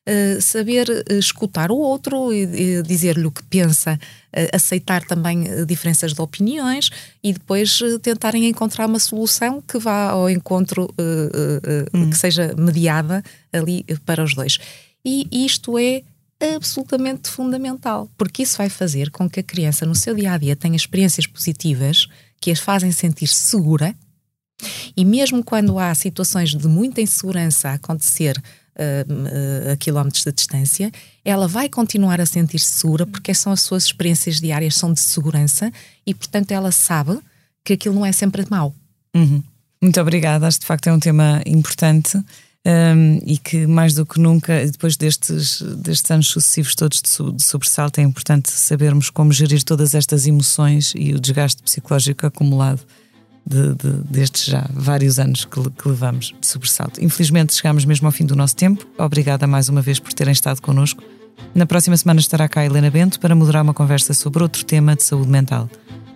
Uh, 0.10 0.42
saber 0.42 0.88
escutar 1.10 1.70
o 1.70 1.78
outro, 1.78 2.34
e, 2.34 2.82
dizer-lhe 2.82 3.28
o 3.28 3.32
que 3.32 3.44
pensa, 3.44 3.94
uh, 3.94 4.56
aceitar 4.56 5.04
também 5.06 5.44
diferenças 5.68 6.14
de 6.14 6.22
opiniões 6.22 6.90
e 7.24 7.32
depois 7.32 7.80
tentarem 8.02 8.48
encontrar 8.48 8.88
uma 8.88 8.98
solução 8.98 9.62
que 9.62 9.78
vá 9.78 10.10
ao 10.10 10.28
encontro, 10.28 10.90
uhum. 11.94 12.10
que 12.10 12.18
seja 12.18 12.56
mediada 12.58 13.24
ali 13.54 13.86
para 14.06 14.24
os 14.24 14.34
dois. 14.34 14.58
E 15.06 15.28
isto 15.32 15.78
é 15.78 16.02
absolutamente 16.56 17.30
fundamental, 17.30 18.10
porque 18.18 18.44
isso 18.44 18.58
vai 18.58 18.70
fazer 18.70 19.12
com 19.12 19.30
que 19.30 19.42
a 19.42 19.44
criança 19.44 19.86
no 19.86 19.94
seu 19.94 20.16
dia 20.16 20.34
a 20.34 20.38
dia 20.38 20.56
tenha 20.56 20.76
experiências 20.76 21.28
positivas 21.28 22.08
que 22.42 22.52
as 22.52 22.60
fazem 22.60 22.92
sentir 22.92 23.28
segura. 23.28 23.94
E 24.96 25.06
mesmo 25.06 25.44
quando 25.44 25.80
há 25.80 25.94
situações 25.96 26.54
de 26.54 26.68
muita 26.68 27.02
insegurança 27.02 27.70
a 27.70 27.74
acontecer 27.74 28.42
uh, 28.80 29.72
a 29.74 29.76
quilómetros 29.76 30.24
de 30.24 30.32
distância, 30.32 30.92
ela 31.24 31.48
vai 31.48 31.70
continuar 31.70 32.22
a 32.22 32.26
sentir-se 32.26 32.72
segura 32.72 33.06
porque 33.06 33.34
são 33.34 33.52
as 33.52 33.62
suas 33.62 33.86
experiências 33.86 34.40
diárias 34.40 34.76
são 34.76 34.94
de 34.94 35.00
segurança 35.00 35.72
e, 36.06 36.14
portanto, 36.14 36.52
ela 36.52 36.72
sabe 36.72 37.20
que 37.64 37.74
aquilo 37.74 37.96
não 37.96 38.06
é 38.06 38.12
sempre 38.12 38.46
mau. 38.50 38.74
Uhum. 39.16 39.44
Muito 39.82 40.00
obrigada. 40.02 40.48
Acho 40.48 40.58
que 40.58 40.64
de 40.64 40.68
facto 40.68 40.88
é 40.88 40.94
um 40.94 41.00
tema 41.00 41.42
importante 41.46 42.18
um, 42.66 43.20
e 43.26 43.38
que 43.38 43.66
mais 43.66 43.94
do 43.94 44.06
que 44.06 44.20
nunca, 44.20 44.66
depois 44.66 44.98
destes, 44.98 45.62
destes 45.62 46.12
anos 46.12 46.28
sucessivos 46.28 46.76
todos 46.76 47.02
de, 47.02 47.34
de 47.34 47.44
sobressalto, 47.44 48.00
é 48.00 48.04
importante 48.04 48.50
sabermos 48.52 49.10
como 49.10 49.32
gerir 49.32 49.64
todas 49.64 49.96
estas 49.96 50.28
emoções 50.28 50.94
e 50.96 51.14
o 51.14 51.20
desgaste 51.20 51.64
psicológico 51.64 52.26
acumulado 52.26 52.82
de, 53.46 53.74
de, 53.76 53.92
destes 54.10 54.46
já 54.46 54.68
vários 54.74 55.20
anos 55.20 55.46
que, 55.46 55.70
que, 55.70 55.88
levamos 55.88 56.34
de 56.40 56.48
sobressalto. 56.48 57.04
Infelizmente 57.04 57.56
chegamos 57.56 57.86
mesmo 57.86 58.08
ao 58.08 58.12
fim 58.12 58.26
do 58.26 58.36
nosso 58.36 58.56
tempo. 58.56 58.86
Obrigada 58.98 59.48
mais 59.48 59.70
uma 59.70 59.82
vez 59.82 60.00
por 60.00 60.14
terem 60.14 60.32
estado 60.32 60.62
connosco. 60.62 61.04
Na 61.56 61.66
próxima 61.66 61.98
semana 61.98 62.20
estará 62.20 62.48
cá 62.48 62.62
a 62.62 62.66
Helena 62.66 62.92
Bento 62.92 63.20
para 63.20 63.34
moderar 63.36 63.64
uma 63.64 63.74
conversa 63.74 64.14
sobre 64.14 64.44
outro 64.44 64.64
tema 64.64 64.96
de 64.96 65.04
saúde 65.04 65.30
mental. 65.30 65.70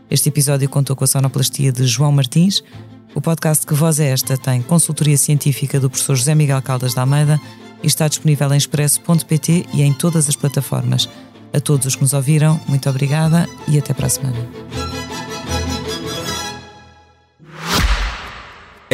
Este 0.09 0.30
episódio 0.30 0.69
contou 0.69 0.95
com 0.95 1.03
a 1.03 1.07
sonoplastia 1.07 1.71
de 1.71 1.88
João 1.88 2.11
Martins 2.11 2.61
o 3.15 3.21
podcast 3.21 3.65
Que 3.67 3.76
Voz 3.76 3.99
é 3.99 4.09
Esta 4.09 4.36
tem 4.38 4.61
consultoria 4.61 5.17
científica 5.17 5.80
do 5.80 5.89
professor 5.89 6.15
José 6.15 6.34
Miguel 6.34 6.61
Caldas 6.63 6.95
da 6.95 7.01
Almeida 7.01 7.39
e 7.84 7.88
está 7.88 8.07
disponível 8.07 8.51
em 8.51 8.57
expresso.pt 8.57 9.65
e 9.71 9.84
em 9.84 9.93
todas 9.93 10.28
as 10.28 10.36
plataformas. 10.36 11.07
A 11.53 11.59
todos 11.59 11.86
os 11.86 11.95
que 11.95 12.01
nos 12.01 12.13
ouviram, 12.13 12.59
muito 12.67 12.89
obrigada 12.89 13.47
e 13.67 13.78
até 13.78 13.93
para 13.93 14.07
a 14.07 14.09
semana. 14.09 15.03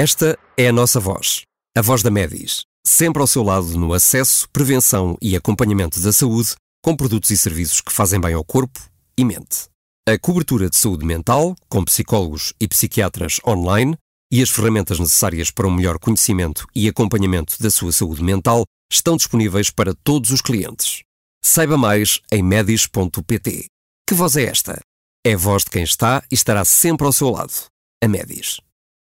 Esta 0.01 0.39
é 0.55 0.69
a 0.69 0.71
nossa 0.71 0.97
voz, 0.97 1.41
a 1.75 1.81
voz 1.81 2.01
da 2.01 2.09
Medis, 2.09 2.61
sempre 2.87 3.19
ao 3.19 3.27
seu 3.27 3.43
lado 3.43 3.77
no 3.77 3.93
acesso, 3.93 4.47
prevenção 4.49 5.17
e 5.21 5.35
acompanhamento 5.35 5.99
da 5.99 6.13
saúde, 6.13 6.55
com 6.81 6.95
produtos 6.95 7.31
e 7.31 7.37
serviços 7.37 7.81
que 7.81 7.91
fazem 7.91 8.17
bem 8.17 8.33
ao 8.33 8.45
corpo 8.45 8.79
e 9.17 9.25
mente. 9.25 9.67
A 10.07 10.17
cobertura 10.17 10.69
de 10.69 10.77
saúde 10.77 11.05
mental, 11.05 11.53
com 11.67 11.83
psicólogos 11.83 12.53
e 12.61 12.65
psiquiatras 12.65 13.41
online, 13.45 13.97
e 14.31 14.41
as 14.41 14.49
ferramentas 14.49 14.99
necessárias 14.99 15.51
para 15.51 15.67
um 15.67 15.71
melhor 15.75 15.99
conhecimento 15.99 16.65
e 16.73 16.87
acompanhamento 16.87 17.61
da 17.61 17.69
sua 17.69 17.91
saúde 17.91 18.23
mental 18.23 18.63
estão 18.89 19.17
disponíveis 19.17 19.69
para 19.69 19.93
todos 19.93 20.31
os 20.31 20.41
clientes. 20.41 21.01
Saiba 21.43 21.77
mais 21.77 22.21
em 22.31 22.41
medis.pt. 22.41 23.65
Que 24.07 24.15
voz 24.15 24.37
é 24.37 24.43
esta? 24.43 24.79
É 25.27 25.33
a 25.33 25.37
voz 25.37 25.65
de 25.65 25.71
quem 25.71 25.83
está 25.83 26.23
e 26.31 26.35
estará 26.35 26.63
sempre 26.63 27.05
ao 27.05 27.11
seu 27.11 27.29
lado. 27.31 27.51
A 28.01 28.07
Medis. 28.07 28.61